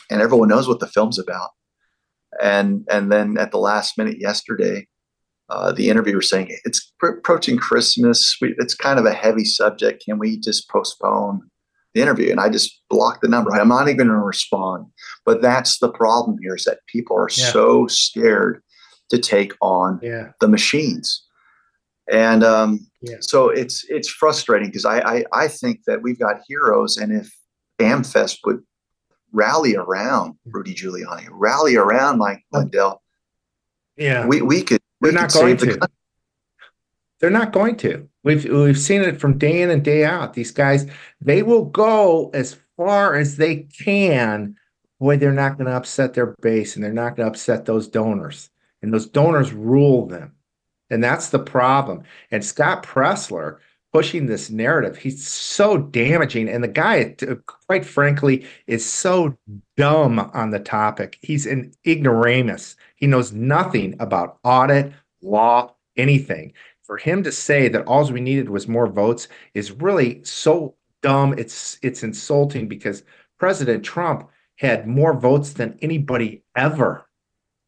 and 0.09 0.19
everyone 0.19 0.49
knows 0.49 0.67
what 0.67 0.79
the 0.79 0.87
film's 0.87 1.19
about. 1.19 1.51
And 2.41 2.83
and 2.89 3.11
then 3.11 3.37
at 3.37 3.51
the 3.51 3.59
last 3.59 3.95
minute 3.95 4.19
yesterday, 4.19 4.87
uh, 5.49 5.71
the 5.71 5.89
interviewer 5.91 6.23
saying 6.23 6.57
it's 6.63 6.91
approaching 7.03 7.57
Christmas. 7.57 8.35
We, 8.41 8.55
it's 8.57 8.73
kind 8.73 8.97
of 8.97 9.05
a 9.05 9.13
heavy 9.13 9.45
subject. 9.45 10.03
Can 10.03 10.17
we 10.17 10.39
just 10.39 10.67
postpone? 10.67 11.47
The 11.95 12.01
interview 12.01 12.29
and 12.29 12.39
I 12.39 12.49
just 12.49 12.81
block 12.89 13.21
the 13.21 13.27
number. 13.27 13.51
I'm 13.55 13.69
not 13.69 13.87
even 13.87 14.07
going 14.07 14.09
to 14.09 14.15
respond. 14.15 14.85
But 15.25 15.41
that's 15.41 15.79
the 15.79 15.89
problem 15.89 16.37
here 16.41 16.55
is 16.55 16.65
that 16.65 16.85
people 16.85 17.17
are 17.17 17.29
yeah. 17.35 17.51
so 17.51 17.87
scared 17.87 18.61
to 19.09 19.17
take 19.17 19.53
on 19.61 19.99
yeah. 20.03 20.31
the 20.39 20.47
machines. 20.47 21.23
And 22.11 22.43
um, 22.43 22.87
yeah. 23.01 23.17
so 23.21 23.49
it's 23.49 23.83
it's 23.89 24.09
frustrating 24.09 24.67
because 24.67 24.85
I, 24.85 24.99
I, 24.99 25.23
I 25.33 25.47
think 25.47 25.81
that 25.87 26.03
we've 26.03 26.19
got 26.19 26.41
heroes, 26.47 26.97
and 26.97 27.11
if 27.11 27.35
AmFest 27.79 28.37
would 28.45 28.61
rally 29.31 29.75
around 29.75 30.35
Rudy 30.45 30.75
Giuliani, 30.75 31.27
rally 31.31 31.75
around 31.75 32.19
Mike 32.19 32.43
Lindell, 32.53 33.01
yeah, 33.97 34.27
we 34.27 34.43
we 34.43 34.61
could. 34.61 34.81
They're 35.01 35.13
we 35.13 35.15
not 35.15 35.31
could 35.31 35.39
going 35.39 35.57
the 35.57 35.65
to. 35.65 35.89
They're 37.19 37.31
not 37.31 37.51
going 37.51 37.75
to. 37.77 38.07
We've 38.25 38.43
we've 38.45 38.79
seen 38.79 39.03
it 39.03 39.21
from 39.21 39.37
day 39.37 39.61
in 39.61 39.69
and 39.69 39.83
day 39.83 40.03
out. 40.03 40.33
These 40.33 40.51
guys, 40.51 40.87
they 41.21 41.43
will 41.43 41.65
go 41.65 42.31
as 42.33 42.57
far 42.75 43.15
as 43.15 43.37
they 43.37 43.57
can. 43.57 44.57
Boy, 44.99 45.17
they're 45.17 45.31
not 45.31 45.57
going 45.57 45.67
to 45.67 45.75
upset 45.75 46.15
their 46.15 46.35
base 46.41 46.75
and 46.75 46.83
they're 46.83 46.91
not 46.91 47.15
going 47.15 47.27
to 47.27 47.31
upset 47.31 47.65
those 47.65 47.87
donors. 47.87 48.49
And 48.81 48.91
those 48.91 49.05
donors 49.05 49.53
rule 49.53 50.07
them. 50.07 50.33
And 50.89 51.03
that's 51.03 51.29
the 51.29 51.39
problem. 51.39 52.03
And 52.31 52.43
Scott 52.43 52.83
Presler 52.83 53.57
pushing 53.93 54.25
this 54.25 54.49
narrative, 54.49 54.97
he's 54.97 55.25
so 55.25 55.77
damaging. 55.77 56.49
And 56.49 56.63
the 56.63 56.67
guy, 56.67 57.15
uh, 57.21 57.35
quite 57.45 57.85
frankly, 57.85 58.45
is 58.65 58.83
so 58.83 59.37
dumb 59.77 60.19
on 60.33 60.49
the 60.49 60.59
topic. 60.59 61.19
He's 61.21 61.45
an 61.45 61.73
ignoramus. 61.85 62.75
He 62.95 63.05
knows 63.05 63.33
nothing 63.33 63.95
about 63.99 64.39
audit, 64.43 64.93
law, 65.21 65.75
anything 65.95 66.53
for 66.85 66.97
him 66.97 67.23
to 67.23 67.31
say 67.31 67.67
that 67.67 67.87
all 67.87 68.09
we 68.11 68.21
needed 68.21 68.49
was 68.49 68.67
more 68.67 68.87
votes 68.87 69.27
is 69.53 69.71
really 69.71 70.23
so 70.23 70.75
dumb. 71.01 71.33
It's 71.37 71.79
it's 71.81 72.03
insulting 72.03 72.67
because 72.67 73.03
President 73.39 73.83
Trump 73.83 74.29
had 74.57 74.87
more 74.87 75.13
votes 75.13 75.53
than 75.53 75.77
anybody 75.81 76.43
ever. 76.55 77.05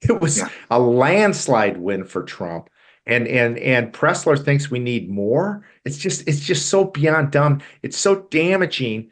It 0.01 0.21
was 0.21 0.38
yeah. 0.38 0.49
a 0.69 0.80
landslide 0.80 1.77
win 1.77 2.03
for 2.03 2.21
Trump. 2.21 2.69
And 3.08 3.27
and 3.27 3.58
and 3.58 3.91
Presler 3.91 4.38
thinks 4.38 4.69
we 4.69 4.80
need 4.80 5.10
more. 5.10 5.65
It's 5.86 5.97
just 5.97 6.27
it's 6.27 6.41
just 6.41 6.67
so 6.67 6.86
beyond 6.86 7.32
dumb. 7.32 7.62
It's 7.82 7.97
so 7.97 8.27
damaging. 8.30 9.10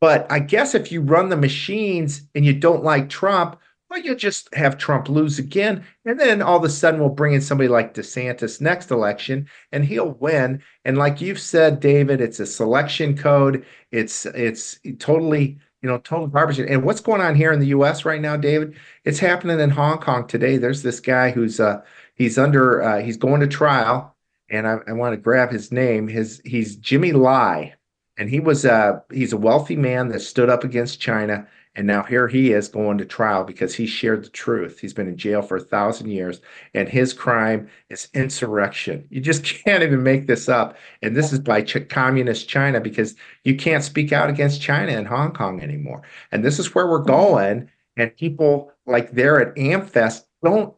But 0.00 0.30
I 0.30 0.40
guess 0.40 0.74
if 0.74 0.92
you 0.92 1.00
run 1.00 1.30
the 1.30 1.36
machines 1.36 2.22
and 2.34 2.44
you 2.44 2.52
don't 2.52 2.84
like 2.84 3.08
Trump, 3.08 3.58
well, 3.88 4.00
you'll 4.00 4.16
just 4.16 4.52
have 4.54 4.76
Trump 4.76 5.08
lose 5.08 5.38
again. 5.38 5.84
And 6.04 6.18
then 6.18 6.42
all 6.42 6.56
of 6.56 6.64
a 6.64 6.68
sudden, 6.68 7.00
we'll 7.00 7.08
bring 7.08 7.34
in 7.34 7.40
somebody 7.40 7.68
like 7.68 7.94
DeSantis 7.94 8.60
next 8.60 8.90
election 8.90 9.48
and 9.72 9.84
he'll 9.84 10.12
win. 10.12 10.62
And 10.84 10.98
like 10.98 11.20
you've 11.20 11.40
said, 11.40 11.80
David, 11.80 12.20
it's 12.20 12.40
a 12.40 12.46
selection 12.46 13.16
code. 13.16 13.64
It's 13.92 14.26
it's 14.26 14.80
totally, 14.98 15.58
you 15.82 15.88
know, 15.88 15.98
total 15.98 16.26
garbage. 16.26 16.58
And 16.58 16.82
what's 16.82 17.00
going 17.00 17.20
on 17.20 17.36
here 17.36 17.52
in 17.52 17.60
the 17.60 17.68
US 17.68 18.04
right 18.04 18.20
now, 18.20 18.36
David? 18.36 18.76
It's 19.04 19.20
happening 19.20 19.60
in 19.60 19.70
Hong 19.70 19.98
Kong 19.98 20.26
today. 20.26 20.56
There's 20.56 20.82
this 20.82 20.98
guy 20.98 21.30
who's 21.30 21.60
uh 21.60 21.82
he's 22.14 22.38
under 22.38 22.82
uh 22.82 23.00
he's 23.00 23.16
going 23.16 23.40
to 23.40 23.46
trial, 23.46 24.16
and 24.50 24.66
I, 24.66 24.78
I 24.88 24.92
want 24.92 25.12
to 25.12 25.16
grab 25.16 25.52
his 25.52 25.70
name. 25.70 26.08
His 26.08 26.42
he's 26.44 26.76
Jimmy 26.76 27.12
Lai. 27.12 27.74
And 28.18 28.30
he 28.30 28.40
was 28.40 28.64
uh 28.64 29.00
he's 29.12 29.32
a 29.32 29.36
wealthy 29.36 29.76
man 29.76 30.08
that 30.08 30.20
stood 30.20 30.48
up 30.48 30.64
against 30.64 31.00
China 31.00 31.46
And 31.76 31.86
now 31.86 32.02
here 32.02 32.26
he 32.26 32.52
is 32.52 32.68
going 32.68 32.96
to 32.98 33.04
trial 33.04 33.44
because 33.44 33.74
he 33.74 33.86
shared 33.86 34.24
the 34.24 34.30
truth. 34.30 34.80
He's 34.80 34.94
been 34.94 35.08
in 35.08 35.16
jail 35.18 35.42
for 35.42 35.58
a 35.58 35.60
thousand 35.60 36.08
years, 36.08 36.40
and 36.72 36.88
his 36.88 37.12
crime 37.12 37.68
is 37.90 38.08
insurrection. 38.14 39.06
You 39.10 39.20
just 39.20 39.44
can't 39.64 39.82
even 39.82 40.02
make 40.02 40.26
this 40.26 40.48
up. 40.48 40.76
And 41.02 41.14
this 41.14 41.32
is 41.34 41.38
by 41.38 41.62
Ch- 41.62 41.88
communist 41.88 42.48
China 42.48 42.80
because 42.80 43.14
you 43.44 43.56
can't 43.56 43.84
speak 43.84 44.10
out 44.10 44.30
against 44.30 44.62
China 44.62 44.92
in 44.92 45.04
Hong 45.04 45.32
Kong 45.32 45.60
anymore. 45.60 46.02
And 46.32 46.42
this 46.42 46.58
is 46.58 46.74
where 46.74 46.86
we're 46.86 47.00
mm-hmm. 47.00 47.10
going. 47.10 47.70
And 47.98 48.16
people 48.16 48.72
like 48.86 49.12
there 49.12 49.38
at 49.40 49.54
AmFest 49.56 50.22
don't 50.42 50.74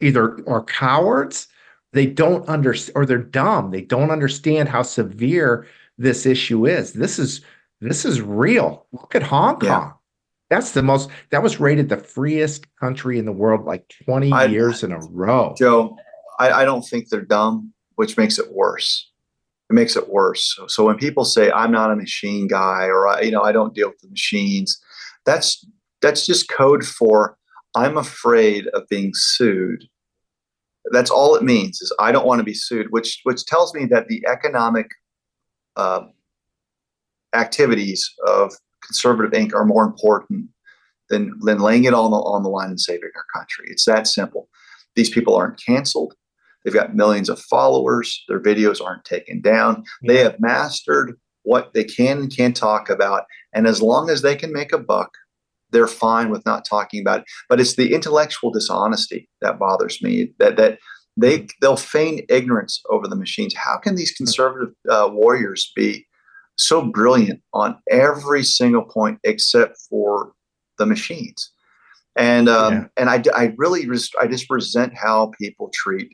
either 0.00 0.38
are 0.48 0.64
cowards, 0.64 1.48
they 1.92 2.06
don't 2.06 2.46
understand, 2.48 2.96
or 2.96 3.06
they're 3.06 3.18
dumb. 3.18 3.70
They 3.70 3.82
don't 3.82 4.10
understand 4.10 4.68
how 4.68 4.82
severe 4.82 5.66
this 5.96 6.26
issue 6.26 6.66
is. 6.66 6.92
This 6.92 7.18
is 7.18 7.40
this 7.80 8.04
is 8.04 8.20
real. 8.20 8.86
Look 8.92 9.14
at 9.14 9.22
Hong 9.22 9.60
Kong. 9.60 9.68
Yeah. 9.68 9.92
That's 10.50 10.72
the 10.72 10.82
most 10.82 11.10
that 11.30 11.42
was 11.42 11.60
rated 11.60 11.88
the 11.88 11.98
freest 11.98 12.66
country 12.76 13.18
in 13.18 13.26
the 13.26 13.32
world 13.32 13.64
like 13.66 13.92
20 14.04 14.32
I, 14.32 14.44
years 14.46 14.82
in 14.82 14.92
a 14.92 14.98
row. 14.98 15.54
Joe, 15.58 15.96
I, 16.38 16.62
I, 16.62 16.64
don't 16.64 16.82
think 16.82 17.08
they're 17.08 17.20
dumb, 17.20 17.72
which 17.96 18.16
makes 18.16 18.38
it 18.38 18.50
worse. 18.52 19.10
It 19.68 19.74
makes 19.74 19.94
it 19.96 20.08
worse. 20.08 20.54
So, 20.56 20.66
so 20.66 20.86
when 20.86 20.96
people 20.96 21.24
say 21.24 21.50
I'm 21.50 21.70
not 21.70 21.90
a 21.90 21.96
machine 21.96 22.46
guy 22.46 22.86
or 22.86 23.06
I, 23.06 23.20
you 23.22 23.30
know 23.30 23.42
I 23.42 23.52
don't 23.52 23.74
deal 23.74 23.88
with 23.88 24.00
the 24.00 24.08
machines, 24.08 24.80
that's 25.26 25.66
that's 26.00 26.24
just 26.24 26.48
code 26.48 26.84
for 26.84 27.36
I'm 27.74 27.98
afraid 27.98 28.66
of 28.68 28.88
being 28.88 29.12
sued. 29.14 29.84
That's 30.90 31.10
all 31.10 31.34
it 31.34 31.42
means 31.42 31.82
is 31.82 31.94
I 32.00 32.12
don't 32.12 32.26
want 32.26 32.38
to 32.38 32.44
be 32.44 32.54
sued, 32.54 32.86
which 32.90 33.20
which 33.24 33.44
tells 33.44 33.74
me 33.74 33.84
that 33.86 34.08
the 34.08 34.24
economic 34.26 34.86
uh, 35.76 36.06
activities 37.34 38.10
of 38.26 38.54
conservative 38.88 39.32
Inc. 39.32 39.54
are 39.54 39.64
more 39.64 39.84
important 39.84 40.48
than, 41.08 41.38
than 41.42 41.58
laying 41.58 41.84
it 41.84 41.94
all 41.94 42.14
on 42.14 42.42
the 42.42 42.48
line 42.48 42.70
and 42.70 42.80
saving 42.80 43.10
our 43.14 43.24
country. 43.40 43.66
It's 43.68 43.84
that 43.84 44.06
simple. 44.06 44.48
These 44.96 45.10
people 45.10 45.36
aren't 45.36 45.62
canceled. 45.64 46.14
They've 46.64 46.74
got 46.74 46.94
millions 46.94 47.28
of 47.28 47.40
followers. 47.40 48.24
Their 48.28 48.40
videos 48.40 48.82
aren't 48.84 49.04
taken 49.04 49.40
down. 49.40 49.84
They 50.06 50.18
have 50.18 50.40
mastered 50.40 51.14
what 51.44 51.72
they 51.72 51.84
can 51.84 52.18
and 52.18 52.36
can't 52.36 52.56
talk 52.56 52.90
about. 52.90 53.24
And 53.54 53.66
as 53.66 53.80
long 53.80 54.10
as 54.10 54.22
they 54.22 54.36
can 54.36 54.52
make 54.52 54.72
a 54.72 54.78
buck, 54.78 55.10
they're 55.70 55.86
fine 55.86 56.30
with 56.30 56.44
not 56.44 56.64
talking 56.64 57.00
about 57.00 57.20
it. 57.20 57.26
But 57.48 57.60
it's 57.60 57.76
the 57.76 57.94
intellectual 57.94 58.50
dishonesty 58.50 59.28
that 59.40 59.58
bothers 59.58 60.02
me. 60.02 60.32
That 60.38 60.56
that 60.56 60.78
they 61.16 61.46
they'll 61.60 61.76
feign 61.76 62.24
ignorance 62.28 62.82
over 62.90 63.06
the 63.06 63.16
machines. 63.16 63.54
How 63.54 63.76
can 63.76 63.94
these 63.94 64.12
conservative 64.12 64.74
uh, 64.90 65.08
warriors 65.12 65.70
be 65.76 66.06
so 66.58 66.82
brilliant 66.82 67.40
on 67.54 67.78
every 67.90 68.42
single 68.42 68.84
point 68.84 69.18
except 69.24 69.78
for 69.88 70.32
the 70.78 70.86
machines. 70.86 71.52
And 72.16 72.48
um, 72.48 72.72
yeah. 72.72 72.86
and 72.96 73.10
I, 73.10 73.22
I 73.34 73.54
really 73.56 73.88
res- 73.88 74.10
I 74.20 74.26
just 74.26 74.50
resent 74.50 74.92
how 74.96 75.32
people 75.40 75.70
treat 75.72 76.10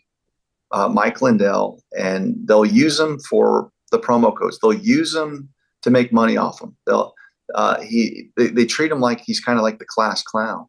uh, 0.70 0.88
Mike 0.88 1.22
Lindell, 1.22 1.82
and 1.98 2.36
they'll 2.44 2.66
use 2.66 2.98
them 2.98 3.18
for 3.20 3.70
the 3.90 3.98
promo 3.98 4.36
codes. 4.36 4.58
They'll 4.60 4.74
use 4.74 5.12
them 5.12 5.48
to 5.82 5.90
make 5.90 6.12
money 6.12 6.36
off 6.36 6.60
them. 6.60 6.76
They'll 6.86 7.14
uh, 7.54 7.80
he 7.80 8.28
they, 8.36 8.48
they 8.48 8.66
treat 8.66 8.92
him 8.92 9.00
like 9.00 9.20
he's 9.20 9.40
kind 9.40 9.58
of 9.58 9.62
like 9.62 9.78
the 9.78 9.86
class 9.86 10.22
clown. 10.22 10.66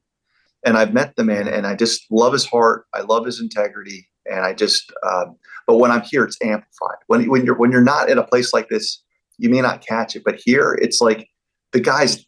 And 0.66 0.78
I've 0.78 0.94
met 0.94 1.16
the 1.16 1.24
man, 1.24 1.48
and 1.48 1.68
I 1.68 1.76
just 1.76 2.06
love 2.10 2.34
his 2.34 2.46
heart. 2.46 2.86
I 2.94 3.02
love 3.02 3.26
his 3.26 3.42
integrity, 3.42 4.08
and 4.26 4.40
I 4.40 4.54
just. 4.54 4.92
Um, 5.04 5.36
but 5.68 5.78
when 5.78 5.92
I'm 5.92 6.02
here, 6.02 6.24
it's 6.24 6.38
amplified. 6.42 6.98
When 7.08 7.30
when 7.30 7.46
you're 7.46 7.58
when 7.58 7.72
you're 7.72 7.82
not 7.82 8.10
in 8.10 8.18
a 8.18 8.24
place 8.24 8.54
like 8.54 8.70
this, 8.70 9.04
you 9.38 9.50
may 9.50 9.62
not 9.62 9.86
catch 9.86 10.16
it. 10.16 10.24
But 10.24 10.40
here, 10.44 10.78
it's 10.82 11.02
like 11.02 11.28
the 11.72 11.80
guy's 11.80 12.26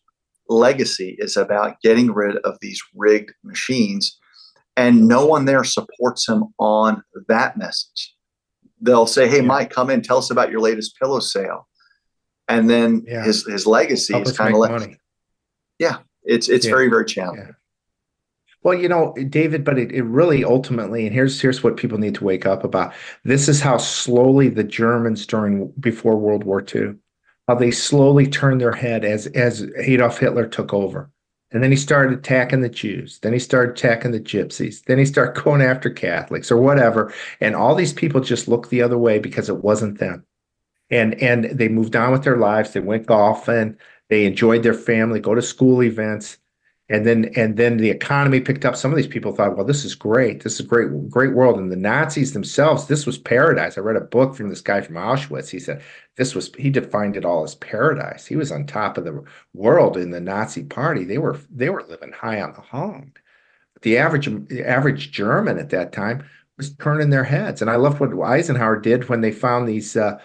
legacy 0.49 1.15
is 1.19 1.37
about 1.37 1.79
getting 1.81 2.11
rid 2.11 2.37
of 2.37 2.57
these 2.61 2.81
rigged 2.95 3.33
machines, 3.43 4.17
and 4.75 5.07
no 5.07 5.25
one 5.25 5.45
there 5.45 5.63
supports 5.63 6.27
him 6.27 6.45
on 6.59 7.03
that 7.27 7.57
message. 7.57 8.15
They'll 8.81 9.07
say, 9.07 9.27
"Hey, 9.27 9.37
yeah. 9.37 9.47
Mike, 9.47 9.69
come 9.69 9.89
in, 9.89 10.01
tell 10.01 10.17
us 10.17 10.31
about 10.31 10.51
your 10.51 10.61
latest 10.61 10.97
pillow 10.99 11.19
sale," 11.19 11.67
and 12.47 12.69
then 12.69 13.03
yeah. 13.07 13.23
his 13.23 13.45
his 13.45 13.65
legacy 13.65 14.13
Help 14.13 14.27
is 14.27 14.37
kind 14.37 14.53
of 14.53 14.59
like, 14.59 14.99
yeah, 15.79 15.97
it's 16.23 16.49
it's 16.49 16.65
yeah. 16.65 16.71
very 16.71 16.89
very 16.89 17.05
challenging. 17.05 17.55
Well, 18.63 18.73
you 18.73 18.89
know, 18.89 19.13
David, 19.29 19.63
but 19.63 19.77
it, 19.77 19.91
it 19.91 20.03
really 20.03 20.43
ultimately, 20.43 21.05
and 21.05 21.13
here's 21.13 21.39
here's 21.39 21.63
what 21.63 21.77
people 21.77 21.97
need 21.97 22.15
to 22.15 22.23
wake 22.23 22.45
up 22.45 22.63
about. 22.63 22.93
This 23.23 23.47
is 23.47 23.61
how 23.61 23.77
slowly 23.77 24.49
the 24.49 24.63
Germans 24.63 25.25
during 25.25 25.71
before 25.79 26.17
World 26.17 26.43
War 26.43 26.63
II, 26.73 26.95
how 27.47 27.55
they 27.55 27.71
slowly 27.71 28.27
turned 28.27 28.59
their 28.59 28.73
head 28.73 29.05
as 29.05 29.27
as 29.27 29.67
Adolf 29.77 30.17
Hitler 30.17 30.47
took 30.47 30.73
over. 30.73 31.09
And 31.51 31.63
then 31.63 31.71
he 31.71 31.77
started 31.77 32.17
attacking 32.17 32.59
the 32.59 32.67
Jews. 32.67 33.19
Then 33.19 33.31
he 33.31 33.39
started 33.39 33.71
attacking 33.77 34.11
the 34.11 34.19
gypsies. 34.19 34.83
Then 34.83 34.97
he 34.97 35.05
started 35.05 35.41
going 35.43 35.61
after 35.61 35.89
Catholics 35.89 36.51
or 36.51 36.57
whatever. 36.57 37.13
And 37.39 37.55
all 37.55 37.73
these 37.73 37.93
people 37.93 38.19
just 38.19 38.49
looked 38.49 38.69
the 38.69 38.81
other 38.81 38.97
way 38.97 39.19
because 39.19 39.47
it 39.47 39.63
wasn't 39.63 39.99
them. 39.99 40.25
And 40.89 41.15
and 41.21 41.45
they 41.45 41.69
moved 41.69 41.95
on 41.95 42.11
with 42.11 42.23
their 42.23 42.37
lives. 42.37 42.73
They 42.73 42.79
went 42.79 43.05
golfing. 43.05 43.77
They 44.09 44.25
enjoyed 44.25 44.63
their 44.63 44.73
family, 44.73 45.19
go 45.19 45.35
to 45.35 45.41
school 45.41 45.83
events 45.83 46.37
and 46.89 47.05
then 47.05 47.31
and 47.35 47.57
then 47.57 47.77
the 47.77 47.89
economy 47.89 48.39
picked 48.39 48.63
up. 48.63 48.75
Some 48.75 48.91
of 48.91 48.97
these 48.97 49.07
people 49.07 49.33
thought 49.33 49.55
well 49.55 49.65
this 49.65 49.83
is 49.83 49.95
great. 49.95 50.43
This 50.43 50.53
is 50.53 50.61
a 50.61 50.63
great 50.63 51.09
great 51.09 51.33
world. 51.33 51.59
And 51.59 51.71
the 51.71 51.75
nazis 51.75 52.33
themselves 52.33 52.87
this 52.87 53.05
was 53.05 53.17
paradise. 53.17 53.77
I 53.77 53.81
read 53.81 53.97
a 53.97 54.01
book 54.01 54.35
from 54.35 54.49
this 54.49 54.61
guy 54.61 54.81
from 54.81 54.95
auschwitz. 54.95 55.49
He 55.49 55.59
said 55.59 55.81
this 56.15 56.33
was 56.33 56.53
he 56.57 56.69
defined 56.69 57.17
it 57.17 57.25
all 57.25 57.43
as 57.43 57.55
paradise. 57.55 58.25
He 58.25 58.37
was 58.37 58.51
on 58.51 58.65
top 58.65 58.97
of 58.97 59.03
the 59.03 59.23
world 59.53 59.97
in 59.97 60.11
the 60.11 60.21
nazi 60.21 60.63
party. 60.63 61.03
They 61.03 61.17
were 61.17 61.37
they 61.49 61.69
were 61.69 61.83
living 61.83 62.13
high 62.13 62.41
on 62.41 62.53
the 62.53 62.61
hog. 62.61 63.19
The 63.81 63.97
average 63.97 64.29
the 64.47 64.65
average 64.65 65.11
german 65.11 65.57
at 65.57 65.69
that 65.71 65.91
time 65.91 66.23
was 66.55 66.73
turning 66.75 67.09
their 67.09 67.25
heads. 67.25 67.61
And 67.61 67.69
i 67.69 67.75
loved 67.75 67.99
what 67.99 68.29
eisenhower 68.29 68.79
did 68.79 69.09
when 69.09 69.21
they 69.21 69.31
found 69.31 69.67
these 69.67 69.97
uh, 69.97 70.19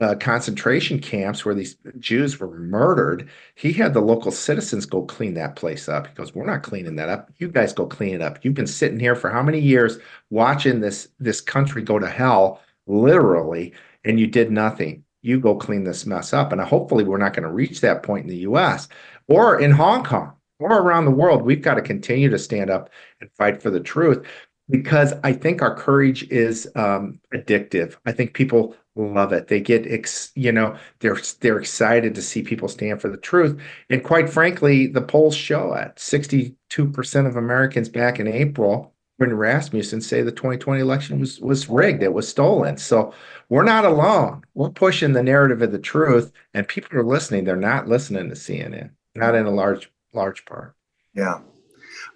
uh, 0.00 0.14
concentration 0.16 0.98
camps 0.98 1.44
where 1.44 1.54
these 1.54 1.76
Jews 1.98 2.38
were 2.38 2.58
murdered, 2.58 3.28
he 3.54 3.72
had 3.72 3.94
the 3.94 4.00
local 4.00 4.30
citizens 4.30 4.86
go 4.86 5.02
clean 5.02 5.34
that 5.34 5.56
place 5.56 5.88
up. 5.88 6.06
He 6.06 6.14
goes, 6.14 6.34
"We're 6.34 6.46
not 6.46 6.62
cleaning 6.62 6.96
that 6.96 7.08
up. 7.08 7.30
You 7.38 7.48
guys 7.48 7.72
go 7.72 7.86
clean 7.86 8.14
it 8.14 8.22
up. 8.22 8.44
You've 8.44 8.54
been 8.54 8.66
sitting 8.66 9.00
here 9.00 9.14
for 9.14 9.30
how 9.30 9.42
many 9.42 9.60
years 9.60 9.98
watching 10.30 10.80
this 10.80 11.08
this 11.18 11.40
country 11.40 11.82
go 11.82 11.98
to 11.98 12.08
hell, 12.08 12.60
literally, 12.86 13.72
and 14.04 14.18
you 14.20 14.26
did 14.26 14.50
nothing. 14.50 15.04
You 15.22 15.40
go 15.40 15.54
clean 15.54 15.84
this 15.84 16.06
mess 16.06 16.32
up." 16.32 16.52
And 16.52 16.60
hopefully, 16.60 17.04
we're 17.04 17.18
not 17.18 17.34
going 17.34 17.44
to 17.44 17.52
reach 17.52 17.80
that 17.80 18.02
point 18.02 18.24
in 18.24 18.30
the 18.30 18.38
U.S. 18.38 18.88
or 19.26 19.60
in 19.60 19.70
Hong 19.70 20.04
Kong 20.04 20.32
or 20.58 20.80
around 20.80 21.04
the 21.04 21.10
world. 21.10 21.42
We've 21.42 21.62
got 21.62 21.74
to 21.74 21.82
continue 21.82 22.28
to 22.30 22.38
stand 22.38 22.70
up 22.70 22.90
and 23.20 23.30
fight 23.32 23.62
for 23.62 23.70
the 23.70 23.80
truth 23.80 24.26
because 24.70 25.14
I 25.24 25.32
think 25.32 25.62
our 25.62 25.74
courage 25.74 26.24
is 26.30 26.68
um, 26.74 27.20
addictive. 27.34 27.96
I 28.06 28.12
think 28.12 28.34
people 28.34 28.76
love 28.98 29.32
it. 29.32 29.48
They 29.48 29.60
get 29.60 29.86
ex, 29.86 30.32
you 30.34 30.52
know, 30.52 30.76
they're 31.00 31.18
they're 31.40 31.58
excited 31.58 32.14
to 32.14 32.22
see 32.22 32.42
people 32.42 32.68
stand 32.68 33.00
for 33.00 33.08
the 33.08 33.16
truth. 33.16 33.60
And 33.90 34.04
quite 34.04 34.28
frankly, 34.28 34.86
the 34.86 35.02
polls 35.02 35.36
show 35.36 35.74
it. 35.74 35.96
62% 35.96 37.26
of 37.26 37.36
Americans 37.36 37.88
back 37.88 38.18
in 38.20 38.26
April 38.26 38.94
when 39.16 39.34
Rasmussen 39.34 40.00
say 40.00 40.22
the 40.22 40.30
2020 40.30 40.80
election 40.80 41.20
was 41.20 41.40
was 41.40 41.68
rigged, 41.68 42.02
it 42.02 42.12
was 42.12 42.28
stolen. 42.28 42.76
So 42.76 43.12
we're 43.48 43.64
not 43.64 43.84
alone. 43.84 44.42
We're 44.54 44.70
pushing 44.70 45.12
the 45.12 45.22
narrative 45.22 45.62
of 45.62 45.72
the 45.72 45.78
truth 45.78 46.32
and 46.54 46.68
people 46.68 46.98
are 46.98 47.04
listening. 47.04 47.44
They're 47.44 47.56
not 47.56 47.88
listening 47.88 48.28
to 48.28 48.34
CNN, 48.34 48.90
not 49.14 49.34
in 49.34 49.46
a 49.46 49.50
large 49.50 49.90
large 50.12 50.44
part. 50.44 50.74
Yeah 51.14 51.40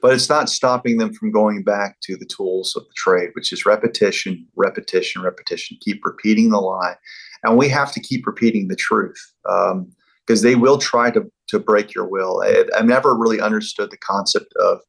but 0.02 0.12
it's 0.12 0.28
not 0.28 0.50
stopping 0.50 0.98
them 0.98 1.14
from 1.14 1.30
going 1.30 1.62
back 1.62 2.00
to 2.00 2.16
the 2.16 2.26
tools 2.26 2.74
of 2.76 2.82
the 2.82 2.92
trade, 2.96 3.30
which 3.34 3.52
is 3.52 3.64
repetition, 3.64 4.46
repetition, 4.56 5.22
repetition. 5.22 5.78
Keep 5.80 6.04
repeating 6.04 6.50
the 6.50 6.58
lie, 6.58 6.96
and 7.44 7.56
we 7.56 7.68
have 7.68 7.92
to 7.92 8.00
keep 8.00 8.26
repeating 8.26 8.66
the 8.66 8.76
truth 8.76 9.16
because 9.44 9.72
um, 9.72 10.42
they 10.42 10.56
will 10.56 10.78
try 10.78 11.10
to 11.12 11.30
to 11.48 11.58
break 11.60 11.94
your 11.94 12.06
will. 12.06 12.42
I, 12.42 12.64
have 12.76 12.86
never 12.86 13.16
really 13.16 13.40
understood 13.40 13.90
the 13.90 13.96
concept 13.98 14.52
of, 14.56 14.80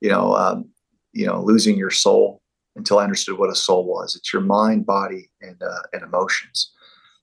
you 0.00 0.08
know, 0.08 0.34
um, 0.34 0.68
you 1.12 1.26
know, 1.26 1.40
losing 1.40 1.76
your 1.76 1.90
soul 1.90 2.42
until 2.74 2.98
I 2.98 3.04
understood 3.04 3.38
what 3.38 3.50
a 3.50 3.54
soul 3.54 3.86
was. 3.86 4.16
It's 4.16 4.32
your 4.32 4.42
mind, 4.42 4.86
body, 4.86 5.30
and 5.40 5.62
uh, 5.62 5.82
and 5.92 6.02
emotions, 6.02 6.72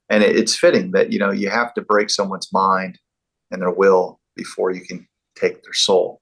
and 0.09 0.23
it, 0.23 0.37
it's 0.37 0.57
fitting 0.57 0.91
that 0.91 1.11
you 1.11 1.19
know 1.19 1.31
you 1.31 1.49
have 1.49 1.73
to 1.73 1.81
break 1.81 2.09
someone's 2.09 2.53
mind 2.53 2.97
and 3.51 3.61
their 3.61 3.71
will 3.71 4.21
before 4.37 4.71
you 4.71 4.81
can 4.81 5.05
take 5.35 5.61
their 5.63 5.73
soul. 5.73 6.21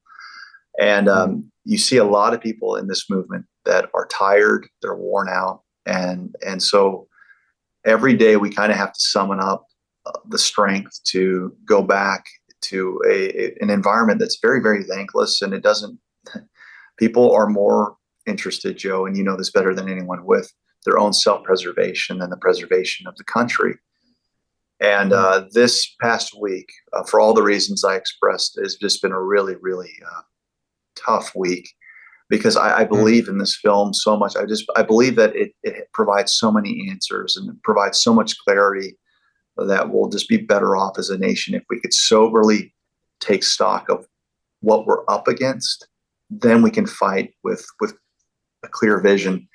And 0.79 1.07
um, 1.07 1.51
you 1.65 1.77
see 1.77 1.97
a 1.97 2.03
lot 2.03 2.33
of 2.33 2.41
people 2.41 2.75
in 2.75 2.87
this 2.87 3.09
movement 3.09 3.45
that 3.65 3.89
are 3.93 4.07
tired, 4.07 4.67
they're 4.81 4.95
worn 4.95 5.29
out, 5.29 5.61
and 5.85 6.35
and 6.45 6.61
so 6.61 7.07
every 7.85 8.15
day 8.15 8.37
we 8.37 8.49
kind 8.49 8.71
of 8.71 8.77
have 8.77 8.93
to 8.93 8.99
summon 8.99 9.39
up 9.39 9.65
uh, 10.05 10.11
the 10.29 10.37
strength 10.37 10.99
to 11.05 11.55
go 11.65 11.81
back 11.83 12.25
to 12.61 13.01
a, 13.07 13.43
a, 13.43 13.57
an 13.61 13.69
environment 13.69 14.19
that's 14.19 14.39
very 14.41 14.61
very 14.61 14.83
thankless, 14.83 15.41
and 15.41 15.53
it 15.53 15.63
doesn't. 15.63 15.99
People 16.97 17.31
are 17.33 17.47
more 17.47 17.95
interested, 18.27 18.77
Joe, 18.77 19.05
and 19.05 19.17
you 19.17 19.23
know 19.23 19.35
this 19.35 19.51
better 19.51 19.73
than 19.73 19.89
anyone, 19.89 20.25
with 20.25 20.51
their 20.85 20.97
own 20.97 21.13
self 21.13 21.43
preservation 21.43 22.21
and 22.21 22.31
the 22.31 22.37
preservation 22.37 23.07
of 23.07 23.15
the 23.15 23.23
country. 23.23 23.75
And 24.79 25.13
uh, 25.13 25.45
this 25.51 25.95
past 26.01 26.35
week, 26.39 26.67
uh, 26.91 27.03
for 27.03 27.21
all 27.21 27.33
the 27.33 27.43
reasons 27.43 27.85
I 27.85 27.95
expressed, 27.95 28.59
has 28.61 28.75
just 28.75 29.01
been 29.01 29.13
a 29.13 29.21
really, 29.21 29.55
really 29.61 29.91
uh, 30.05 30.21
tough 30.95 31.31
week 31.35 31.69
because 32.29 32.57
I, 32.57 32.79
I, 32.79 32.83
believe 32.83 33.27
in 33.27 33.37
this 33.37 33.55
film 33.55 33.93
so 33.93 34.17
much. 34.17 34.35
I 34.35 34.45
just 34.45 34.65
I 34.75 34.83
believe 34.83 35.15
that 35.17 35.35
it, 35.35 35.53
it 35.63 35.89
provides 35.93 36.33
so 36.33 36.51
many 36.51 36.87
answers 36.89 37.35
and 37.35 37.61
provides 37.63 38.01
so 38.01 38.13
much 38.13 38.37
clarity 38.39 38.97
that 39.57 39.91
we'll 39.91 40.09
just 40.09 40.29
be 40.29 40.37
better 40.37 40.75
off 40.75 40.97
as 40.97 41.09
a 41.09 41.17
nation 41.17 41.53
if 41.53 41.63
we 41.69 41.79
could 41.79 41.93
soberly 41.93 42.73
take 43.19 43.43
stock 43.43 43.87
of 43.89 44.07
what 44.61 44.85
we're 44.85 45.03
up 45.09 45.27
against. 45.27 45.87
Then 46.29 46.61
we 46.61 46.71
can 46.71 46.87
fight 46.87 47.33
with 47.43 47.65
with 47.79 47.93
a 48.63 48.67
clear 48.67 48.99
vision. 48.99 49.47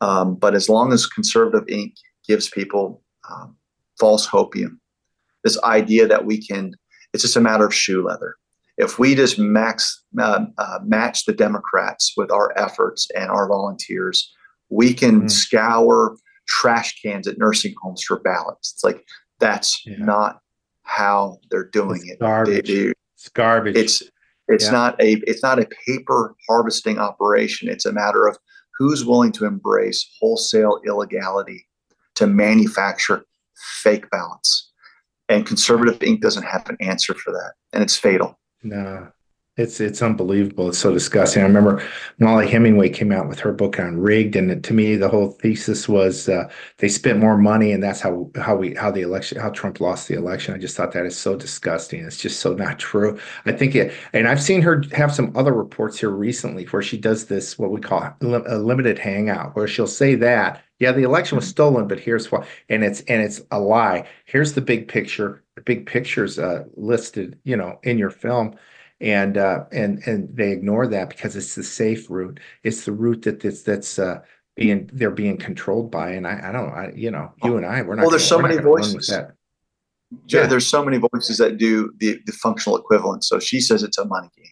Um, 0.00 0.36
but 0.36 0.54
as 0.54 0.68
long 0.68 0.92
as 0.92 1.06
conservative 1.06 1.66
Inc. 1.66 1.94
gives 2.26 2.48
people 2.48 3.02
um, 3.28 3.56
false 3.98 4.26
hopium, 4.26 4.78
this 5.44 5.60
idea 5.62 6.06
that 6.06 6.24
we 6.24 6.44
can, 6.44 6.74
it's 7.12 7.22
just 7.22 7.36
a 7.36 7.40
matter 7.40 7.66
of 7.66 7.74
shoe 7.74 8.04
leather. 8.04 8.36
If 8.78 8.98
we 8.98 9.14
just 9.14 9.38
max 9.38 10.02
uh, 10.18 10.46
uh, 10.56 10.78
match 10.84 11.24
the 11.24 11.32
Democrats 11.32 12.14
with 12.16 12.30
our 12.30 12.56
efforts 12.56 13.08
and 13.14 13.30
our 13.30 13.48
volunteers, 13.48 14.32
we 14.70 14.94
can 14.94 15.22
mm. 15.22 15.30
scour 15.30 16.16
trash 16.46 17.00
cans 17.02 17.28
at 17.28 17.38
nursing 17.38 17.74
homes 17.82 18.02
for 18.02 18.20
ballots. 18.20 18.72
It's 18.72 18.84
like 18.84 19.04
that's 19.40 19.82
yeah. 19.84 19.96
not 19.98 20.40
how 20.82 21.38
they're 21.50 21.68
doing 21.68 22.00
it's 22.02 22.12
it. 22.12 22.20
Garbage. 22.20 22.68
They, 22.68 22.92
it's 23.14 23.28
garbage. 23.28 23.76
It's 23.76 24.02
it's 24.48 24.66
yeah. 24.66 24.70
not 24.70 25.02
a 25.02 25.20
it's 25.26 25.42
not 25.42 25.58
a 25.58 25.68
paper 25.86 26.34
harvesting 26.48 26.98
operation. 26.98 27.68
It's 27.68 27.84
a 27.84 27.92
matter 27.92 28.26
of 28.26 28.38
who's 28.78 29.04
willing 29.04 29.32
to 29.32 29.44
embrace 29.44 30.08
wholesale 30.20 30.80
illegality 30.86 31.66
to 32.14 32.26
manufacture 32.26 33.24
fake 33.82 34.08
ballots. 34.10 34.70
And 35.28 35.44
conservative 35.44 35.98
Inc. 35.98 36.20
doesn't 36.20 36.44
have 36.44 36.68
an 36.70 36.78
answer 36.80 37.12
for 37.12 37.32
that. 37.32 37.52
And 37.72 37.82
it's 37.82 37.96
fatal. 37.96 38.38
No. 38.62 39.12
It's 39.58 39.80
it's 39.80 40.02
unbelievable. 40.02 40.68
It's 40.68 40.78
so 40.78 40.92
disgusting. 40.92 41.42
I 41.42 41.46
remember 41.46 41.82
Mollie 42.20 42.46
Hemingway 42.48 42.90
came 42.90 43.10
out 43.10 43.28
with 43.28 43.40
her 43.40 43.52
book 43.52 43.80
on 43.80 43.98
rigged, 43.98 44.36
and 44.36 44.62
to 44.62 44.72
me, 44.72 44.94
the 44.94 45.08
whole 45.08 45.32
thesis 45.32 45.88
was 45.88 46.28
uh, 46.28 46.48
they 46.78 46.88
spent 46.88 47.18
more 47.18 47.36
money, 47.36 47.72
and 47.72 47.82
that's 47.82 48.00
how 48.00 48.30
how 48.36 48.54
we 48.54 48.74
how 48.74 48.92
the 48.92 49.00
election 49.02 49.40
how 49.40 49.50
Trump 49.50 49.80
lost 49.80 50.06
the 50.06 50.14
election. 50.14 50.54
I 50.54 50.58
just 50.58 50.76
thought 50.76 50.92
that 50.92 51.06
is 51.06 51.16
so 51.16 51.34
disgusting. 51.34 52.04
It's 52.04 52.18
just 52.18 52.38
so 52.38 52.54
not 52.54 52.78
true. 52.78 53.18
I 53.46 53.52
think 53.52 53.74
it, 53.74 53.92
and 54.12 54.28
I've 54.28 54.40
seen 54.40 54.62
her 54.62 54.84
have 54.92 55.12
some 55.12 55.36
other 55.36 55.52
reports 55.52 55.98
here 55.98 56.10
recently 56.10 56.64
where 56.66 56.82
she 56.82 56.96
does 56.96 57.26
this 57.26 57.58
what 57.58 57.72
we 57.72 57.80
call 57.80 58.14
a 58.22 58.58
limited 58.58 59.00
hangout, 59.00 59.56
where 59.56 59.66
she'll 59.66 59.88
say 59.88 60.14
that 60.14 60.62
yeah, 60.78 60.92
the 60.92 61.02
election 61.02 61.36
was 61.36 61.46
stolen, 61.46 61.88
but 61.88 62.00
here's 62.00 62.30
why, 62.30 62.46
and 62.68 62.84
it's 62.84 63.00
and 63.02 63.22
it's 63.22 63.40
a 63.50 63.58
lie. 63.58 64.08
Here's 64.26 64.52
the 64.52 64.60
big 64.60 64.88
picture. 64.88 65.42
The 65.56 65.62
big 65.62 65.86
picture's 65.86 66.38
uh, 66.38 66.64
listed, 66.76 67.38
you 67.44 67.56
know, 67.56 67.78
in 67.82 67.98
your 67.98 68.10
film 68.10 68.56
and 69.00 69.38
uh, 69.38 69.64
and 69.70 70.02
and 70.06 70.28
they 70.36 70.50
ignore 70.50 70.86
that 70.88 71.08
because 71.08 71.36
it's 71.36 71.54
the 71.54 71.62
safe 71.62 72.10
route. 72.10 72.40
It's 72.64 72.84
the 72.84 72.92
route 72.92 73.22
that 73.22 73.40
that's 73.40 73.62
that's 73.62 73.98
uh, 73.98 74.20
being 74.56 74.90
they're 74.92 75.10
being 75.10 75.36
controlled 75.36 75.90
by. 75.90 76.10
And 76.10 76.26
I, 76.26 76.48
I 76.48 76.52
don't, 76.52 76.70
I 76.70 76.92
you 76.94 77.10
know, 77.10 77.32
you 77.44 77.56
and 77.56 77.64
I, 77.64 77.82
we're 77.82 77.94
not. 77.94 78.02
Well, 78.02 78.10
there's 78.10 78.26
so 78.26 78.40
many 78.40 78.58
voices. 78.58 79.08
Joe, 80.26 80.40
yeah. 80.40 80.46
there's 80.46 80.66
so 80.66 80.82
many 80.82 80.96
voices 80.96 81.36
that 81.36 81.58
do 81.58 81.92
the, 81.98 82.18
the 82.24 82.32
functional 82.32 82.78
equivalent. 82.78 83.24
So 83.24 83.38
she 83.38 83.60
says 83.60 83.82
it's 83.82 83.98
a 83.98 84.06
money 84.06 84.30
game, 84.34 84.46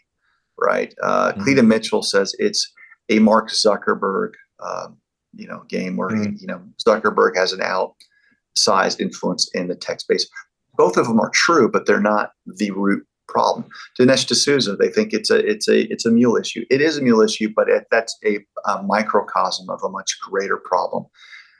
right? 0.59 0.95
Uh, 1.03 1.33
mm-hmm. 1.33 1.43
Cleta 1.43 1.62
Mitchell 1.62 2.03
says 2.03 2.35
it's 2.39 2.74
a 3.09 3.20
Mark 3.20 3.49
Zuckerberg, 3.49 4.33
um, 4.61 4.99
you 5.37 5.47
know, 5.47 5.62
game 5.68 5.97
where 5.97 6.09
mm-hmm. 6.09 6.37
you 6.39 6.47
know 6.47 6.62
Zuckerberg 6.87 7.37
has 7.37 7.53
an 7.53 7.61
outsized 7.61 9.01
influence 9.01 9.49
in 9.55 9.68
the 9.68 9.76
tech 9.76 10.01
space. 10.01 10.28
Both 10.76 10.97
of 10.97 11.07
them 11.07 11.20
are 11.20 11.30
true, 11.30 11.70
but 11.70 11.87
they're 11.87 12.01
not 12.01 12.30
the 12.47 12.70
root 12.72 13.07
problem. 13.28 13.66
Dinesh 13.99 14.26
D'Souza, 14.26 14.76
they 14.76 14.89
think 14.89 15.12
it's 15.12 15.30
a 15.30 15.39
it's 15.39 15.68
a 15.68 15.91
it's 15.93 16.07
a 16.07 16.11
mule 16.11 16.37
issue. 16.37 16.64
It 16.70 16.80
is 16.80 16.99
a 16.99 17.03
mule 17.03 17.20
issue, 17.20 17.53
but 17.55 17.68
it, 17.68 17.84
that's 17.91 18.16
a, 18.24 18.39
a, 18.66 18.82
microcosm 18.82 19.68
of 19.70 19.80
a 19.82 19.89
much 19.89 20.16
greater 20.20 20.57
problem. 20.57 21.07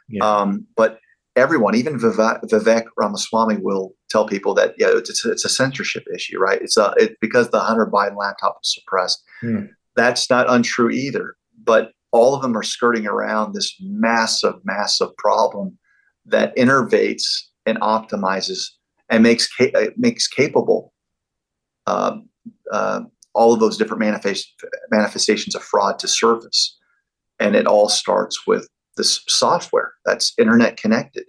Yeah. 0.09 0.25
Um, 0.25 0.67
but 0.77 1.01
everyone, 1.35 1.75
even 1.75 1.99
Vivek, 1.99 2.43
Vivek, 2.45 2.85
Ramaswamy, 2.97 3.59
will 3.61 3.95
tell 4.09 4.27
people 4.27 4.55
that 4.55 4.75
yeah, 4.79 4.89
it's, 4.91 5.25
it's 5.25 5.45
a 5.45 5.49
censorship 5.49 6.05
issue, 6.15 6.39
right? 6.39 6.61
It's 6.63 6.77
a 6.77 6.95
it, 6.97 7.17
because 7.21 7.51
the 7.51 7.61
Hunter 7.61 7.87
Biden 7.93 8.17
laptop 8.17 8.59
was 8.61 8.75
suppressed. 8.75 9.23
Hmm. 9.41 9.67
That's 9.97 10.29
not 10.31 10.49
untrue 10.49 10.91
either. 10.91 11.37
But 11.63 11.93
all 12.13 12.35
of 12.35 12.43
them 12.43 12.57
are 12.57 12.63
skirting 12.63 13.07
around 13.07 13.53
this 13.53 13.75
massive, 13.81 14.55
massive 14.65 15.17
problem 15.17 15.79
that 16.25 16.57
innervates 16.57 17.25
and 17.67 17.81
optimizes 17.81 18.65
and 19.11 19.23
makes 19.23 19.49
ca- 19.55 19.91
makes 19.97 20.27
capable 20.27 20.93
um, 21.87 22.29
uh, 22.73 23.01
all 23.35 23.53
of 23.53 23.61
those 23.61 23.77
different 23.77 24.01
manifest- 24.01 24.55
manifestations 24.91 25.55
of 25.55 25.63
fraud 25.63 25.99
to 25.99 26.09
surface. 26.09 26.77
And 27.39 27.55
it 27.55 27.67
all 27.67 27.89
starts 27.89 28.47
with 28.47 28.67
this 28.97 29.23
software 29.29 29.93
that's 30.05 30.33
internet 30.39 30.77
connected. 30.79 31.25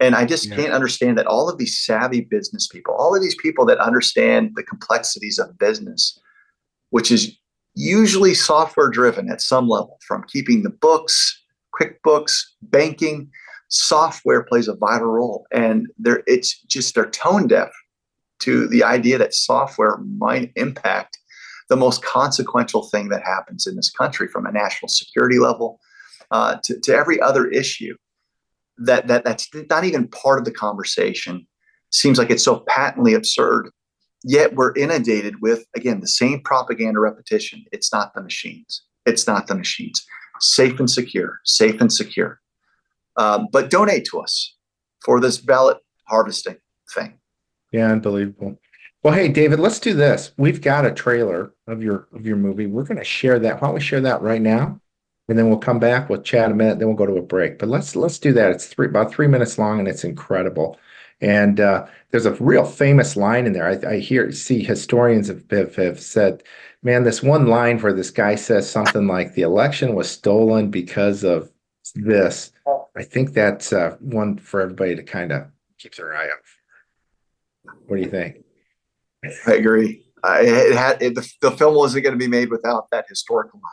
And 0.00 0.14
I 0.14 0.24
just 0.24 0.48
yeah. 0.48 0.56
can't 0.56 0.72
understand 0.72 1.18
that 1.18 1.26
all 1.26 1.48
of 1.48 1.58
these 1.58 1.78
savvy 1.78 2.22
business 2.22 2.66
people, 2.66 2.94
all 2.94 3.14
of 3.14 3.22
these 3.22 3.36
people 3.36 3.66
that 3.66 3.78
understand 3.78 4.52
the 4.54 4.62
complexities 4.62 5.38
of 5.38 5.58
business, 5.58 6.18
which 6.90 7.10
is 7.10 7.36
usually 7.74 8.34
software 8.34 8.90
driven 8.90 9.30
at 9.30 9.40
some 9.40 9.68
level, 9.68 9.98
from 10.06 10.24
keeping 10.28 10.62
the 10.62 10.70
books, 10.70 11.42
QuickBooks, 11.74 12.42
banking, 12.62 13.30
software 13.68 14.42
plays 14.42 14.68
a 14.68 14.74
vital 14.74 15.08
role. 15.08 15.46
And 15.52 15.86
they're, 15.98 16.22
it's 16.26 16.60
just 16.62 16.94
they're 16.94 17.10
tone 17.10 17.46
deaf 17.46 17.70
to 18.40 18.66
the 18.68 18.82
idea 18.82 19.18
that 19.18 19.34
software 19.34 19.98
might 20.18 20.52
impact 20.56 21.18
the 21.68 21.76
most 21.76 22.02
consequential 22.02 22.88
thing 22.88 23.08
that 23.10 23.22
happens 23.22 23.66
in 23.66 23.76
this 23.76 23.90
country 23.90 24.26
from 24.26 24.44
a 24.44 24.52
national 24.52 24.88
security 24.88 25.38
level 25.38 25.78
uh, 26.30 26.56
to, 26.64 26.78
to 26.80 26.94
every 26.94 27.20
other 27.20 27.46
issue 27.48 27.94
that, 28.78 29.06
that 29.06 29.24
that's 29.24 29.48
not 29.68 29.84
even 29.84 30.08
part 30.08 30.38
of 30.38 30.44
the 30.44 30.50
conversation 30.50 31.46
seems 31.92 32.18
like 32.18 32.30
it's 32.30 32.44
so 32.44 32.64
patently 32.68 33.14
absurd 33.14 33.70
yet 34.22 34.54
we're 34.54 34.74
inundated 34.74 35.40
with 35.40 35.64
again 35.74 36.00
the 36.00 36.08
same 36.08 36.40
propaganda 36.42 37.00
repetition 37.00 37.64
it's 37.72 37.92
not 37.92 38.14
the 38.14 38.22
machines 38.22 38.82
it's 39.06 39.26
not 39.26 39.46
the 39.46 39.54
machines 39.54 40.04
safe 40.40 40.78
and 40.78 40.90
secure 40.90 41.40
safe 41.44 41.80
and 41.80 41.92
secure 41.92 42.40
um, 43.16 43.48
but 43.52 43.70
donate 43.70 44.04
to 44.04 44.20
us 44.20 44.54
for 45.04 45.20
this 45.20 45.38
ballot 45.38 45.78
harvesting 46.08 46.56
thing 46.94 47.20
yeah, 47.72 47.90
unbelievable. 47.92 48.58
Well, 49.02 49.14
hey, 49.14 49.28
David, 49.28 49.60
let's 49.60 49.78
do 49.78 49.94
this. 49.94 50.32
We've 50.36 50.60
got 50.60 50.84
a 50.84 50.92
trailer 50.92 51.54
of 51.66 51.82
your 51.82 52.08
of 52.12 52.26
your 52.26 52.36
movie. 52.36 52.66
We're 52.66 52.84
going 52.84 52.98
to 52.98 53.04
share 53.04 53.38
that. 53.38 53.60
Why 53.60 53.68
don't 53.68 53.74
we 53.74 53.80
share 53.80 54.00
that 54.02 54.20
right 54.20 54.42
now? 54.42 54.80
And 55.28 55.38
then 55.38 55.48
we'll 55.48 55.58
come 55.58 55.78
back. 55.78 56.08
We'll 56.08 56.22
chat 56.22 56.50
a 56.50 56.54
minute. 56.54 56.78
Then 56.78 56.88
we'll 56.88 56.96
go 56.96 57.06
to 57.06 57.16
a 57.16 57.22
break. 57.22 57.58
But 57.58 57.68
let's 57.68 57.96
let's 57.96 58.18
do 58.18 58.32
that. 58.34 58.50
It's 58.50 58.66
three 58.66 58.86
about 58.86 59.12
three 59.12 59.28
minutes 59.28 59.58
long, 59.58 59.78
and 59.78 59.88
it's 59.88 60.04
incredible. 60.04 60.78
And 61.20 61.60
uh, 61.60 61.86
there's 62.10 62.26
a 62.26 62.32
real 62.34 62.64
famous 62.64 63.16
line 63.16 63.46
in 63.46 63.52
there. 63.52 63.66
I, 63.66 63.94
I 63.94 63.98
hear 63.98 64.32
see 64.32 64.62
historians 64.62 65.28
have, 65.28 65.44
have, 65.50 65.76
have 65.76 66.00
said, 66.00 66.42
man, 66.82 67.04
this 67.04 67.22
one 67.22 67.46
line 67.46 67.78
where 67.78 67.92
this 67.92 68.10
guy 68.10 68.34
says 68.36 68.70
something 68.70 69.06
like 69.06 69.34
the 69.34 69.42
election 69.42 69.94
was 69.94 70.10
stolen 70.10 70.70
because 70.70 71.24
of 71.24 71.50
this. 71.94 72.52
I 72.96 73.02
think 73.02 73.32
that's 73.32 73.72
uh, 73.72 73.96
one 74.00 74.38
for 74.38 74.60
everybody 74.60 74.96
to 74.96 75.02
kind 75.02 75.32
of 75.32 75.46
keep 75.78 75.94
their 75.94 76.14
eye 76.14 76.24
out 76.24 76.40
what 77.86 77.96
do 77.96 78.02
you 78.02 78.10
think? 78.10 78.44
I 79.46 79.54
agree. 79.54 80.06
I, 80.22 80.42
it 80.42 80.76
had 80.76 81.02
it, 81.02 81.14
the, 81.14 81.28
the 81.40 81.50
film 81.50 81.74
wasn't 81.74 82.04
going 82.04 82.18
to 82.18 82.18
be 82.18 82.28
made 82.28 82.50
without 82.50 82.90
that 82.90 83.06
historical 83.08 83.60
line. 83.60 83.72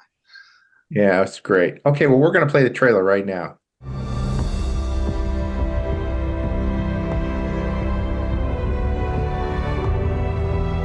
Yeah, 0.90 1.22
it's 1.22 1.40
great. 1.40 1.82
Okay, 1.86 2.08
well, 2.08 2.18
we're 2.18 2.32
going 2.32 2.46
to 2.46 2.52
play 2.52 2.64
the 2.64 2.70
trailer 2.70 3.04
right 3.04 3.26
now. 3.26 3.58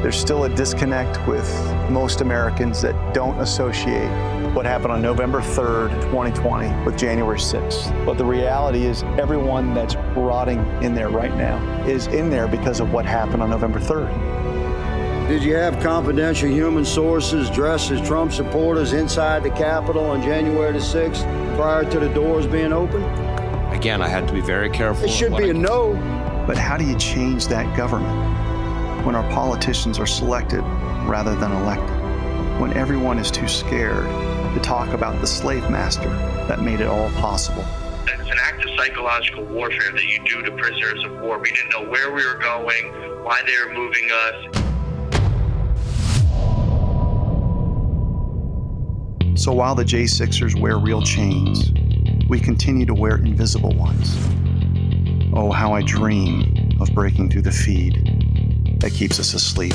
There's 0.02 0.18
still 0.18 0.42
a 0.44 0.48
disconnect 0.48 1.28
with 1.28 1.48
most 1.88 2.22
Americans 2.22 2.82
that 2.82 3.14
don't 3.14 3.38
associate 3.38 4.10
what 4.52 4.66
happened 4.66 4.90
on 4.90 5.00
November 5.00 5.40
3rd, 5.40 5.92
2020 6.10 6.84
with 6.84 6.98
January 6.98 7.38
6th. 7.38 8.04
But 8.04 8.18
the 8.18 8.24
reality 8.24 8.84
is 8.84 9.04
everyone 9.16 9.74
that's 9.74 9.94
rotting 10.16 10.58
in 10.82 10.96
there 10.96 11.08
right 11.08 11.32
now 11.36 11.56
is 11.86 12.08
in 12.08 12.30
there 12.30 12.48
because 12.48 12.80
of 12.80 12.92
what 12.92 13.06
happened 13.06 13.44
on 13.44 13.50
November 13.50 13.78
3rd. 13.78 15.28
Did 15.28 15.44
you 15.44 15.54
have 15.54 15.80
confidential 15.80 16.48
human 16.48 16.84
sources 16.84 17.48
dressed 17.48 17.92
as 17.92 18.04
Trump 18.04 18.32
supporters 18.32 18.94
inside 18.94 19.44
the 19.44 19.50
Capitol 19.50 20.06
on 20.06 20.20
January 20.20 20.72
the 20.72 20.80
6th 20.80 21.22
prior 21.54 21.88
to 21.88 22.00
the 22.00 22.08
doors 22.08 22.48
being 22.48 22.72
open? 22.72 23.04
Again, 23.72 24.02
I 24.02 24.08
had 24.08 24.26
to 24.26 24.34
be 24.34 24.40
very 24.40 24.68
careful. 24.68 25.04
It 25.04 25.12
should 25.12 25.36
be 25.36 25.50
a 25.50 25.54
no. 25.54 25.92
But 26.44 26.58
how 26.58 26.76
do 26.76 26.84
you 26.84 26.98
change 26.98 27.46
that 27.46 27.76
government 27.76 28.41
when 29.04 29.16
our 29.16 29.28
politicians 29.32 29.98
are 29.98 30.06
selected 30.06 30.60
rather 31.06 31.34
than 31.34 31.50
elected? 31.50 31.90
When 32.60 32.72
everyone 32.74 33.18
is 33.18 33.30
too 33.32 33.48
scared 33.48 34.04
to 34.54 34.60
talk 34.60 34.90
about 34.90 35.20
the 35.20 35.26
slave 35.26 35.68
master 35.68 36.08
that 36.46 36.62
made 36.62 36.80
it 36.80 36.86
all 36.86 37.10
possible. 37.12 37.64
It's 38.04 38.30
an 38.30 38.38
act 38.40 38.64
of 38.64 38.70
psychological 38.76 39.44
warfare 39.46 39.90
that 39.90 40.04
you 40.04 40.22
do 40.24 40.42
to 40.42 40.52
prisoners 40.52 41.02
of 41.04 41.20
war. 41.20 41.38
We 41.38 41.50
didn't 41.50 41.70
know 41.70 41.90
where 41.90 42.12
we 42.12 42.24
were 42.24 42.38
going, 42.38 42.92
why 43.24 43.42
they 43.44 43.56
were 43.66 43.72
moving 43.74 44.08
us. 44.12 44.62
So 49.42 49.52
while 49.52 49.74
the 49.74 49.84
J6ers 49.84 50.60
wear 50.60 50.78
real 50.78 51.02
chains, 51.02 51.72
we 52.28 52.38
continue 52.38 52.86
to 52.86 52.94
wear 52.94 53.16
invisible 53.16 53.74
ones. 53.74 54.16
Oh, 55.34 55.50
how 55.50 55.72
I 55.72 55.82
dream 55.82 56.78
of 56.80 56.94
breaking 56.94 57.30
through 57.30 57.42
the 57.42 57.50
feed 57.50 58.21
that 58.82 58.92
keeps 58.92 59.18
us 59.18 59.32
asleep. 59.32 59.72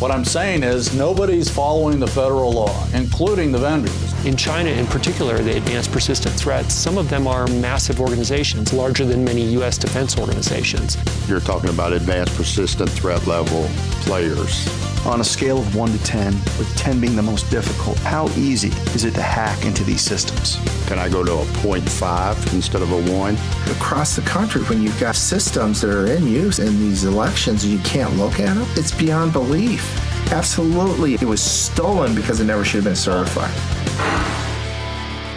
What 0.00 0.12
I'm 0.12 0.24
saying 0.24 0.62
is 0.62 0.94
nobody's 0.94 1.50
following 1.50 1.98
the 1.98 2.06
federal 2.06 2.52
law, 2.52 2.86
including 2.94 3.50
the 3.50 3.58
vendors. 3.58 4.24
In 4.24 4.36
China, 4.36 4.70
in 4.70 4.86
particular, 4.86 5.38
the 5.38 5.56
advanced 5.56 5.90
persistent 5.90 6.34
threats, 6.36 6.72
some 6.72 6.96
of 6.96 7.10
them 7.10 7.26
are 7.26 7.48
massive 7.48 8.00
organizations, 8.00 8.72
larger 8.72 9.04
than 9.04 9.24
many 9.24 9.42
U.S. 9.54 9.76
defense 9.76 10.16
organizations. 10.16 10.96
You're 11.28 11.40
talking 11.40 11.70
about 11.70 11.92
advanced 11.92 12.36
persistent 12.36 12.90
threat 12.90 13.26
level 13.26 13.68
players. 14.02 14.87
On 15.06 15.20
a 15.20 15.24
scale 15.24 15.58
of 15.58 15.74
1 15.74 15.90
to 15.92 16.04
10, 16.04 16.34
with 16.58 16.70
10 16.76 17.00
being 17.00 17.16
the 17.16 17.22
most 17.22 17.48
difficult, 17.50 17.96
how 18.00 18.28
easy 18.30 18.68
is 18.94 19.04
it 19.04 19.14
to 19.14 19.22
hack 19.22 19.64
into 19.64 19.82
these 19.84 20.02
systems? 20.02 20.58
Can 20.86 20.98
I 20.98 21.08
go 21.08 21.24
to 21.24 21.32
a 21.32 21.44
0.5 21.44 22.52
instead 22.52 22.82
of 22.82 22.90
a 22.92 23.12
1? 23.12 23.34
Across 23.76 24.16
the 24.16 24.22
country, 24.22 24.62
when 24.64 24.82
you've 24.82 24.98
got 25.00 25.16
systems 25.16 25.80
that 25.80 25.90
are 25.90 26.06
in 26.06 26.26
use 26.26 26.58
in 26.58 26.78
these 26.78 27.04
elections, 27.04 27.64
and 27.64 27.72
you 27.72 27.78
can't 27.80 28.14
look 28.16 28.40
at 28.40 28.54
them, 28.54 28.66
it's 28.76 28.92
beyond 28.92 29.32
belief. 29.32 29.82
Absolutely, 30.30 31.14
it 31.14 31.22
was 31.22 31.40
stolen 31.40 32.14
because 32.14 32.40
it 32.40 32.44
never 32.44 32.64
should 32.64 32.84
have 32.84 32.84
been 32.84 32.96
certified. 32.96 33.54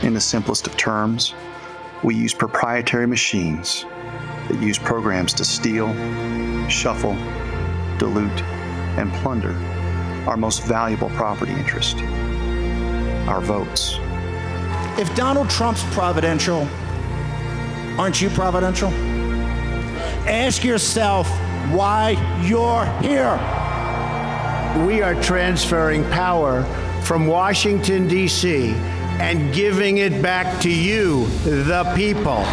In 0.03 0.13
the 0.13 0.19
simplest 0.19 0.67
of 0.67 0.75
terms, 0.75 1.33
we 2.03 2.15
use 2.15 2.33
proprietary 2.33 3.07
machines 3.07 3.85
that 4.49 4.59
use 4.59 4.79
programs 4.79 5.33
to 5.35 5.45
steal, 5.45 5.93
shuffle, 6.67 7.15
dilute, 7.99 8.43
and 8.97 9.11
plunder 9.13 9.53
our 10.27 10.37
most 10.37 10.63
valuable 10.63 11.09
property 11.11 11.53
interest 11.53 11.97
our 13.27 13.41
votes. 13.41 13.97
If 14.99 15.13
Donald 15.15 15.49
Trump's 15.49 15.83
providential, 15.93 16.67
aren't 17.97 18.21
you 18.21 18.29
providential? 18.29 18.89
Ask 20.27 20.63
yourself 20.63 21.27
why 21.71 22.11
you're 22.43 22.85
here. 23.01 23.39
We 24.85 25.01
are 25.01 25.15
transferring 25.21 26.03
power 26.09 26.63
from 27.03 27.27
Washington, 27.27 28.07
D.C., 28.07 28.73
and 29.19 29.53
giving 29.53 29.97
it 29.99 30.21
back 30.21 30.61
to 30.61 30.69
you, 30.69 31.27
the 31.43 31.91
people. 31.95 32.43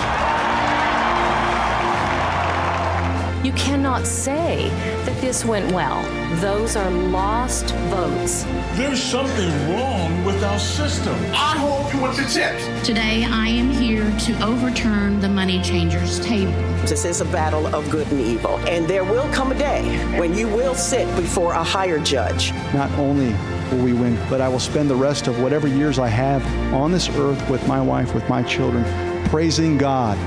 You 3.45 3.53
cannot 3.53 4.05
say 4.05 4.68
that 5.05 5.20
this 5.20 5.45
went 5.45 5.70
well. 5.72 6.03
Those 6.41 6.74
are 6.74 6.91
lost 6.91 7.72
votes. 7.86 8.43
There's 8.72 9.01
something 9.01 9.49
wrong 9.70 10.24
with 10.24 10.43
our 10.43 10.59
system. 10.59 11.14
I 11.26 11.57
hope 11.57 11.95
you 11.95 12.01
want 12.01 12.16
to 12.16 12.24
tips. 12.24 12.64
Today, 12.84 13.24
I 13.24 13.47
am 13.47 13.70
here 13.70 14.11
to 14.18 14.45
overturn 14.45 15.20
the 15.20 15.28
money 15.28 15.62
changers 15.62 16.18
table. 16.18 16.53
This 16.82 17.05
is 17.05 17.20
a 17.20 17.26
battle 17.26 17.72
of 17.72 17.89
good 17.91 18.11
and 18.11 18.20
evil, 18.20 18.59
and 18.66 18.89
there 18.89 19.05
will 19.05 19.32
come 19.32 19.53
a 19.53 19.59
day 19.59 19.97
when 20.18 20.34
you 20.34 20.49
will 20.49 20.74
sit 20.74 21.07
before 21.14 21.53
a 21.53 21.62
higher 21.62 22.01
judge. 22.01 22.53
Not 22.74 22.91
only 22.99 23.32
will 23.70 23.84
we 23.84 23.93
win, 23.93 24.18
but 24.28 24.41
I 24.41 24.49
will 24.49 24.59
spend 24.59 24.91
the 24.91 24.97
rest 24.97 25.28
of 25.28 25.41
whatever 25.41 25.68
years 25.68 26.01
I 26.01 26.09
have 26.09 26.45
on 26.74 26.91
this 26.91 27.09
earth 27.11 27.49
with 27.49 27.64
my 27.68 27.80
wife, 27.80 28.14
with 28.14 28.28
my 28.28 28.43
children, 28.43 28.84
praising 29.28 29.78
God 29.78 30.18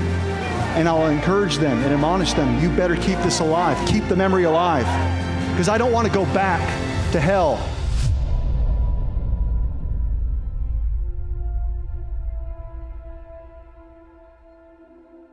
and 0.74 0.88
I'll 0.88 1.06
encourage 1.06 1.58
them 1.58 1.78
and 1.78 1.92
admonish 1.92 2.32
them 2.32 2.62
you 2.62 2.74
better 2.76 2.96
keep 2.96 3.18
this 3.18 3.40
alive, 3.40 3.76
keep 3.88 4.06
the 4.08 4.16
memory 4.16 4.44
alive, 4.44 4.86
because 5.52 5.68
I 5.68 5.76
don't 5.78 5.92
want 5.92 6.06
to 6.06 6.12
go 6.12 6.24
back 6.26 6.60
to 7.12 7.20
hell. 7.20 7.68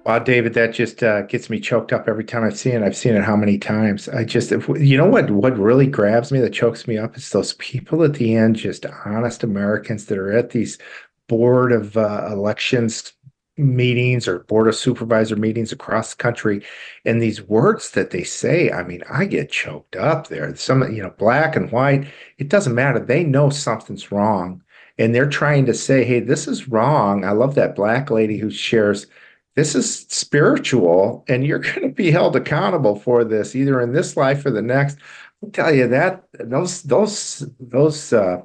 Wow, 0.05 0.17
David, 0.17 0.55
that 0.55 0.73
just 0.73 1.03
uh, 1.03 1.21
gets 1.21 1.51
me 1.51 1.59
choked 1.59 1.93
up 1.93 2.07
every 2.09 2.23
time 2.23 2.43
I've 2.43 2.57
seen 2.57 2.73
it. 2.73 2.81
I've 2.81 2.97
seen 2.97 3.15
it 3.15 3.23
how 3.23 3.35
many 3.35 3.59
times? 3.59 4.09
I 4.09 4.23
just, 4.23 4.51
if, 4.51 4.67
you 4.67 4.97
know 4.97 5.05
what? 5.05 5.29
What 5.29 5.55
really 5.55 5.85
grabs 5.85 6.31
me, 6.31 6.39
that 6.39 6.51
chokes 6.51 6.87
me 6.87 6.97
up, 6.97 7.15
is 7.15 7.29
those 7.29 7.53
people 7.53 8.03
at 8.03 8.15
the 8.15 8.35
end, 8.35 8.55
just 8.55 8.87
honest 9.05 9.43
Americans 9.43 10.05
that 10.05 10.17
are 10.17 10.31
at 10.31 10.49
these 10.49 10.79
board 11.27 11.71
of 11.71 11.95
uh, 11.95 12.27
elections 12.31 13.13
meetings 13.59 14.27
or 14.27 14.39
board 14.39 14.67
of 14.67 14.75
supervisor 14.75 15.35
meetings 15.35 15.71
across 15.71 16.11
the 16.13 16.23
country 16.23 16.63
and 17.05 17.21
these 17.21 17.41
words 17.41 17.91
that 17.91 18.11
they 18.11 18.23
say 18.23 18.71
i 18.71 18.83
mean 18.83 19.03
i 19.09 19.25
get 19.25 19.51
choked 19.51 19.95
up 19.95 20.27
there. 20.27 20.55
Some 20.55 20.93
you 20.93 21.01
know 21.03 21.11
black 21.17 21.55
and 21.55 21.71
white 21.71 22.07
it 22.37 22.49
doesn't 22.49 22.75
matter. 22.75 22.99
They 22.99 23.23
know 23.23 23.49
something's 23.49 24.11
wrong 24.11 24.63
and 24.97 25.13
they're 25.13 25.29
trying 25.29 25.65
to 25.67 25.73
say 25.73 26.03
hey 26.03 26.19
this 26.19 26.47
is 26.47 26.67
wrong. 26.67 27.25
I 27.25 27.31
love 27.31 27.55
that 27.55 27.75
black 27.75 28.09
lady 28.09 28.37
who 28.37 28.49
shares 28.49 29.07
this 29.55 29.75
is 29.75 30.05
spiritual 30.09 31.25
and 31.27 31.45
you're 31.45 31.59
going 31.69 31.81
to 31.81 31.89
be 31.89 32.11
held 32.11 32.35
accountable 32.35 32.95
for 32.97 33.23
this 33.23 33.55
either 33.55 33.81
in 33.81 33.93
this 33.93 34.15
life 34.17 34.45
or 34.45 34.51
the 34.51 34.61
next. 34.61 34.97
I'll 35.43 35.49
tell 35.51 35.73
you 35.73 35.87
that 35.89 36.23
those 36.33 36.83
those 36.83 37.45
those 37.59 38.13
uh 38.13 38.41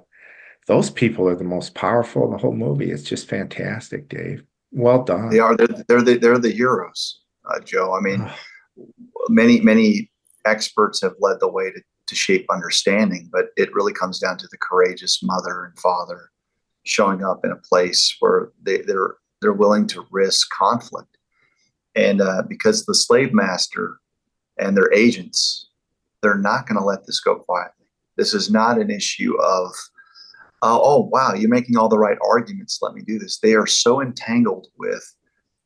those 0.67 0.91
people 0.91 1.29
are 1.29 1.37
the 1.37 1.45
most 1.45 1.75
powerful 1.75 2.25
in 2.25 2.31
the 2.31 2.39
whole 2.39 2.55
movie. 2.55 2.91
It's 2.91 3.03
just 3.03 3.29
fantastic 3.29 4.09
dave 4.09 4.45
well 4.75 5.05
done. 5.05 5.31
They 5.31 5.39
are. 5.39 5.57
They're, 5.57 5.68
they're 5.89 6.03
the 6.03 6.18
they're 6.18 6.39
the 6.39 6.51
heroes, 6.53 7.20
uh, 7.49 7.61
Joe. 7.61 7.95
I 7.95 8.01
mean, 8.01 8.31
many 9.29 9.61
many 9.61 10.11
experts 10.45 11.01
have 11.01 11.14
led 11.20 11.41
the 11.41 11.49
way 11.49 11.70
to, 11.70 11.81
to 12.09 12.14
shape 12.14 12.47
understanding, 12.51 13.31
but 13.33 13.47
it 13.57 13.72
really 13.72 13.93
comes 13.93 14.18
down 14.18 14.37
to 14.39 14.49
the 14.51 14.59
courageous 14.59 15.22
mother 15.22 15.64
and 15.64 15.79
father 15.79 16.31
showing 16.85 17.25
up 17.25 17.45
in 17.45 17.51
a 17.51 17.57
place 17.57 18.14
where 18.20 18.51
they, 18.62 18.83
they're 18.83 19.16
they're 19.41 19.53
willing 19.53 19.87
to 19.87 20.07
risk 20.11 20.51
conflict, 20.51 21.16
and 21.95 22.20
uh, 22.20 22.43
because 22.49 22.85
the 22.85 22.95
slave 22.95 23.33
master 23.33 24.01
and 24.59 24.77
their 24.77 24.93
agents, 24.93 25.70
they're 26.22 26.39
not 26.39 26.66
going 26.66 26.79
to 26.79 26.85
let 26.85 27.07
this 27.07 27.20
go 27.20 27.37
quietly. 27.37 27.87
This 28.16 28.35
is 28.35 28.51
not 28.51 28.81
an 28.81 28.91
issue 28.91 29.37
of 29.41 29.72
uh, 30.65 30.79
oh 30.81 31.09
wow 31.12 31.35
you're 31.35 31.51
making 31.51 31.77
all 31.77 31.89
the 31.89 31.99
right 31.99 32.19
arguments. 32.27 32.79
Let 32.81 32.95
me 32.95 33.03
do 33.03 33.19
this. 33.19 33.39
They 33.39 33.55
are 33.55 33.67
so 33.67 34.01
entangled 34.01 34.69
with 34.79 35.05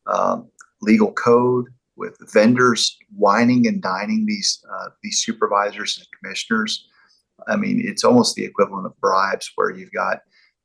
um, 0.06 0.48
legal 0.82 1.12
code 1.12 1.66
with 1.96 2.16
vendors 2.32 2.96
wining 3.16 3.66
and 3.66 3.82
dining 3.82 4.26
these 4.26 4.64
uh, 4.72 4.88
these 5.02 5.20
supervisors 5.20 5.96
and 5.98 6.06
commissioners. 6.18 6.88
I 7.46 7.56
mean 7.56 7.80
it's 7.84 8.04
almost 8.04 8.34
the 8.34 8.44
equivalent 8.44 8.86
of 8.86 9.00
bribes 9.00 9.50
where 9.54 9.70
you've 9.70 9.92
got 9.92 10.20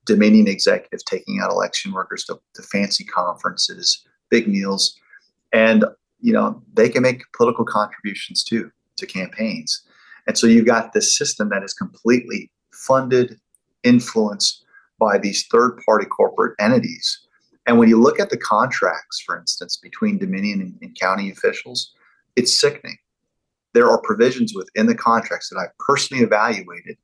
dominion 0.06 0.48
executives 0.48 1.04
taking 1.04 1.40
out 1.40 1.52
election 1.52 1.94
workers 1.94 2.26
to, 2.26 2.38
to 2.56 2.62
fancy 2.62 3.06
conferences 3.06 4.06
big 4.30 4.50
meals 4.50 5.00
and 5.54 5.86
you 6.20 6.34
know 6.34 6.62
they 6.74 6.90
can 6.90 7.04
make 7.04 7.22
political 7.38 7.64
contributions 7.64 8.44
too 8.44 8.72
to 8.98 9.06
campaigns. 9.06 9.84
And 10.28 10.38
so 10.38 10.48
you've 10.48 10.66
got 10.66 10.94
this 10.94 11.18
system 11.18 11.50
that 11.50 11.64
is 11.64 11.74
completely 11.74 12.52
funded 12.74 13.40
influenced 13.84 14.64
by 15.00 15.18
these 15.18 15.46
third 15.52 15.80
party 15.86 16.06
corporate 16.06 16.56
entities. 16.60 17.20
And 17.66 17.78
when 17.78 17.90
you 17.90 18.02
look 18.02 18.20
at 18.20 18.30
the 18.30 18.38
contracts, 18.38 19.22
for 19.26 19.38
instance, 19.38 19.78
between 19.78 20.18
Dominion 20.18 20.62
and, 20.62 20.76
and 20.82 21.00
county 21.00 21.32
officials, 21.32 21.94
it's 22.36 22.58
sickening. 22.58 22.98
There 23.74 23.90
are 23.90 24.02
provisions 24.02 24.54
within 24.56 24.88
the 24.88 24.96
contracts 24.96 25.50
that 25.50 25.58
I've 25.58 25.78
personally 25.80 26.24
evaluated 26.24 26.98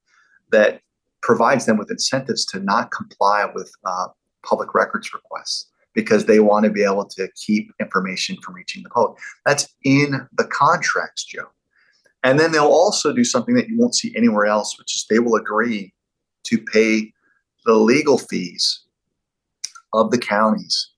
that 0.52 0.82
provides 1.22 1.66
them 1.66 1.78
with 1.78 1.92
incentives 1.92 2.46
to 2.48 2.60
not 2.60 2.92
comply 2.92 3.50
with 3.54 3.72
uh, 3.86 4.08
public 4.44 4.74
records 4.74 5.14
requests 5.14 5.70
because 5.94 6.26
they 6.26 6.40
want 6.40 6.66
to 6.66 6.72
be 6.72 6.84
able 6.84 7.06
to 7.06 7.28
keep 7.36 7.72
information 7.80 8.38
from 8.44 8.56
reaching 8.56 8.84
the 8.84 8.90
public. 8.90 9.18
That's 9.46 9.68
in 9.84 10.28
the 10.38 10.46
contracts, 10.46 11.24
Joe. 11.24 11.48
And 12.24 12.40
then 12.40 12.52
they'll 12.52 12.66
also 12.66 13.14
do 13.14 13.24
something 13.24 13.56
that 13.56 13.70
you 13.70 13.78
won't 13.78 13.96
see 13.96 14.14
anywhere 14.16 14.46
else, 14.46 14.78
which 14.78 14.96
is 14.96 15.06
they 15.10 15.20
will 15.20 15.36
agree 15.36 15.94
to 16.44 16.58
pay 16.58 17.14
the 17.66 17.74
legal 17.74 18.18
fees 18.18 18.82
of 19.94 20.12
the 20.12 20.18
counties 20.18 20.92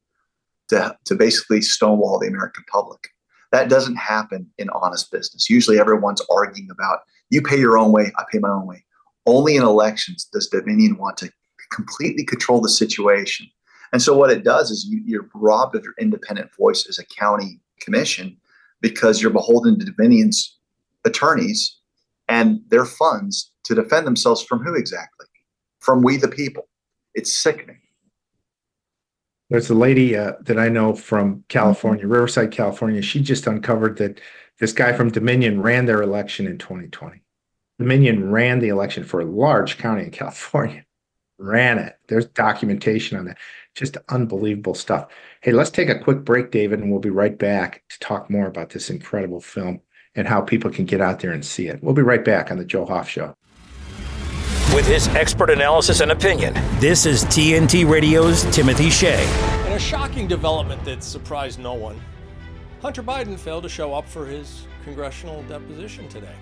to, 0.70 0.96
to 1.06 1.16
basically 1.16 1.62
stonewall 1.62 2.20
the 2.20 2.28
American 2.28 2.64
public. 2.72 3.10
That 3.52 3.70
doesn't 3.70 3.96
happen 3.96 4.50
in 4.58 4.70
honest 4.70 5.12
business. 5.12 5.50
Usually 5.50 5.80
everyone's 5.80 6.22
arguing 6.30 6.70
about 6.72 7.00
you 7.30 7.42
pay 7.42 7.60
your 7.60 7.78
own 7.78 7.92
way, 7.92 8.12
I 8.18 8.24
pay 8.32 8.40
my 8.40 8.50
own 8.50 8.66
way. 8.66 8.84
Only 9.26 9.56
in 9.56 9.64
elections 9.64 10.28
does 10.32 10.48
Dominion 10.48 10.98
want 10.98 11.18
to 11.18 11.32
completely 11.72 12.26
control 12.26 12.62
the 12.62 12.70
situation. 12.70 13.48
And 13.94 14.02
so 14.02 14.16
what 14.16 14.32
it 14.32 14.44
does 14.44 14.72
is 14.72 14.86
you, 14.86 15.02
you're 15.06 15.30
robbed 15.34 15.76
of 15.76 15.84
your 15.84 15.94
independent 16.00 16.56
voice 16.56 16.88
as 16.88 16.98
a 16.98 17.06
county 17.06 17.60
commission 17.80 18.38
because 18.80 19.22
you're 19.22 19.32
beholden 19.32 19.78
to 19.80 19.86
Dominion's 19.86 20.58
attorneys 21.06 21.78
and 22.28 22.62
their 22.70 22.86
funds 22.86 23.52
to 23.64 23.76
defend 23.76 24.08
themselves 24.08 24.44
from 24.44 24.60
who 24.64 24.76
exactly? 24.76 25.26
From 25.82 26.02
we 26.02 26.18
the 26.18 26.28
people. 26.28 26.68
it's 27.14 27.34
sickening. 27.34 27.80
There's 29.50 29.70
a 29.70 29.76
lady 29.76 30.16
uh, 30.16 30.34
that 30.44 30.58
I 30.58 30.70
know 30.70 30.96
from 30.96 31.44
California, 31.50 32.08
Riverside, 32.08 32.52
California. 32.52 33.02
She 33.02 33.20
just 33.20 33.48
uncovered 33.48 33.98
that 33.98 34.22
this 34.60 34.72
guy 34.72 34.94
from 34.94 35.12
Dominion 35.12 35.62
ran 35.62 35.86
their 35.86 36.02
election 36.02 36.48
in 36.48 36.58
2020. 36.58 37.22
Dominion 37.80 38.32
ran 38.32 38.60
the 38.60 38.70
election 38.70 39.04
for 39.04 39.20
a 39.20 39.26
large 39.26 39.78
county 39.78 40.04
in 40.04 40.12
California, 40.12 40.86
ran 41.38 41.80
it. 41.80 41.98
There's 42.08 42.28
documentation 42.28 43.18
on 43.18 43.26
that. 43.26 43.40
Just 43.76 43.98
unbelievable 44.08 44.76
stuff. 44.76 45.08
Hey, 45.42 45.52
let's 45.52 45.72
take 45.72 45.90
a 45.90 46.00
quick 46.00 46.24
break, 46.24 46.52
David, 46.52 46.80
and 46.80 46.90
we'll 46.90 47.00
be 47.02 47.10
right 47.10 47.38
back 47.38 47.84
to 47.90 48.00
talk 48.00 48.30
more 48.30 48.48
about 48.48 48.70
this 48.70 48.90
incredible 48.90 49.42
film 49.42 49.82
and 50.16 50.28
how 50.28 50.42
people 50.42 50.70
can 50.70 50.86
get 50.86 51.02
out 51.02 51.20
there 51.20 51.32
and 51.32 51.44
see 51.44 51.68
it. 51.68 51.84
We'll 51.84 51.96
be 51.96 52.02
right 52.02 52.24
back 52.24 52.52
on 52.52 52.58
the 52.58 52.66
Joe 52.66 52.86
Hoft 52.86 53.08
Show. 53.08 53.36
With 54.74 54.88
his 54.88 55.10
expert 55.10 55.50
analysis 55.50 56.00
and 56.00 56.14
opinion, 56.14 56.54
this 56.80 57.06
is 57.06 57.26
TNT 57.26 57.86
Radio's 57.88 58.44
Timothy 58.56 58.90
Shea. 58.90 59.22
In 59.68 59.74
a 59.74 59.80
shocking 59.80 60.30
development 60.30 60.86
that 60.86 61.04
surprised 61.04 61.60
no 61.60 61.74
one, 61.74 62.00
Hunter 62.82 63.04
Biden 63.04 63.38
failed 63.38 63.64
to 63.64 63.70
show 63.70 63.94
up 63.94 64.08
for 64.08 64.26
his 64.26 64.66
congressional 64.86 65.44
deposition 65.44 66.08
today. 66.08 66.36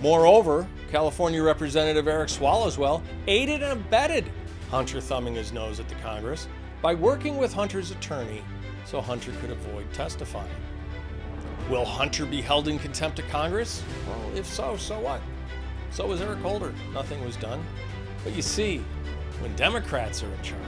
Moreover, 0.00 0.66
California 0.90 1.40
Representative 1.40 2.08
Eric 2.08 2.28
Swallowswell 2.28 3.00
aided 3.28 3.62
and 3.62 3.80
abetted 3.80 4.24
Hunter 4.68 5.00
thumbing 5.00 5.36
his 5.36 5.52
nose 5.52 5.78
at 5.78 5.88
the 5.88 5.94
Congress 5.96 6.48
by 6.82 6.92
working 6.92 7.36
with 7.36 7.52
Hunter's 7.52 7.92
attorney 7.92 8.42
so 8.84 9.00
Hunter 9.00 9.30
could 9.40 9.50
avoid 9.50 9.86
testifying. 9.92 10.50
Will 11.70 11.84
Hunter 11.84 12.26
be 12.26 12.40
held 12.40 12.66
in 12.66 12.80
contempt 12.80 13.20
of 13.20 13.28
Congress? 13.28 13.80
Well, 14.08 14.36
if 14.36 14.44
so, 14.44 14.76
so 14.76 14.98
what? 14.98 15.20
So 15.92 16.06
was 16.06 16.22
Eric 16.22 16.38
Holder. 16.38 16.72
Nothing 16.94 17.22
was 17.22 17.36
done. 17.36 17.62
But 18.24 18.34
you 18.34 18.40
see, 18.40 18.78
when 19.40 19.54
Democrats 19.56 20.22
are 20.22 20.32
in 20.32 20.42
charge 20.42 20.58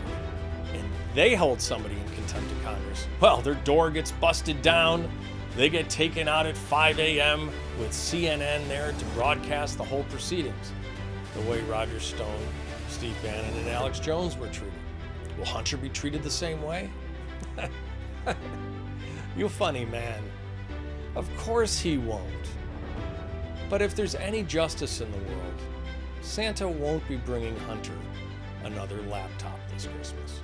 and 0.75 0.85
they 1.15 1.35
hold 1.35 1.63
somebody 1.63 1.95
in 1.95 2.05
contempt 2.11 2.53
of 2.53 2.63
Congress, 2.63 3.07
well, 3.21 3.41
their 3.41 3.55
door 3.55 3.91
gets 3.91 4.13
busted 4.13 4.61
down. 4.61 5.09
They 5.57 5.71
get 5.71 5.89
taken 5.89 6.29
out 6.29 6.47
at 6.47 6.57
5 6.57 6.99
a.m. 6.99 7.51
with 7.79 7.93
CNN 7.93 8.69
there 8.69 8.93
to 8.93 9.05
broadcast 9.17 9.79
the 9.79 9.85
whole 9.85 10.05
proceedings, 10.05 10.73
the 11.35 11.41
way 11.51 11.63
Roger 11.63 12.01
Stone, 12.01 12.47
Steve 12.89 13.17
Bannon, 13.23 13.57
and 13.57 13.69
Alex 13.69 14.01
Jones 14.01 14.37
were 14.37 14.49
treated. 14.49 14.75
Will 15.39 15.47
Hunter 15.47 15.79
be 15.79 15.89
treated 15.89 16.23
the 16.23 16.31
same 16.31 16.63
way? 16.63 16.91
you 19.37 19.49
funny 19.49 19.87
man. 19.87 20.23
Of 21.17 21.35
course 21.39 21.79
he 21.79 21.97
won't. 21.97 22.29
But 23.75 23.83
if 23.83 23.97
there's 23.97 24.15
any 24.15 24.45
justice 24.45 25.01
in 25.01 25.11
the 25.11 25.19
world, 25.19 25.55
Santa 26.23 26.69
won't 26.69 27.05
be 27.09 27.17
bringing 27.17 27.57
Hunter 27.67 27.99
another 28.63 29.03
laptop 29.11 29.59
this 29.73 29.89
Christmas. 29.89 30.39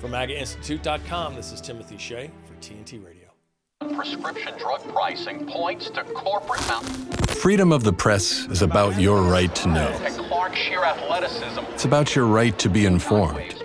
From 0.00 0.12
MAGAInstitute.com, 0.12 1.34
this 1.34 1.50
is 1.50 1.60
Timothy 1.60 1.98
Shea 1.98 2.30
for 2.46 2.54
TNT 2.60 3.04
Radio. 3.04 3.30
Prescription 3.96 4.56
drug 4.58 4.80
pricing 4.94 5.44
points 5.48 5.90
to 5.90 6.04
corporate 6.04 6.64
mountain. 6.68 6.94
Freedom 7.26 7.72
of 7.72 7.82
the 7.82 7.92
press 7.92 8.46
is 8.46 8.62
about 8.62 8.96
your 9.00 9.22
right 9.22 9.52
to 9.56 9.68
know. 9.70 10.00
Clark 10.28 10.54
sheer 10.54 10.84
athleticism. 10.84 11.64
It's 11.72 11.84
about 11.84 12.14
your 12.14 12.26
right 12.26 12.56
to 12.60 12.68
be 12.68 12.86
informed. 12.86 13.56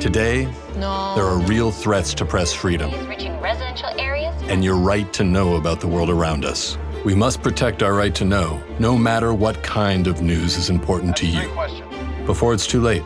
Today, 0.00 0.50
No. 0.76 1.14
there 1.16 1.26
are 1.26 1.38
real 1.40 1.70
threats 1.70 2.14
to 2.14 2.24
press 2.24 2.54
freedom 2.54 2.90
reaching 3.06 3.38
residential 3.40 3.90
areas. 4.00 4.34
and 4.44 4.64
your 4.64 4.76
right 4.76 5.12
to 5.12 5.22
know 5.22 5.56
about 5.56 5.80
the 5.80 5.86
world 5.86 6.08
around 6.08 6.46
us. 6.46 6.78
We 7.04 7.16
must 7.16 7.42
protect 7.42 7.82
our 7.82 7.94
right 7.94 8.14
to 8.14 8.24
know, 8.24 8.62
no 8.78 8.96
matter 8.96 9.34
what 9.34 9.60
kind 9.64 10.06
of 10.06 10.22
news 10.22 10.56
is 10.56 10.70
important 10.70 11.16
to 11.16 11.26
you. 11.26 11.48
Before 12.26 12.54
it's 12.54 12.66
too 12.66 12.80
late, 12.80 13.02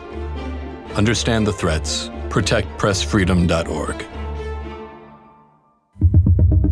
understand 0.93 1.47
the 1.47 1.53
threats. 1.53 2.09
ProtectPressFreedom.org. 2.29 4.05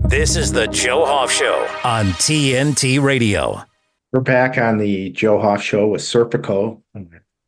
This 0.07 0.36
is 0.36 0.51
the 0.51 0.67
Joe 0.67 1.03
Hoft 1.03 1.32
Show 1.32 1.67
on 1.84 2.05
TNT 2.11 3.01
Radio. 3.01 3.63
We're 4.13 4.19
back 4.21 4.59
on 4.59 4.78
the 4.78 5.09
Joe 5.09 5.39
Hoft 5.39 5.61
Show 5.61 5.88
with 5.88 6.01
Serpico. 6.01 6.84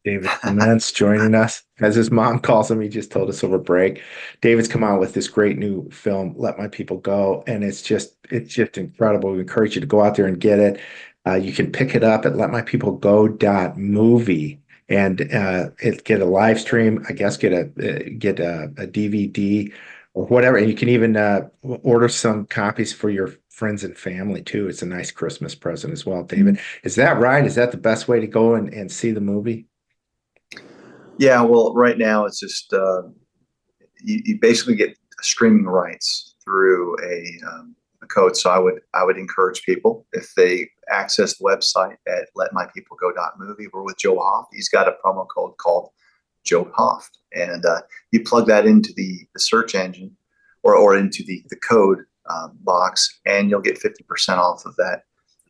David 0.08 0.30
Clements 0.30 0.94
joining 0.94 1.36
us. 1.36 1.64
As 1.82 1.96
his 1.96 2.12
mom 2.12 2.40
calls 2.40 2.72
him, 2.72 2.80
he 2.80 2.88
just 2.88 3.12
told 3.12 3.28
us 3.28 3.44
over 3.44 3.58
break. 3.58 4.02
David's 4.40 4.70
come 4.70 4.82
out 4.82 5.02
with 5.02 5.14
this 5.14 5.28
great 5.28 5.58
new 5.58 5.90
film, 5.90 6.34
Let 6.38 6.58
My 6.58 6.70
People 6.70 7.00
Go. 7.00 7.44
And 7.46 7.62
it's 7.62 7.82
just, 7.82 8.16
it's 8.32 8.54
just 8.54 8.78
incredible. 8.78 9.34
We 9.34 9.42
encourage 9.42 9.76
you 9.76 9.82
to 9.82 9.88
go 9.88 10.02
out 10.02 10.16
there 10.16 10.28
and 10.28 10.40
get 10.40 10.60
it. 10.60 10.80
Uh, 11.28 11.34
you 11.34 11.52
can 11.52 11.74
pick 11.74 11.94
it 11.94 12.06
up 12.06 12.26
at 12.26 12.36
letmypeoplego.movie 12.36 14.62
and 14.88 15.34
uh, 15.34 15.72
it, 15.80 16.06
get 16.06 16.22
a 16.22 16.26
live 16.26 16.62
stream, 16.62 17.06
I 17.10 17.12
guess, 17.12 17.36
get 17.36 17.52
a 17.52 17.64
uh, 17.64 18.04
get 18.18 18.40
a, 18.40 18.72
a 18.78 18.88
DVD 18.88 19.74
or 20.14 20.26
whatever. 20.28 20.56
And 20.56 20.70
you 20.70 20.76
can 20.76 20.88
even 20.88 21.18
uh, 21.18 21.50
order 21.64 22.08
some 22.08 22.46
copies 22.46 22.94
for 22.94 23.10
your 23.10 23.34
friends 23.50 23.84
and 23.84 23.98
family 23.98 24.42
too. 24.42 24.70
It's 24.70 24.84
a 24.84 24.86
nice 24.86 25.12
Christmas 25.12 25.54
present 25.54 25.92
as 25.92 26.06
well, 26.06 26.24
David. 26.24 26.62
Is 26.84 26.96
that 26.96 27.20
right? 27.20 27.46
Is 27.46 27.56
that 27.56 27.72
the 27.72 27.78
best 27.78 28.08
way 28.08 28.22
to 28.22 28.28
go 28.28 28.56
and, 28.56 28.74
and 28.74 28.90
see 28.90 29.12
the 29.12 29.20
movie? 29.20 29.68
Yeah, 31.20 31.42
well, 31.42 31.74
right 31.74 31.98
now 31.98 32.26
it's 32.26 32.40
just 32.40 32.74
uh, 32.74 33.04
you, 34.04 34.22
you 34.24 34.40
basically 34.40 34.76
get 34.76 34.98
streaming 35.22 35.66
rights 35.66 36.36
through 36.44 36.96
a, 37.04 37.26
um, 37.48 37.76
a 38.04 38.06
code. 38.08 38.38
So 38.38 38.50
I 38.50 38.60
would 38.60 38.82
I 38.94 39.04
would 39.04 39.18
encourage 39.18 39.64
people 39.64 40.06
if 40.14 40.34
they 40.36 40.70
access 40.90 41.38
the 41.38 41.44
website 41.44 41.98
at 42.08 42.30
letmypeoplego.movie. 42.38 43.68
We're 43.74 43.84
with 43.84 43.98
Joe 43.98 44.18
Hoft. 44.18 44.48
He's 44.54 44.70
got 44.70 44.88
a 44.88 44.96
promo 45.04 45.28
code 45.28 45.58
called 45.58 45.90
Joe 46.46 46.66
Hoft, 46.78 47.10
and 47.34 47.66
uh, 47.66 47.82
you 48.12 48.24
plug 48.24 48.48
that 48.48 48.66
into 48.66 48.94
the, 48.96 49.20
the 49.34 49.40
search 49.40 49.76
engine 49.76 50.16
or 50.64 50.76
or 50.76 50.96
into 50.96 51.24
the 51.24 51.44
the 51.50 51.58
code 51.58 52.00
um, 52.30 52.58
box, 52.62 53.20
and 53.26 53.50
you'll 53.50 53.62
get 53.62 53.78
fifty 53.78 54.04
percent 54.04 54.40
off 54.40 54.66
of 54.66 54.76
that 54.76 55.04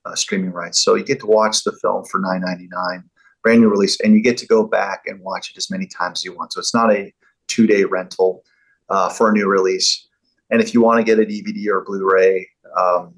uh, 0.05 0.15
streaming 0.15 0.51
rights. 0.51 0.81
So 0.81 0.95
you 0.95 1.03
get 1.03 1.19
to 1.19 1.27
watch 1.27 1.63
the 1.63 1.77
film 1.81 2.05
for 2.05 2.19
nine 2.19 2.41
ninety 2.41 2.69
nine 2.71 3.03
brand 3.47 3.61
new 3.61 3.69
release, 3.69 3.97
and 4.01 4.13
you 4.13 4.21
get 4.21 4.35
to 4.35 4.45
go 4.45 4.67
back 4.67 5.03
and 5.05 5.21
watch 5.21 5.51
it 5.51 5.57
as 5.57 5.71
many 5.71 5.87
times 5.87 6.19
as 6.19 6.25
you 6.25 6.35
want. 6.35 6.51
So 6.51 6.59
it's 6.59 6.73
not 6.73 6.91
a 6.91 7.13
two 7.47 7.65
day 7.65 7.85
rental 7.85 8.43
uh, 8.89 9.07
for 9.07 9.29
a 9.29 9.31
new 9.31 9.47
release. 9.47 10.05
And 10.49 10.59
if 10.59 10.73
you 10.73 10.81
want 10.81 10.97
to 10.97 11.03
get 11.05 11.17
a 11.17 11.25
DVD 11.25 11.67
or 11.67 11.79
a 11.79 11.85
Blu-ray, 11.85 12.45
um, 12.77 13.15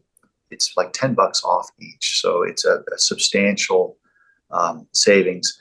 it's 0.52 0.78
like 0.78 0.94
ten 0.94 1.16
bucks 1.16 1.44
off 1.44 1.68
each. 1.82 2.22
So 2.22 2.44
it's 2.44 2.64
a, 2.64 2.84
a 2.94 2.98
substantial 3.00 3.98
um, 4.52 4.88
savings. 4.94 5.60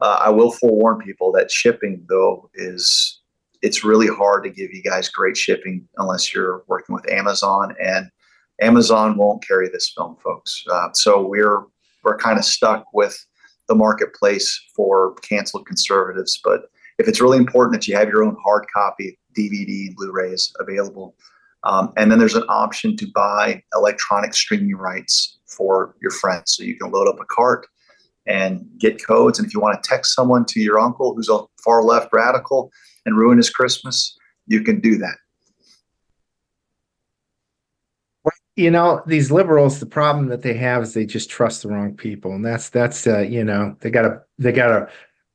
Uh, 0.00 0.18
I 0.20 0.30
will 0.30 0.52
forewarn 0.52 1.00
people 1.00 1.32
that 1.32 1.50
shipping 1.50 2.04
though 2.08 2.48
is 2.54 3.20
it's 3.62 3.82
really 3.82 4.06
hard 4.06 4.44
to 4.44 4.50
give 4.50 4.72
you 4.72 4.80
guys 4.80 5.08
great 5.08 5.36
shipping 5.36 5.88
unless 5.96 6.32
you're 6.32 6.62
working 6.68 6.94
with 6.94 7.10
Amazon, 7.10 7.74
and 7.82 8.08
Amazon 8.60 9.16
won't 9.16 9.44
carry 9.44 9.68
this 9.68 9.92
film, 9.92 10.16
folks. 10.22 10.62
Uh, 10.70 10.90
so 10.92 11.26
we're 11.26 11.64
we're 12.04 12.16
kind 12.16 12.38
of 12.38 12.44
stuck 12.44 12.84
with 12.92 13.18
the 13.68 13.74
marketplace 13.74 14.60
for 14.74 15.14
canceled 15.16 15.66
conservatives. 15.66 16.40
But 16.42 16.70
if 16.98 17.08
it's 17.08 17.20
really 17.20 17.38
important 17.38 17.72
that 17.74 17.88
you 17.88 17.96
have 17.96 18.08
your 18.08 18.22
own 18.22 18.36
hard 18.42 18.66
copy 18.74 19.18
DVD 19.36 19.88
and 19.88 19.96
Blu-rays 19.96 20.52
available, 20.60 21.16
um, 21.64 21.92
and 21.96 22.10
then 22.10 22.18
there's 22.18 22.34
an 22.34 22.44
option 22.48 22.96
to 22.96 23.06
buy 23.14 23.62
electronic 23.74 24.34
streaming 24.34 24.76
rights 24.76 25.38
for 25.46 25.96
your 26.02 26.10
friends, 26.10 26.56
so 26.56 26.62
you 26.62 26.76
can 26.76 26.90
load 26.90 27.08
up 27.08 27.20
a 27.20 27.24
cart 27.24 27.66
and 28.26 28.66
get 28.78 29.04
codes. 29.04 29.38
And 29.38 29.46
if 29.46 29.54
you 29.54 29.60
want 29.60 29.82
to 29.82 29.88
text 29.88 30.14
someone 30.14 30.44
to 30.46 30.60
your 30.60 30.78
uncle 30.78 31.14
who's 31.14 31.28
a 31.28 31.40
far 31.62 31.82
left 31.82 32.08
radical 32.12 32.70
and 33.06 33.16
ruin 33.16 33.38
his 33.38 33.50
Christmas, 33.50 34.16
you 34.46 34.62
can 34.62 34.80
do 34.80 34.96
that. 34.98 35.16
You 38.56 38.70
know 38.70 39.02
these 39.06 39.30
liberals 39.30 39.80
the 39.80 39.86
problem 39.86 40.28
that 40.28 40.42
they 40.42 40.54
have 40.54 40.82
is 40.82 40.94
they 40.94 41.06
just 41.06 41.30
trust 41.30 41.62
the 41.62 41.68
wrong 41.68 41.94
people 41.94 42.32
and 42.32 42.44
that's 42.44 42.68
that's 42.70 43.06
uh, 43.06 43.20
you 43.20 43.44
know 43.44 43.76
they 43.80 43.90
got 43.90 44.04
a 44.04 44.22
they 44.38 44.52
got 44.52 44.70
a 44.70 44.88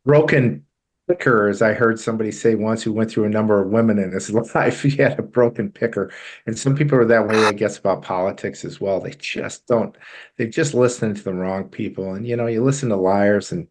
broken 0.06 0.64
picker 1.08 1.48
as 1.48 1.62
i 1.62 1.74
heard 1.74 2.00
somebody 2.00 2.32
say 2.32 2.56
once 2.56 2.84
who 2.84 2.94
went 2.94 3.12
through 3.12 3.26
a 3.26 3.30
number 3.30 3.62
of 3.62 3.70
women 3.70 3.98
in 3.98 4.12
his 4.12 4.30
life. 4.56 4.84
He 4.84 4.92
had 4.92 5.20
a 5.20 5.24
broken 5.24 5.72
picker 5.72 6.12
and 6.46 6.58
some 6.58 6.76
people 6.76 6.98
are 6.98 7.06
that 7.06 7.28
way 7.28 7.46
i 7.46 7.52
guess 7.52 7.78
about 7.78 8.04
politics 8.04 8.64
as 8.64 8.80
well. 8.80 9.02
They 9.02 9.12
just 9.12 9.68
don't 9.68 9.96
they 10.38 10.48
just 10.48 10.74
listen 10.74 11.14
to 11.14 11.24
the 11.24 11.34
wrong 11.34 11.66
people 11.66 12.14
and 12.14 12.28
you 12.28 12.36
know 12.36 12.48
you 12.48 12.64
listen 12.64 12.90
to 12.90 12.96
liars 12.96 13.52
and 13.52 13.68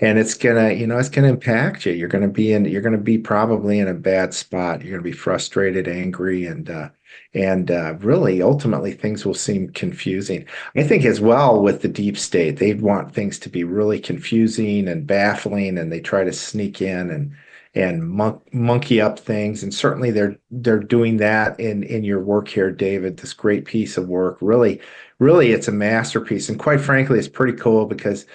and 0.00 0.18
it's 0.18 0.34
gonna 0.34 0.72
you 0.72 0.86
know 0.86 0.98
it's 0.98 1.08
gonna 1.08 1.28
impact 1.28 1.86
you. 1.86 1.92
You're 1.92 2.08
gonna 2.08 2.28
be 2.28 2.52
in 2.52 2.64
you're 2.64 2.82
gonna 2.82 2.98
be 2.98 3.18
probably 3.18 3.78
in 3.78 3.88
a 3.88 3.94
bad 3.94 4.34
spot. 4.34 4.82
You're 4.82 4.92
gonna 4.92 5.02
be 5.02 5.12
frustrated 5.12 5.88
angry 5.88 6.46
and 6.46 6.68
uh 6.68 6.88
and 7.34 7.70
uh, 7.70 7.94
really 8.00 8.42
ultimately 8.42 8.92
things 8.92 9.24
will 9.24 9.34
seem 9.34 9.68
confusing. 9.70 10.46
I 10.76 10.82
think 10.82 11.04
as 11.04 11.20
well 11.20 11.62
with 11.62 11.82
the 11.82 11.88
deep 11.88 12.16
state 12.18 12.56
they 12.58 12.74
want 12.74 13.14
things 13.14 13.38
to 13.40 13.48
be 13.48 13.64
really 13.64 14.00
confusing 14.00 14.88
and 14.88 15.06
baffling 15.06 15.78
and 15.78 15.92
they 15.92 16.00
try 16.00 16.24
to 16.24 16.32
sneak 16.32 16.82
in 16.82 17.10
and 17.10 17.32
and 17.74 18.06
mon- 18.06 18.40
monkey 18.52 19.00
up 19.00 19.18
things. 19.18 19.62
And 19.62 19.72
certainly 19.72 20.10
they're 20.10 20.36
they're 20.50 20.80
doing 20.80 21.18
that 21.18 21.58
in 21.60 21.82
in 21.84 22.04
your 22.04 22.20
work 22.20 22.48
here 22.48 22.70
david 22.70 23.18
this 23.18 23.32
great 23.32 23.64
piece 23.66 23.96
of 23.96 24.08
work. 24.08 24.38
Really 24.40 24.80
really 25.18 25.52
it's 25.52 25.68
a 25.68 25.72
masterpiece. 25.72 26.48
And 26.48 26.58
quite 26.58 26.80
frankly 26.80 27.18
it's 27.18 27.28
pretty 27.28 27.56
cool 27.58 27.86
because 27.86 28.26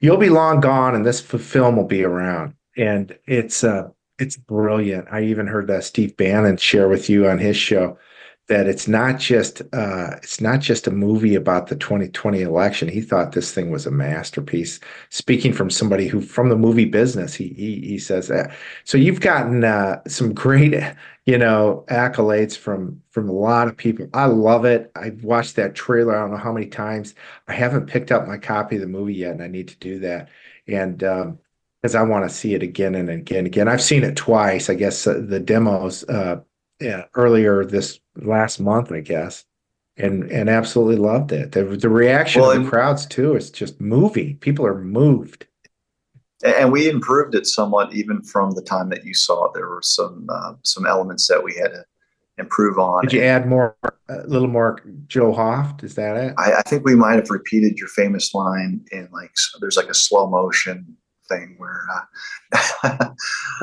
you'll 0.00 0.16
be 0.16 0.30
long 0.30 0.60
gone 0.60 0.94
and 0.94 1.04
this 1.04 1.20
film 1.20 1.76
will 1.76 1.84
be 1.84 2.04
around 2.04 2.54
and 2.76 3.16
it's 3.26 3.64
uh 3.64 3.88
it's 4.18 4.36
brilliant. 4.36 5.08
I 5.10 5.22
even 5.24 5.46
heard 5.46 5.66
that 5.66 5.84
Steve 5.84 6.16
Bannon 6.16 6.56
share 6.56 6.88
with 6.88 7.10
you 7.10 7.28
on 7.28 7.38
his 7.38 7.56
show 7.56 7.98
that 8.48 8.68
it's 8.68 8.86
not 8.86 9.18
just 9.18 9.60
uh, 9.72 10.10
it's 10.18 10.40
not 10.40 10.60
just 10.60 10.86
a 10.86 10.92
movie 10.92 11.34
about 11.34 11.66
the 11.66 11.76
2020 11.76 12.42
election. 12.42 12.88
He 12.88 13.00
thought 13.00 13.32
this 13.32 13.52
thing 13.52 13.70
was 13.70 13.86
a 13.86 13.90
masterpiece. 13.90 14.78
Speaking 15.10 15.52
from 15.52 15.68
somebody 15.68 16.06
who 16.06 16.20
from 16.20 16.48
the 16.48 16.56
movie 16.56 16.84
business, 16.84 17.34
he 17.34 17.48
he, 17.48 17.80
he 17.80 17.98
says 17.98 18.28
that. 18.28 18.54
So 18.84 18.96
you've 18.98 19.20
gotten 19.20 19.64
uh, 19.64 20.00
some 20.06 20.32
great 20.32 20.74
you 21.26 21.38
know 21.38 21.84
accolades 21.88 22.56
from 22.56 23.02
from 23.10 23.28
a 23.28 23.32
lot 23.32 23.68
of 23.68 23.76
people. 23.76 24.08
I 24.14 24.26
love 24.26 24.64
it. 24.64 24.90
I've 24.96 25.24
watched 25.24 25.56
that 25.56 25.74
trailer. 25.74 26.16
I 26.16 26.20
don't 26.20 26.30
know 26.30 26.36
how 26.38 26.52
many 26.52 26.66
times. 26.66 27.14
I 27.48 27.52
haven't 27.52 27.86
picked 27.86 28.12
up 28.12 28.26
my 28.26 28.38
copy 28.38 28.76
of 28.76 28.80
the 28.80 28.88
movie 28.88 29.14
yet, 29.14 29.32
and 29.32 29.42
I 29.42 29.48
need 29.48 29.68
to 29.68 29.76
do 29.76 29.98
that. 30.00 30.28
And 30.66 31.02
um, 31.04 31.38
because 31.82 31.94
I 31.94 32.02
want 32.02 32.28
to 32.28 32.34
see 32.34 32.54
it 32.54 32.62
again 32.62 32.94
and 32.94 33.08
again 33.08 33.38
and 33.38 33.46
again. 33.46 33.68
I've 33.68 33.82
seen 33.82 34.02
it 34.02 34.16
twice. 34.16 34.68
I 34.68 34.74
guess 34.74 35.06
uh, 35.06 35.22
the 35.24 35.38
demos 35.38 36.02
uh, 36.04 36.40
yeah, 36.80 37.04
earlier 37.14 37.64
this 37.64 38.00
last 38.16 38.58
month, 38.60 38.92
I 38.92 39.00
guess, 39.00 39.44
and 39.96 40.24
and 40.30 40.48
absolutely 40.48 40.96
loved 40.96 41.32
it. 41.32 41.52
The, 41.52 41.64
the 41.64 41.88
reaction 41.88 42.42
well, 42.42 42.52
of 42.52 42.64
the 42.64 42.68
crowds 42.68 43.06
too 43.06 43.36
is 43.36 43.50
just 43.50 43.80
moving. 43.80 44.36
People 44.38 44.66
are 44.66 44.80
moved. 44.80 45.46
And 46.44 46.70
we 46.70 46.88
improved 46.88 47.34
it 47.34 47.46
somewhat, 47.46 47.94
even 47.94 48.22
from 48.22 48.50
the 48.52 48.62
time 48.62 48.90
that 48.90 49.04
you 49.04 49.14
saw. 49.14 49.50
There 49.52 49.68
were 49.68 49.82
some 49.82 50.26
uh, 50.28 50.54
some 50.62 50.86
elements 50.86 51.26
that 51.28 51.42
we 51.42 51.54
had 51.54 51.68
to 51.68 51.84
improve 52.38 52.78
on. 52.78 53.02
Did 53.04 53.14
you 53.14 53.22
add 53.22 53.46
more, 53.46 53.76
a 54.08 54.26
little 54.26 54.48
more 54.48 54.78
Joe 55.06 55.32
Hoft? 55.32 55.82
Is 55.82 55.94
that 55.94 56.16
it? 56.16 56.34
I, 56.36 56.54
I 56.54 56.62
think 56.62 56.84
we 56.84 56.94
might 56.94 57.14
have 57.14 57.30
repeated 57.30 57.78
your 57.78 57.88
famous 57.88 58.34
line 58.34 58.84
in 58.92 59.08
like 59.12 59.32
there's 59.60 59.76
like 59.76 59.88
a 59.88 59.94
slow 59.94 60.28
motion 60.28 60.96
thing 61.28 61.54
where 61.58 61.82
uh, 61.92 62.00
oh, 62.84 63.08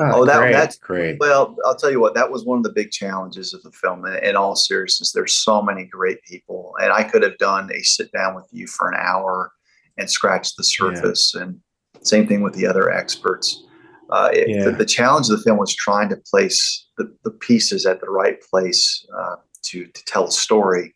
oh, 0.00 0.24
that, 0.24 0.38
great, 0.38 0.52
that's 0.52 0.76
great 0.76 1.16
well 1.18 1.56
i'll 1.64 1.74
tell 1.74 1.90
you 1.90 1.98
what 1.98 2.14
that 2.14 2.30
was 2.30 2.44
one 2.44 2.58
of 2.58 2.64
the 2.64 2.72
big 2.72 2.90
challenges 2.90 3.54
of 3.54 3.62
the 3.62 3.70
film 3.72 4.04
in, 4.04 4.22
in 4.22 4.36
all 4.36 4.54
seriousness 4.54 5.12
there's 5.12 5.32
so 5.32 5.62
many 5.62 5.86
great 5.86 6.22
people 6.24 6.74
and 6.82 6.92
i 6.92 7.02
could 7.02 7.22
have 7.22 7.38
done 7.38 7.70
a 7.72 7.80
sit 7.82 8.12
down 8.12 8.34
with 8.34 8.46
you 8.52 8.66
for 8.66 8.90
an 8.90 8.98
hour 9.00 9.50
and 9.96 10.10
scratch 10.10 10.54
the 10.56 10.64
surface 10.64 11.32
yeah. 11.34 11.42
and 11.42 11.60
same 12.04 12.26
thing 12.26 12.42
with 12.42 12.54
the 12.54 12.66
other 12.66 12.90
experts 12.90 13.64
uh, 14.10 14.28
it, 14.32 14.48
yeah. 14.48 14.64
the, 14.64 14.70
the, 14.72 14.84
challenge 14.84 15.30
of 15.30 15.38
the 15.38 15.42
film 15.42 15.58
was 15.58 15.74
trying 15.74 16.10
to 16.10 16.16
place 16.30 16.86
the, 16.98 17.10
the 17.24 17.30
pieces 17.30 17.86
at 17.86 18.00
the 18.00 18.10
right 18.10 18.42
place 18.50 19.04
uh, 19.18 19.36
to, 19.62 19.86
to 19.86 20.04
tell 20.04 20.26
a 20.26 20.30
story 20.30 20.94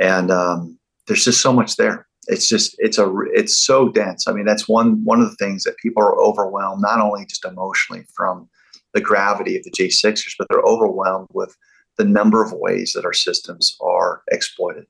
and 0.00 0.30
um, 0.30 0.78
there's 1.06 1.24
just 1.24 1.40
so 1.40 1.52
much 1.52 1.76
there 1.76 2.06
it's 2.28 2.48
just 2.48 2.74
it's 2.78 2.98
a 2.98 3.12
it's 3.32 3.56
so 3.56 3.88
dense. 3.88 4.26
I 4.26 4.32
mean, 4.32 4.44
that's 4.44 4.68
one 4.68 5.04
one 5.04 5.20
of 5.20 5.30
the 5.30 5.36
things 5.36 5.64
that 5.64 5.76
people 5.78 6.02
are 6.02 6.18
overwhelmed 6.20 6.82
not 6.82 7.00
only 7.00 7.24
just 7.24 7.44
emotionally 7.44 8.04
from 8.14 8.48
the 8.94 9.00
gravity 9.00 9.56
of 9.56 9.64
the 9.64 9.70
J6ers, 9.70 10.34
but 10.38 10.48
they're 10.48 10.60
overwhelmed 10.60 11.28
with 11.32 11.56
the 11.98 12.04
number 12.04 12.42
of 12.42 12.52
ways 12.52 12.92
that 12.94 13.04
our 13.04 13.12
systems 13.12 13.76
are 13.80 14.22
exploited. 14.30 14.86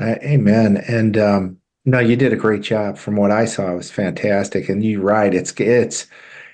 Uh, 0.00 0.16
amen. 0.22 0.76
And 0.88 1.16
um, 1.16 1.58
no, 1.86 2.00
you 2.00 2.16
did 2.16 2.32
a 2.32 2.36
great 2.36 2.62
job. 2.62 2.98
From 2.98 3.16
what 3.16 3.30
I 3.30 3.44
saw, 3.44 3.70
it 3.72 3.76
was 3.76 3.90
fantastic. 3.90 4.68
And 4.68 4.84
you're 4.84 5.00
right. 5.00 5.32
It's 5.32 5.52
it's 5.58 6.06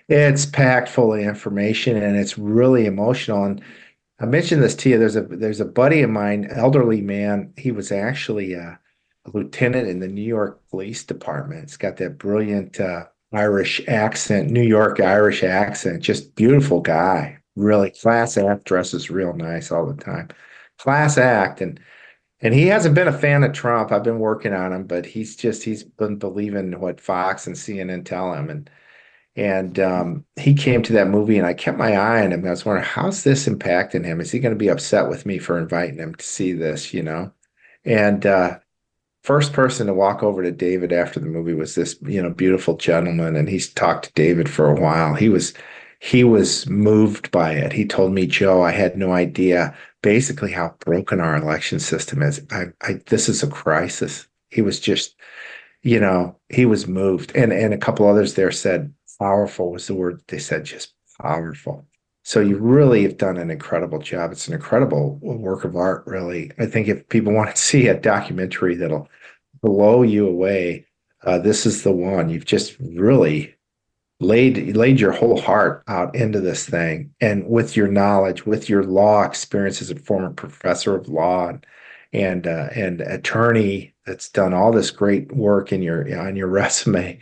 it's 0.08 0.46
packed 0.46 0.90
full 0.90 1.14
of 1.14 1.20
information 1.20 1.96
and 1.96 2.16
it's 2.16 2.38
really 2.38 2.86
emotional. 2.86 3.44
And 3.44 3.62
I 4.20 4.26
mentioned 4.26 4.62
this 4.62 4.74
to 4.76 4.90
you. 4.90 4.98
There's 4.98 5.16
a 5.16 5.22
there's 5.22 5.60
a 5.60 5.64
buddy 5.64 6.02
of 6.02 6.10
mine, 6.10 6.48
elderly 6.50 7.00
man. 7.00 7.52
He 7.56 7.72
was 7.72 7.90
actually 7.90 8.54
uh, 8.54 8.74
a 9.24 9.30
lieutenant 9.32 9.88
in 9.88 10.00
the 10.00 10.08
New 10.08 10.22
York 10.22 10.60
Police 10.70 11.02
Department. 11.02 11.64
It's 11.64 11.78
got 11.78 11.96
that 11.96 12.18
brilliant 12.18 12.78
uh, 12.78 13.06
Irish 13.32 13.80
accent, 13.88 14.50
New 14.50 14.62
York 14.62 15.00
Irish 15.00 15.42
accent. 15.42 16.02
Just 16.02 16.34
beautiful 16.34 16.80
guy. 16.80 17.38
Really 17.56 17.90
class 17.90 18.36
act. 18.36 18.64
Dresses 18.64 19.10
real 19.10 19.32
nice 19.32 19.72
all 19.72 19.86
the 19.86 20.02
time. 20.02 20.28
Class 20.78 21.16
act, 21.16 21.62
and 21.62 21.80
and 22.42 22.52
he 22.52 22.66
hasn't 22.66 22.96
been 22.96 23.08
a 23.08 23.18
fan 23.18 23.44
of 23.44 23.52
Trump. 23.52 23.92
I've 23.92 24.02
been 24.02 24.18
working 24.18 24.52
on 24.52 24.72
him, 24.72 24.84
but 24.84 25.06
he's 25.06 25.36
just 25.36 25.62
he's 25.62 25.84
been 25.84 26.16
believing 26.16 26.78
what 26.80 27.00
Fox 27.00 27.46
and 27.46 27.56
CNN 27.56 28.04
tell 28.04 28.34
him, 28.34 28.50
and 28.50 28.70
and 29.36 29.78
um, 29.78 30.24
he 30.36 30.52
came 30.54 30.82
to 30.82 30.92
that 30.94 31.08
movie, 31.08 31.38
and 31.38 31.46
I 31.46 31.54
kept 31.54 31.78
my 31.78 31.94
eye 31.96 32.24
on 32.24 32.32
him. 32.32 32.44
I 32.46 32.50
was 32.50 32.64
wondering 32.64 32.86
how's 32.86 33.24
this 33.24 33.46
impacting 33.46 34.04
him? 34.04 34.20
Is 34.20 34.30
he 34.32 34.40
going 34.40 34.54
to 34.54 34.58
be 34.58 34.68
upset 34.68 35.08
with 35.08 35.24
me 35.24 35.38
for 35.38 35.58
inviting 35.58 35.98
him 35.98 36.14
to 36.16 36.24
see 36.24 36.52
this? 36.52 36.92
You 36.92 37.02
know, 37.04 37.32
and 37.84 38.26
uh, 38.26 38.58
first 39.22 39.52
person 39.52 39.86
to 39.86 39.94
walk 39.94 40.22
over 40.22 40.42
to 40.42 40.50
David 40.50 40.92
after 40.92 41.20
the 41.20 41.26
movie 41.26 41.54
was 41.54 41.74
this, 41.76 41.96
you 42.02 42.20
know, 42.22 42.30
beautiful 42.30 42.76
gentleman, 42.76 43.36
and 43.36 43.48
he's 43.48 43.72
talked 43.72 44.06
to 44.06 44.12
David 44.14 44.50
for 44.50 44.68
a 44.68 44.80
while. 44.80 45.14
He 45.14 45.28
was 45.28 45.54
he 46.00 46.24
was 46.24 46.68
moved 46.68 47.30
by 47.30 47.52
it. 47.52 47.72
He 47.72 47.86
told 47.86 48.12
me, 48.12 48.26
Joe, 48.26 48.62
I 48.62 48.72
had 48.72 48.96
no 48.96 49.12
idea 49.12 49.76
basically 50.02 50.52
how 50.52 50.74
broken 50.80 51.20
our 51.20 51.36
election 51.36 51.78
system 51.78 52.22
is. 52.22 52.44
I, 52.50 52.66
I 52.82 53.00
this 53.06 53.28
is 53.28 53.42
a 53.42 53.48
crisis. 53.48 54.26
He 54.50 54.60
was 54.60 54.78
just, 54.80 55.16
you 55.82 56.00
know, 56.00 56.36
he 56.48 56.66
was 56.66 56.86
moved. 56.86 57.34
And 57.34 57.52
and 57.52 57.72
a 57.72 57.78
couple 57.78 58.06
others 58.06 58.34
there 58.34 58.52
said 58.52 58.92
powerful 59.18 59.72
was 59.72 59.86
the 59.86 59.94
word 59.94 60.20
they 60.28 60.38
said, 60.38 60.64
just 60.64 60.94
powerful. 61.20 61.86
So 62.24 62.40
you 62.40 62.56
really 62.56 63.02
have 63.02 63.16
done 63.16 63.36
an 63.36 63.50
incredible 63.50 63.98
job. 63.98 64.30
It's 64.32 64.46
an 64.46 64.54
incredible 64.54 65.18
work 65.22 65.64
of 65.64 65.76
art, 65.76 66.04
really. 66.06 66.52
I 66.58 66.66
think 66.66 66.88
if 66.88 67.08
people 67.08 67.32
want 67.34 67.54
to 67.54 67.60
see 67.60 67.88
a 67.88 67.98
documentary 67.98 68.76
that'll 68.76 69.08
blow 69.60 70.02
you 70.02 70.28
away, 70.28 70.86
uh, 71.24 71.38
this 71.38 71.66
is 71.66 71.82
the 71.82 71.92
one. 71.92 72.28
You've 72.28 72.44
just 72.44 72.76
really 72.80 73.54
laid 74.22 74.76
laid 74.76 75.00
your 75.00 75.12
whole 75.12 75.40
heart 75.40 75.82
out 75.88 76.14
into 76.14 76.40
this 76.40 76.66
thing, 76.68 77.12
and 77.20 77.46
with 77.46 77.76
your 77.76 77.88
knowledge, 77.88 78.46
with 78.46 78.68
your 78.68 78.84
law 78.84 79.22
experience 79.22 79.82
as 79.82 79.90
a 79.90 79.96
former 79.96 80.30
professor 80.30 80.96
of 80.96 81.08
law 81.08 81.48
and 81.48 81.66
and, 82.12 82.46
uh, 82.46 82.68
and 82.74 83.00
attorney 83.00 83.94
that's 84.06 84.28
done 84.28 84.52
all 84.52 84.70
this 84.70 84.90
great 84.90 85.32
work 85.32 85.72
in 85.72 85.82
your 85.82 86.18
on 86.18 86.36
your 86.36 86.48
resume, 86.60 87.18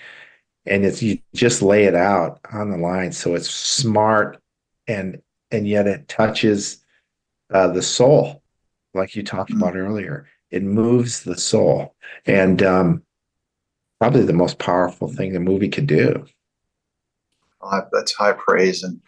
and 0.67 0.85
it's 0.85 1.03
you 1.03 1.19
just 1.35 1.63
lay 1.63 1.85
it 1.85 1.95
out 1.95 2.41
on 2.53 2.71
the 2.71 2.79
line, 2.79 3.13
so 3.13 3.35
it's 3.35 3.51
smart 3.51 4.41
and 4.87 5.23
and 5.51 5.69
yet 5.69 5.87
it 5.87 6.09
touches 6.09 6.85
uh, 7.53 7.69
the 7.69 7.83
soul, 7.83 8.43
like 8.95 9.17
you 9.17 9.23
talked 9.23 9.51
about 9.51 9.75
mm-hmm. 9.75 9.87
earlier. 9.87 10.29
It 10.51 10.63
moves 10.63 11.23
the 11.23 11.39
soul, 11.39 11.95
and 12.27 12.63
um, 12.63 13.03
probably 14.01 14.23
the 14.23 14.33
most 14.33 14.59
powerful 14.59 15.09
thing 15.09 15.33
the 15.33 15.41
movie 15.41 15.69
could 15.69 15.87
do. 15.87 16.27
Uh, 17.63 17.83
that's 17.93 18.13
high 18.13 18.33
praise, 18.33 18.83
and 18.83 19.01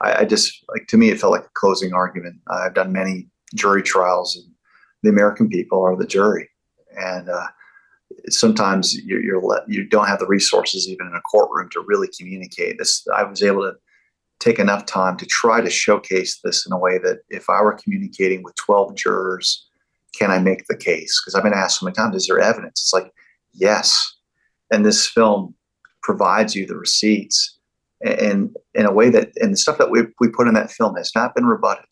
I, 0.00 0.20
I, 0.20 0.24
just 0.24 0.64
like 0.68 0.86
to 0.88 0.96
me, 0.96 1.10
it 1.10 1.20
felt 1.20 1.32
like 1.32 1.44
a 1.44 1.50
closing 1.54 1.92
argument. 1.92 2.36
I've 2.48 2.74
done 2.74 2.92
many 2.92 3.28
jury 3.54 3.82
trials, 3.82 4.36
and 4.36 4.46
the 5.02 5.10
American 5.10 5.48
people 5.48 5.82
are 5.82 5.96
the 5.96 6.06
jury, 6.06 6.48
and 6.96 7.28
uh, 7.28 7.46
sometimes 8.28 8.96
you're, 9.04 9.22
you're 9.22 9.42
let, 9.42 9.68
you 9.68 9.84
don't 9.86 10.08
have 10.08 10.18
the 10.18 10.26
resources 10.26 10.88
even 10.88 11.06
in 11.06 11.14
a 11.14 11.20
courtroom 11.20 11.68
to 11.70 11.84
really 11.86 12.08
communicate. 12.18 12.78
This 12.78 13.06
I 13.14 13.22
was 13.22 13.42
able 13.42 13.62
to 13.62 13.74
take 14.40 14.58
enough 14.58 14.86
time 14.86 15.16
to 15.18 15.26
try 15.26 15.60
to 15.60 15.70
showcase 15.70 16.40
this 16.42 16.66
in 16.66 16.72
a 16.72 16.78
way 16.78 16.98
that 16.98 17.18
if 17.28 17.48
I 17.48 17.60
were 17.62 17.78
communicating 17.80 18.42
with 18.42 18.54
12 18.56 18.96
jurors, 18.96 19.68
can 20.18 20.30
I 20.30 20.38
make 20.38 20.66
the 20.66 20.76
case? 20.76 21.20
Because 21.20 21.34
I've 21.34 21.44
been 21.44 21.52
asked 21.52 21.80
so 21.80 21.84
many 21.84 21.94
times, 21.94 22.16
is 22.16 22.26
there 22.26 22.40
evidence? 22.40 22.80
It's 22.80 22.92
like, 22.92 23.12
yes. 23.52 24.16
And 24.72 24.84
this 24.84 25.06
film 25.06 25.54
provides 26.02 26.56
you 26.56 26.66
the 26.66 26.76
receipts 26.76 27.59
and 28.02 28.56
in 28.74 28.86
a 28.86 28.92
way 28.92 29.10
that, 29.10 29.30
and 29.36 29.52
the 29.52 29.56
stuff 29.56 29.78
that 29.78 29.90
we, 29.90 30.02
we 30.20 30.28
put 30.28 30.48
in 30.48 30.54
that 30.54 30.70
film 30.70 30.96
has 30.96 31.12
not 31.14 31.34
been 31.34 31.46
rebutted. 31.46 31.84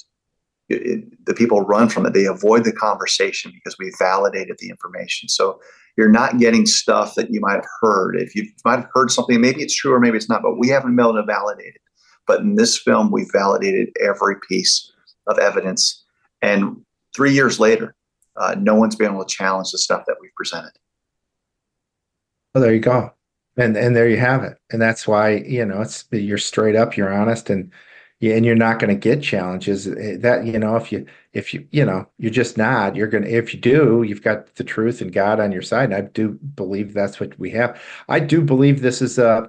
It, 0.69 0.87
it, 0.87 1.27
the 1.27 1.35
people 1.35 1.63
run 1.63 1.89
from 1.89 2.07
it. 2.07 2.15
They 2.15 2.27
avoid 2.27 2.65
the 2.65 2.73
conversation 2.73 3.53
because 3.55 3.77
we 3.79 3.93
validated 3.99 4.57
the 4.59 4.69
information. 4.69 5.29
So 5.29 5.61
you're 5.97 6.09
not 6.09 6.39
getting 6.39 6.67
stuff 6.67 7.15
that 7.17 7.31
you 7.31 7.41
might 7.41 7.55
have 7.55 7.67
heard. 7.81 8.17
If 8.17 8.35
you 8.35 8.49
might 8.65 8.81
have 8.81 8.89
heard 8.95 9.11
something, 9.11 9.41
maybe 9.41 9.63
it's 9.63 9.75
true 9.75 9.93
or 9.93 10.01
maybe 10.01 10.17
it's 10.17 10.29
not, 10.29 10.43
but 10.43 10.59
we 10.59 10.69
haven't 10.69 10.95
been 10.95 11.05
able 11.05 11.15
to 11.15 11.25
validate 11.25 11.75
it. 11.75 11.81
But 12.27 12.41
in 12.41 12.55
this 12.57 12.79
film, 12.79 13.11
we 13.11 13.27
validated 13.33 13.89
every 14.01 14.37
piece 14.49 14.93
of 15.27 15.39
evidence. 15.39 16.05
And 16.43 16.83
three 17.17 17.33
years 17.33 17.59
later, 17.59 17.95
uh, 18.37 18.55
no 18.59 18.75
one's 18.75 18.95
been 18.95 19.11
able 19.11 19.25
to 19.25 19.35
challenge 19.35 19.73
the 19.73 19.79
stuff 19.79 20.05
that 20.07 20.17
we've 20.21 20.35
presented. 20.37 20.73
Well, 22.55 22.63
there 22.63 22.73
you 22.73 22.81
go. 22.81 23.13
And 23.59 23.77
and 23.77 23.95
there 23.95 24.09
you 24.09 24.19
have 24.19 24.45
it. 24.45 24.59
And 24.71 24.81
that's 24.81 25.07
why, 25.07 25.37
you 25.37 25.65
know, 25.67 25.83
it's 25.83 26.05
you're 26.13 26.39
straight 26.39 26.77
up, 26.77 26.97
you're 26.97 27.13
honest, 27.13 27.51
and 27.51 27.71
yeah, 28.21 28.35
and 28.35 28.47
you're 28.47 28.57
not 28.57 28.79
going 28.79 28.89
to 28.89 29.01
get 29.01 29.23
challenges 29.23 29.87
eh, 29.87 30.17
that 30.21 30.47
you 30.47 30.59
know 30.59 30.77
if 30.77 30.91
you 30.91 31.07
if 31.33 31.55
you 31.55 31.67
you 31.71 31.85
know 31.85 32.09
you're 32.19 32.33
just 32.33 32.57
not 32.57 32.97
you're 32.97 33.07
going 33.09 33.25
to 33.25 33.31
if 33.31 33.55
you 33.55 33.61
do 33.61 34.03
you've 34.03 34.25
got 34.25 34.53
the 34.57 34.65
truth 34.65 35.01
and 35.01 35.13
god 35.13 35.39
on 35.39 35.53
your 35.53 35.63
side 35.63 35.85
and 35.85 35.95
i 35.95 36.01
do 36.01 36.31
believe 36.57 36.93
that's 36.95 37.21
what 37.21 37.39
we 37.39 37.49
have 37.51 37.81
i 38.09 38.19
do 38.19 38.41
believe 38.43 38.83
this 38.83 39.01
is 39.01 39.19
a, 39.19 39.49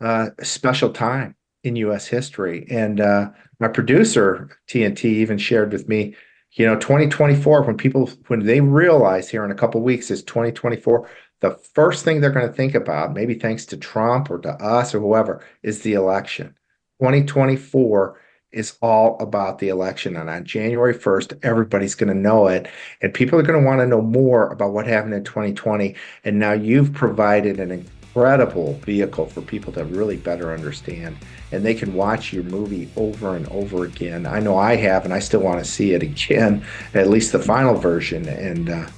a 0.00 0.30
special 0.44 0.92
time 0.92 1.34
in 1.64 1.76
U.S. 1.76 2.06
history. 2.06 2.66
And 2.70 3.00
uh, 3.00 3.30
my 3.58 3.68
producer 3.68 4.48
TNT 4.68 5.04
even 5.04 5.38
shared 5.38 5.72
with 5.72 5.88
me, 5.88 6.14
you 6.52 6.66
know, 6.66 6.76
2024 6.76 7.62
when 7.62 7.76
people 7.76 8.10
when 8.28 8.44
they 8.44 8.60
realize 8.60 9.28
here 9.28 9.44
in 9.44 9.50
a 9.50 9.54
couple 9.54 9.80
weeks 9.82 10.10
is 10.10 10.22
2024, 10.24 11.08
the 11.40 11.52
first 11.74 12.04
thing 12.04 12.20
they're 12.20 12.30
going 12.30 12.46
to 12.46 12.52
think 12.52 12.74
about, 12.74 13.14
maybe 13.14 13.34
thanks 13.34 13.66
to 13.66 13.76
Trump 13.76 14.30
or 14.30 14.38
to 14.38 14.50
us 14.50 14.94
or 14.94 15.00
whoever, 15.00 15.44
is 15.62 15.82
the 15.82 15.94
election. 15.94 16.54
2024 17.00 18.20
is 18.52 18.76
all 18.82 19.16
about 19.20 19.58
the 19.58 19.68
election. 19.68 20.16
And 20.16 20.28
on 20.28 20.44
January 20.44 20.94
1st, 20.94 21.38
everybody's 21.42 21.94
going 21.94 22.12
to 22.12 22.20
know 22.20 22.48
it. 22.48 22.68
And 23.00 23.14
people 23.14 23.38
are 23.38 23.42
going 23.42 23.60
to 23.60 23.66
want 23.66 23.80
to 23.80 23.86
know 23.86 24.02
more 24.02 24.50
about 24.50 24.72
what 24.72 24.86
happened 24.86 25.14
in 25.14 25.24
2020. 25.24 25.94
And 26.24 26.38
now 26.38 26.52
you've 26.52 26.92
provided 26.92 27.60
an 27.60 27.70
incredible 27.70 28.74
vehicle 28.84 29.26
for 29.26 29.40
people 29.40 29.72
to 29.74 29.84
really 29.84 30.16
better 30.16 30.52
understand. 30.52 31.16
And 31.52 31.64
they 31.64 31.74
can 31.74 31.94
watch 31.94 32.32
your 32.32 32.44
movie 32.44 32.90
over 32.96 33.36
and 33.36 33.46
over 33.48 33.84
again. 33.84 34.26
I 34.26 34.40
know 34.40 34.58
I 34.58 34.76
have, 34.76 35.04
and 35.04 35.14
I 35.14 35.20
still 35.20 35.40
want 35.40 35.64
to 35.64 35.70
see 35.70 35.92
it 35.92 36.02
again, 36.02 36.64
at 36.94 37.08
least 37.08 37.32
the 37.32 37.38
final 37.38 37.74
version. 37.74 38.28
And 38.28 38.68
uh, 38.68 38.88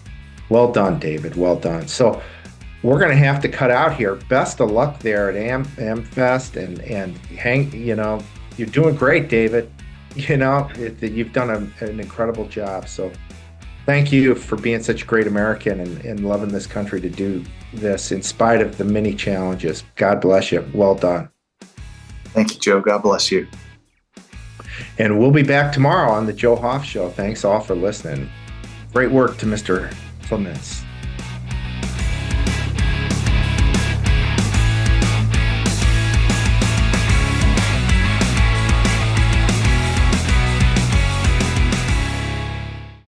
well 0.53 0.71
done, 0.71 0.99
David. 0.99 1.37
Well 1.37 1.57
done. 1.57 1.89
So, 1.89 2.23
we're 2.83 2.99
going 2.99 3.11
to 3.11 3.17
have 3.17 3.41
to 3.43 3.49
cut 3.49 3.71
out 3.71 3.95
here. 3.95 4.17
Best 4.29 4.61
of 4.61 4.71
luck 4.71 4.99
there 4.99 5.31
at 5.31 5.37
Am 5.37 5.65
Amfest 5.65 6.63
and 6.63 6.81
and 6.81 7.17
hang. 7.19 7.73
You 7.73 7.97
know, 7.97 8.23
you're 8.57 8.69
doing 8.69 8.97
great, 8.97 9.29
David. 9.29 9.73
You 10.15 10.37
know, 10.37 10.69
it, 10.75 11.03
you've 11.03 11.33
done 11.33 11.51
a, 11.51 11.85
an 11.85 12.01
incredible 12.01 12.47
job. 12.47 12.87
So 12.87 13.11
thank 13.87 14.13
you 14.13 14.35
for 14.35 14.57
being 14.57 14.83
such 14.83 15.03
a 15.03 15.07
great 15.07 15.27
American 15.27 15.81
and, 15.81 16.05
and 16.05 16.29
loving 16.29 16.51
this 16.51 16.67
country 16.67 17.01
to 17.01 17.09
do 17.09 17.43
this 17.73 18.13
in 18.13 18.23
spite 18.23 18.61
of 18.61 18.77
the 18.77 18.85
many 18.85 19.15
challenges. 19.15 19.85
God 19.97 20.21
bless 20.21 20.53
you. 20.53 20.69
Well 20.75 20.95
done. 20.95 21.31
Thank 22.35 22.55
you, 22.55 22.61
Joe. 22.61 22.81
God 22.81 23.03
bless 23.03 23.31
you. 23.31 23.49
And 24.99 25.19
we'll 25.19 25.31
be 25.31 25.43
back 25.43 25.73
tomorrow 25.73 26.11
on 26.11 26.27
the 26.27 26.33
Joe 26.33 26.57
Hoft 26.57 26.85
Show. 26.85 27.09
Thanks 27.11 27.45
all 27.45 27.61
for 27.61 27.75
listening. 27.75 28.29
Great 28.93 29.11
work 29.11 29.39
to 29.39 29.47
Mr. 29.47 29.95
Clements. 30.33 30.92